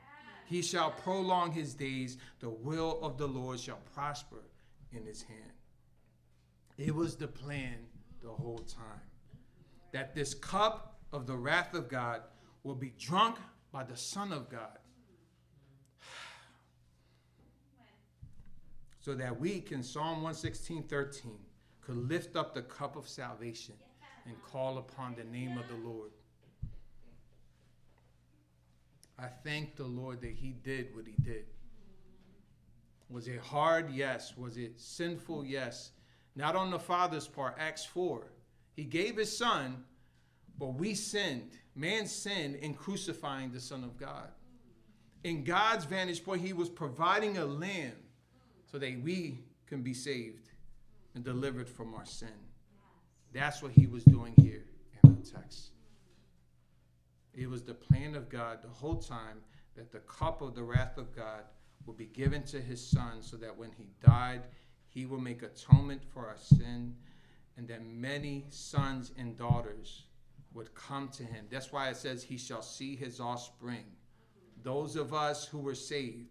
He 0.46 0.62
shall 0.62 0.90
prolong 0.90 1.52
his 1.52 1.74
days. 1.74 2.18
The 2.40 2.50
will 2.50 3.00
of 3.02 3.18
the 3.18 3.26
Lord 3.26 3.58
shall 3.58 3.80
prosper 3.94 4.42
in 4.92 5.04
his 5.04 5.22
hand. 5.22 5.52
It 6.76 6.94
was 6.94 7.16
the 7.16 7.28
plan 7.28 7.86
the 8.22 8.28
whole 8.28 8.58
time 8.58 9.00
that 9.92 10.14
this 10.14 10.34
cup 10.34 10.98
of 11.12 11.26
the 11.26 11.36
wrath 11.36 11.74
of 11.74 11.88
God 11.88 12.22
will 12.62 12.74
be 12.74 12.92
drunk 12.98 13.36
by 13.72 13.82
the 13.82 13.96
Son 13.96 14.32
of 14.32 14.48
God 14.48 14.78
so 19.00 19.14
that 19.14 19.38
we 19.38 19.60
can, 19.60 19.82
Psalm 19.82 20.22
116, 20.22 20.84
13, 20.84 21.32
could 21.80 21.96
lift 21.96 22.36
up 22.36 22.54
the 22.54 22.62
cup 22.62 22.96
of 22.96 23.08
salvation 23.08 23.74
and 24.26 24.34
call 24.42 24.78
upon 24.78 25.14
the 25.16 25.24
name 25.24 25.58
of 25.58 25.66
the 25.68 25.88
Lord. 25.88 26.10
I 29.18 29.26
thank 29.44 29.76
the 29.76 29.84
Lord 29.84 30.20
that 30.22 30.32
He 30.32 30.52
did 30.52 30.94
what 30.94 31.06
He 31.06 31.14
did. 31.22 31.44
Was 33.10 33.28
it 33.28 33.40
hard? 33.40 33.90
Yes. 33.90 34.36
Was 34.36 34.56
it 34.56 34.80
sinful? 34.80 35.44
Yes. 35.44 35.90
Not 36.36 36.56
on 36.56 36.70
the 36.70 36.78
Father's 36.78 37.26
part. 37.26 37.56
Acts 37.58 37.84
4. 37.84 38.26
He 38.74 38.84
gave 38.84 39.16
his 39.16 39.36
Son, 39.36 39.84
but 40.58 40.74
we 40.74 40.94
sinned. 40.94 41.52
Man 41.74 42.06
sinned 42.06 42.56
in 42.56 42.74
crucifying 42.74 43.52
the 43.52 43.60
Son 43.60 43.84
of 43.84 43.96
God. 43.96 44.28
In 45.24 45.44
God's 45.44 45.84
vantage 45.84 46.24
point, 46.24 46.42
he 46.42 46.52
was 46.52 46.68
providing 46.68 47.38
a 47.38 47.44
lamb 47.44 47.96
so 48.70 48.78
that 48.78 49.00
we 49.02 49.40
can 49.66 49.82
be 49.82 49.92
saved 49.92 50.50
and 51.14 51.24
delivered 51.24 51.68
from 51.68 51.94
our 51.94 52.06
sin. 52.06 52.28
That's 53.32 53.62
what 53.62 53.72
he 53.72 53.86
was 53.86 54.04
doing 54.04 54.34
here 54.40 54.64
in 55.04 55.14
the 55.14 55.22
text. 55.22 55.70
It 57.34 57.48
was 57.48 57.62
the 57.62 57.74
plan 57.74 58.14
of 58.14 58.28
God 58.28 58.58
the 58.62 58.68
whole 58.68 58.96
time 58.96 59.38
that 59.76 59.92
the 59.92 60.00
cup 60.00 60.42
of 60.42 60.54
the 60.54 60.62
wrath 60.62 60.98
of 60.98 61.14
God 61.14 61.44
will 61.86 61.94
be 61.94 62.06
given 62.06 62.42
to 62.44 62.60
his 62.60 62.84
son 62.84 63.22
so 63.22 63.36
that 63.36 63.56
when 63.56 63.70
he 63.76 63.86
died, 64.04 64.42
he 64.90 65.06
will 65.06 65.20
make 65.20 65.42
atonement 65.42 66.02
for 66.12 66.26
our 66.26 66.36
sin 66.36 66.94
and 67.56 67.68
that 67.68 67.84
many 67.84 68.44
sons 68.50 69.12
and 69.16 69.36
daughters 69.36 70.02
would 70.52 70.74
come 70.74 71.08
to 71.08 71.22
him. 71.22 71.46
That's 71.50 71.72
why 71.72 71.88
it 71.88 71.96
says 71.96 72.22
he 72.22 72.36
shall 72.36 72.62
see 72.62 72.96
his 72.96 73.20
offspring, 73.20 73.84
those 74.62 74.96
of 74.96 75.14
us 75.14 75.46
who 75.46 75.58
were 75.58 75.74
saved, 75.74 76.30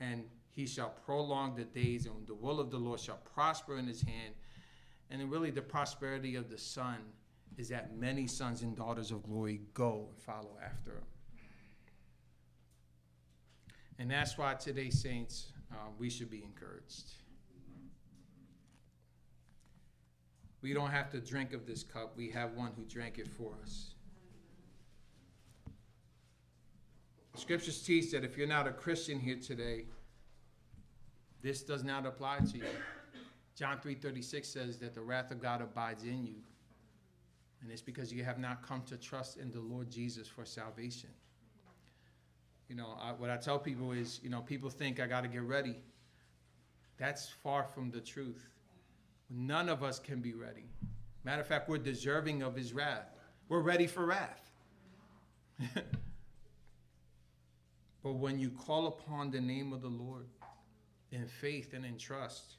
and 0.00 0.24
he 0.54 0.66
shall 0.66 0.90
prolong 1.04 1.56
the 1.56 1.64
days, 1.64 2.06
and 2.06 2.26
the 2.26 2.34
will 2.34 2.60
of 2.60 2.70
the 2.70 2.78
Lord 2.78 3.00
shall 3.00 3.20
prosper 3.34 3.78
in 3.78 3.86
his 3.86 4.02
hand. 4.02 4.34
And 5.10 5.30
really 5.30 5.50
the 5.50 5.62
prosperity 5.62 6.36
of 6.36 6.50
the 6.50 6.58
Son 6.58 6.98
is 7.56 7.68
that 7.70 7.96
many 7.96 8.26
sons 8.26 8.62
and 8.62 8.76
daughters 8.76 9.10
of 9.10 9.22
glory 9.24 9.62
go 9.74 10.08
and 10.10 10.22
follow 10.22 10.56
after 10.64 10.92
him. 10.92 11.04
And 13.98 14.10
that's 14.10 14.38
why 14.38 14.54
today, 14.54 14.90
saints, 14.90 15.52
uh, 15.72 15.88
we 15.98 16.08
should 16.08 16.30
be 16.30 16.44
encouraged. 16.44 17.10
We 20.60 20.72
don't 20.72 20.90
have 20.90 21.10
to 21.10 21.20
drink 21.20 21.52
of 21.52 21.66
this 21.66 21.82
cup. 21.82 22.16
We 22.16 22.28
have 22.30 22.54
one 22.54 22.72
who 22.76 22.84
drank 22.84 23.18
it 23.18 23.28
for 23.28 23.52
us. 23.62 23.94
Scriptures 27.36 27.80
teach 27.82 28.10
that 28.10 28.24
if 28.24 28.36
you're 28.36 28.48
not 28.48 28.66
a 28.66 28.72
Christian 28.72 29.20
here 29.20 29.36
today, 29.36 29.84
this 31.40 31.62
does 31.62 31.84
not 31.84 32.04
apply 32.04 32.38
to 32.38 32.58
you. 32.58 32.64
John 33.54 33.78
3:36 33.78 34.44
says 34.46 34.78
that 34.78 34.94
the 34.94 35.00
wrath 35.00 35.30
of 35.30 35.40
God 35.40 35.62
abides 35.62 36.02
in 36.02 36.26
you. 36.26 36.42
And 37.60 37.70
it's 37.70 37.82
because 37.82 38.12
you 38.12 38.24
have 38.24 38.38
not 38.38 38.62
come 38.62 38.82
to 38.82 38.96
trust 38.96 39.36
in 39.36 39.50
the 39.50 39.60
Lord 39.60 39.90
Jesus 39.90 40.28
for 40.28 40.44
salvation. 40.44 41.10
You 42.68 42.76
know, 42.76 42.98
I, 43.00 43.12
what 43.12 43.30
I 43.30 43.36
tell 43.36 43.58
people 43.58 43.92
is, 43.92 44.20
you 44.22 44.30
know, 44.30 44.42
people 44.42 44.68
think 44.68 45.00
I 45.00 45.06
got 45.06 45.22
to 45.22 45.28
get 45.28 45.42
ready. 45.42 45.76
That's 46.98 47.28
far 47.28 47.64
from 47.64 47.90
the 47.90 48.00
truth. 48.00 48.48
None 49.30 49.68
of 49.68 49.82
us 49.82 49.98
can 49.98 50.20
be 50.20 50.32
ready. 50.34 50.70
Matter 51.24 51.42
of 51.42 51.46
fact, 51.46 51.68
we're 51.68 51.78
deserving 51.78 52.42
of 52.42 52.54
his 52.56 52.72
wrath. 52.72 53.14
We're 53.48 53.60
ready 53.60 53.86
for 53.86 54.06
wrath. 54.06 54.50
but 58.02 58.12
when 58.12 58.38
you 58.38 58.50
call 58.50 58.86
upon 58.86 59.30
the 59.30 59.40
name 59.40 59.72
of 59.72 59.82
the 59.82 59.88
Lord 59.88 60.26
in 61.10 61.26
faith 61.26 61.74
and 61.74 61.84
in 61.84 61.98
trust, 61.98 62.56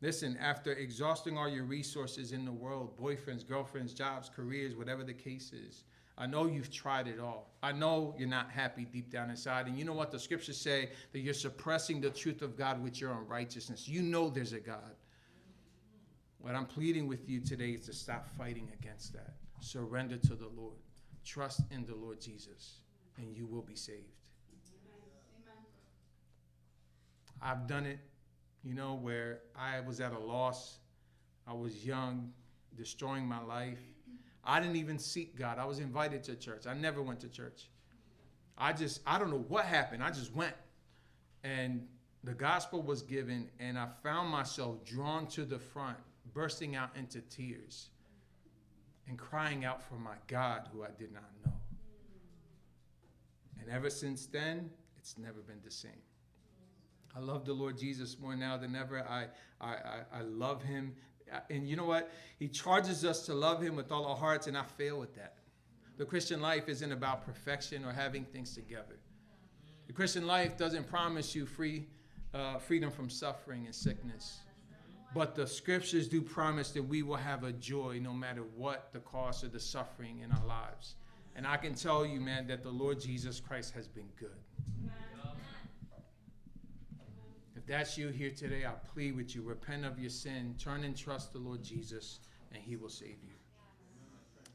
listen, 0.00 0.36
after 0.40 0.72
exhausting 0.72 1.36
all 1.36 1.48
your 1.48 1.64
resources 1.64 2.32
in 2.32 2.44
the 2.44 2.52
world 2.52 2.98
boyfriends, 2.98 3.46
girlfriends, 3.46 3.92
jobs, 3.92 4.30
careers, 4.34 4.76
whatever 4.76 5.04
the 5.04 5.14
case 5.14 5.52
is 5.52 5.84
I 6.18 6.26
know 6.26 6.46
you've 6.46 6.70
tried 6.70 7.08
it 7.08 7.18
all. 7.18 7.50
I 7.62 7.72
know 7.72 8.14
you're 8.18 8.28
not 8.28 8.50
happy 8.50 8.84
deep 8.84 9.10
down 9.10 9.30
inside. 9.30 9.66
And 9.66 9.78
you 9.78 9.84
know 9.84 9.94
what? 9.94 10.10
The 10.10 10.18
scriptures 10.18 10.58
say 10.58 10.90
that 11.12 11.20
you're 11.20 11.34
suppressing 11.34 12.00
the 12.00 12.10
truth 12.10 12.42
of 12.42 12.56
God 12.56 12.82
with 12.82 13.00
your 13.00 13.12
unrighteousness. 13.12 13.88
You 13.88 14.02
know 14.02 14.28
there's 14.28 14.52
a 14.52 14.60
God. 14.60 14.94
What 16.42 16.56
I'm 16.56 16.66
pleading 16.66 17.06
with 17.06 17.28
you 17.28 17.38
today 17.38 17.70
is 17.70 17.86
to 17.86 17.92
stop 17.92 18.28
fighting 18.36 18.68
against 18.80 19.12
that. 19.12 19.34
Surrender 19.60 20.16
to 20.16 20.34
the 20.34 20.48
Lord. 20.48 20.74
Trust 21.24 21.60
in 21.70 21.86
the 21.86 21.94
Lord 21.94 22.20
Jesus, 22.20 22.80
and 23.16 23.32
you 23.36 23.46
will 23.46 23.62
be 23.62 23.76
saved. 23.76 24.10
I've 27.40 27.68
done 27.68 27.86
it, 27.86 28.00
you 28.64 28.74
know, 28.74 28.94
where 28.94 29.42
I 29.54 29.80
was 29.82 30.00
at 30.00 30.12
a 30.12 30.18
loss. 30.18 30.78
I 31.46 31.52
was 31.52 31.86
young, 31.86 32.32
destroying 32.76 33.24
my 33.24 33.40
life. 33.40 33.78
I 34.42 34.58
didn't 34.58 34.76
even 34.76 34.98
seek 34.98 35.38
God. 35.38 35.58
I 35.60 35.64
was 35.64 35.78
invited 35.78 36.24
to 36.24 36.34
church. 36.34 36.66
I 36.66 36.74
never 36.74 37.02
went 37.02 37.20
to 37.20 37.28
church. 37.28 37.68
I 38.58 38.72
just, 38.72 39.00
I 39.06 39.16
don't 39.20 39.30
know 39.30 39.44
what 39.46 39.64
happened. 39.64 40.02
I 40.02 40.10
just 40.10 40.34
went. 40.34 40.54
And 41.44 41.86
the 42.24 42.34
gospel 42.34 42.82
was 42.82 43.00
given, 43.02 43.48
and 43.60 43.78
I 43.78 43.86
found 44.02 44.28
myself 44.28 44.84
drawn 44.84 45.28
to 45.28 45.44
the 45.44 45.60
front 45.60 45.98
bursting 46.34 46.76
out 46.76 46.90
into 46.96 47.20
tears 47.22 47.88
and 49.08 49.18
crying 49.18 49.64
out 49.64 49.82
for 49.82 49.96
my 49.96 50.14
God 50.26 50.68
who 50.72 50.82
I 50.82 50.88
did 50.98 51.12
not 51.12 51.24
know. 51.44 51.52
And 53.60 53.70
ever 53.70 53.90
since 53.90 54.26
then, 54.26 54.70
it's 54.98 55.18
never 55.18 55.40
been 55.40 55.60
the 55.64 55.70
same. 55.70 55.90
I 57.14 57.20
love 57.20 57.44
the 57.44 57.52
Lord 57.52 57.76
Jesus 57.76 58.18
more 58.18 58.34
now 58.34 58.56
than 58.56 58.74
ever. 58.74 59.06
I, 59.06 59.26
I, 59.60 59.74
I, 59.74 59.98
I 60.14 60.22
love 60.22 60.62
him. 60.62 60.94
And 61.50 61.68
you 61.68 61.76
know 61.76 61.84
what? 61.84 62.10
He 62.38 62.48
charges 62.48 63.04
us 63.04 63.26
to 63.26 63.34
love 63.34 63.62
him 63.62 63.76
with 63.76 63.92
all 63.92 64.06
our 64.06 64.16
hearts, 64.16 64.46
and 64.46 64.56
I 64.56 64.64
fail 64.64 64.98
with 64.98 65.14
that. 65.16 65.34
The 65.98 66.04
Christian 66.04 66.40
life 66.40 66.68
isn't 66.68 66.90
about 66.90 67.24
perfection 67.24 67.84
or 67.84 67.92
having 67.92 68.24
things 68.24 68.54
together. 68.54 68.98
The 69.86 69.92
Christian 69.92 70.26
life 70.26 70.56
doesn't 70.56 70.88
promise 70.88 71.34
you 71.34 71.44
free, 71.44 71.86
uh, 72.32 72.58
freedom 72.58 72.90
from 72.90 73.10
suffering 73.10 73.66
and 73.66 73.74
sickness. 73.74 74.40
But 75.14 75.34
the 75.34 75.46
scriptures 75.46 76.08
do 76.08 76.22
promise 76.22 76.70
that 76.70 76.82
we 76.82 77.02
will 77.02 77.16
have 77.16 77.44
a 77.44 77.52
joy 77.52 78.00
no 78.00 78.12
matter 78.12 78.42
what 78.56 78.88
the 78.92 79.00
cost 79.00 79.44
of 79.44 79.52
the 79.52 79.60
suffering 79.60 80.20
in 80.20 80.32
our 80.32 80.46
lives. 80.46 80.94
And 81.36 81.46
I 81.46 81.56
can 81.56 81.74
tell 81.74 82.06
you, 82.06 82.20
man, 82.20 82.46
that 82.46 82.62
the 82.62 82.70
Lord 82.70 83.00
Jesus 83.00 83.40
Christ 83.40 83.74
has 83.74 83.86
been 83.88 84.08
good. 84.18 84.30
If 87.54 87.66
that's 87.66 87.96
you 87.96 88.08
here 88.08 88.30
today, 88.30 88.64
I 88.64 88.72
plead 88.92 89.14
with 89.14 89.34
you 89.34 89.42
repent 89.42 89.84
of 89.84 89.98
your 89.98 90.10
sin, 90.10 90.56
turn 90.58 90.82
and 90.84 90.96
trust 90.96 91.32
the 91.32 91.38
Lord 91.38 91.62
Jesus, 91.62 92.20
and 92.52 92.62
he 92.62 92.76
will 92.76 92.88
save 92.88 93.18
you. 93.22 93.34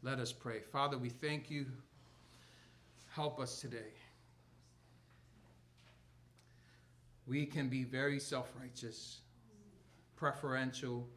Let 0.04 0.20
us 0.20 0.34
pray. 0.34 0.60
Father, 0.60 0.98
we 0.98 1.10
thank 1.10 1.50
you. 1.50 1.68
Help 3.10 3.40
us 3.40 3.62
today. 3.62 3.94
We 7.26 7.46
can 7.46 7.70
be 7.70 7.84
very 7.84 8.20
self 8.20 8.52
righteous 8.60 9.22
preferential, 10.18 11.08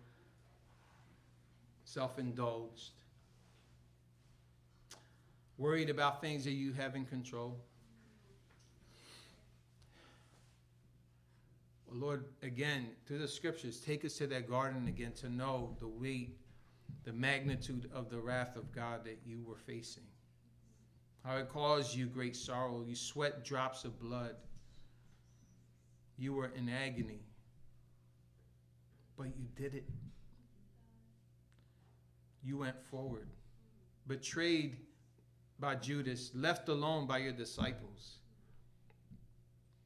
self 1.84 2.18
indulged, 2.18 2.90
worried 5.58 5.90
about 5.90 6.20
things 6.20 6.44
that 6.44 6.52
you 6.52 6.72
have 6.74 6.94
in 6.94 7.04
control. 7.04 7.58
Lord, 11.92 12.26
again, 12.42 12.86
through 13.06 13.18
the 13.18 13.26
scriptures, 13.26 13.80
take 13.80 14.04
us 14.04 14.14
to 14.18 14.26
that 14.28 14.48
garden 14.48 14.86
again 14.86 15.12
to 15.20 15.28
know 15.28 15.76
the 15.80 15.88
weight, 15.88 16.36
the 17.02 17.12
magnitude 17.12 17.90
of 17.92 18.10
the 18.10 18.18
wrath 18.18 18.54
of 18.54 18.70
God 18.70 19.04
that 19.04 19.18
you 19.26 19.42
were 19.44 19.56
facing. 19.56 20.04
How 21.24 21.38
it 21.38 21.48
caused 21.48 21.96
you 21.96 22.06
great 22.06 22.36
sorrow. 22.36 22.84
You 22.86 22.94
sweat 22.94 23.44
drops 23.44 23.84
of 23.84 23.98
blood. 23.98 24.36
You 26.16 26.32
were 26.32 26.52
in 26.54 26.68
agony 26.68 27.24
but 29.20 29.36
you 29.36 29.48
did 29.54 29.74
it. 29.74 29.84
You 32.42 32.56
went 32.56 32.82
forward, 32.86 33.28
betrayed 34.06 34.78
by 35.58 35.74
Judas, 35.74 36.30
left 36.34 36.70
alone 36.70 37.06
by 37.06 37.18
your 37.18 37.32
disciples, 37.32 38.20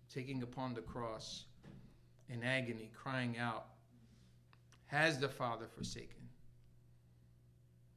taking 0.09 0.45
upon 0.45 0.73
the 0.73 0.83
cross 0.83 1.47
in 2.29 2.45
agony, 2.45 2.93
crying 2.95 3.37
out, 3.37 3.67
Has 4.87 5.19
the 5.19 5.29
Father 5.29 5.67
forsaken? 5.67 6.29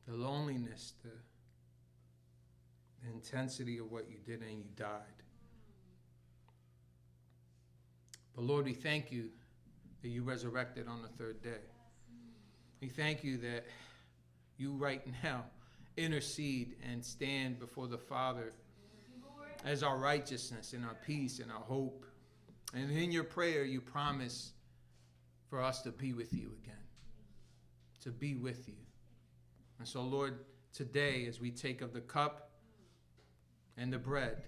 The 0.07 0.15
loneliness, 0.15 0.93
the, 1.03 1.11
the 3.03 3.13
intensity 3.13 3.77
of 3.77 3.91
what 3.91 4.09
you 4.09 4.17
did, 4.25 4.41
and 4.41 4.57
you 4.57 4.65
died. 4.75 5.21
But 8.35 8.43
Lord, 8.43 8.65
we 8.65 8.73
thank 8.73 9.11
you 9.11 9.29
that 10.01 10.09
you 10.09 10.23
resurrected 10.23 10.87
on 10.87 11.01
the 11.01 11.07
third 11.07 11.41
day. 11.41 11.61
We 12.81 12.89
thank 12.89 13.23
you 13.23 13.37
that 13.37 13.65
you 14.57 14.73
right 14.73 15.01
now 15.23 15.45
intercede 15.97 16.75
and 16.89 17.03
stand 17.03 17.59
before 17.59 17.87
the 17.87 17.97
Father 17.97 18.53
as 19.65 19.83
our 19.83 19.97
righteousness 19.97 20.73
and 20.73 20.85
our 20.85 20.95
peace 21.05 21.39
and 21.39 21.51
our 21.51 21.59
hope. 21.59 22.05
And 22.73 22.91
in 22.91 23.11
your 23.11 23.23
prayer, 23.23 23.63
you 23.63 23.81
promise 23.81 24.51
for 25.49 25.63
us 25.63 25.81
to 25.81 25.91
be 25.91 26.13
with 26.13 26.33
you 26.33 26.51
again, 26.63 26.75
to 28.03 28.11
be 28.11 28.35
with 28.35 28.67
you. 28.67 28.75
And 29.79 29.87
so, 29.87 30.01
Lord, 30.01 30.39
today, 30.73 31.25
as 31.27 31.39
we 31.39 31.51
take 31.51 31.81
of 31.81 31.93
the 31.93 32.01
cup 32.01 32.51
and 33.77 33.91
the 33.91 33.97
bread, 33.97 34.43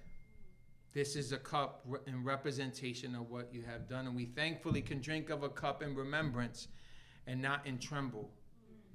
this 0.94 1.16
is 1.16 1.32
a 1.32 1.38
cup 1.38 1.86
in 2.08 2.24
representation 2.24 3.16
of 3.16 3.30
what 3.30 3.54
you 3.54 3.64
have 3.64 3.88
done. 3.88 4.08
And 4.08 4.16
we 4.16 4.26
thankfully 4.26 4.82
can 4.82 5.02
drink 5.02 5.30
of 5.30 5.44
a 5.44 5.50
cup 5.50 5.84
in 5.84 5.96
remembrance. 5.96 6.68
and 7.30 7.40
not 7.40 7.68
in 7.68 7.78
tremble, 7.78 8.32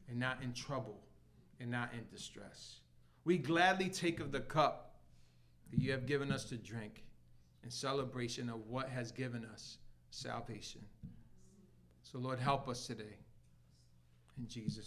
and 0.09 0.18
not 0.18 0.42
in 0.42 0.53
trouble, 0.53 1.01
and 1.61 1.70
not 1.70 1.92
in 1.95 2.01
distress. 2.11 2.80
We 3.24 3.38
gladly 3.38 3.88
take 3.88 4.18
of 4.18 4.32
the 4.32 4.40
cup 4.40 4.97
that 5.70 5.78
you 5.78 5.92
have 5.92 6.05
given 6.05 6.32
us 6.32 6.45
to 6.47 6.57
drink 6.57 7.05
in 7.62 7.70
celebration 7.70 8.51
of 8.51 8.66
what 8.66 8.88
has 8.88 9.12
given 9.12 9.45
us 9.45 9.78
salvation. 10.11 10.80
So, 12.03 12.18
Lord, 12.18 12.40
help 12.40 12.68
us 12.68 12.88
today. 12.88 13.18
In 14.36 14.49
Jesus' 14.49 14.82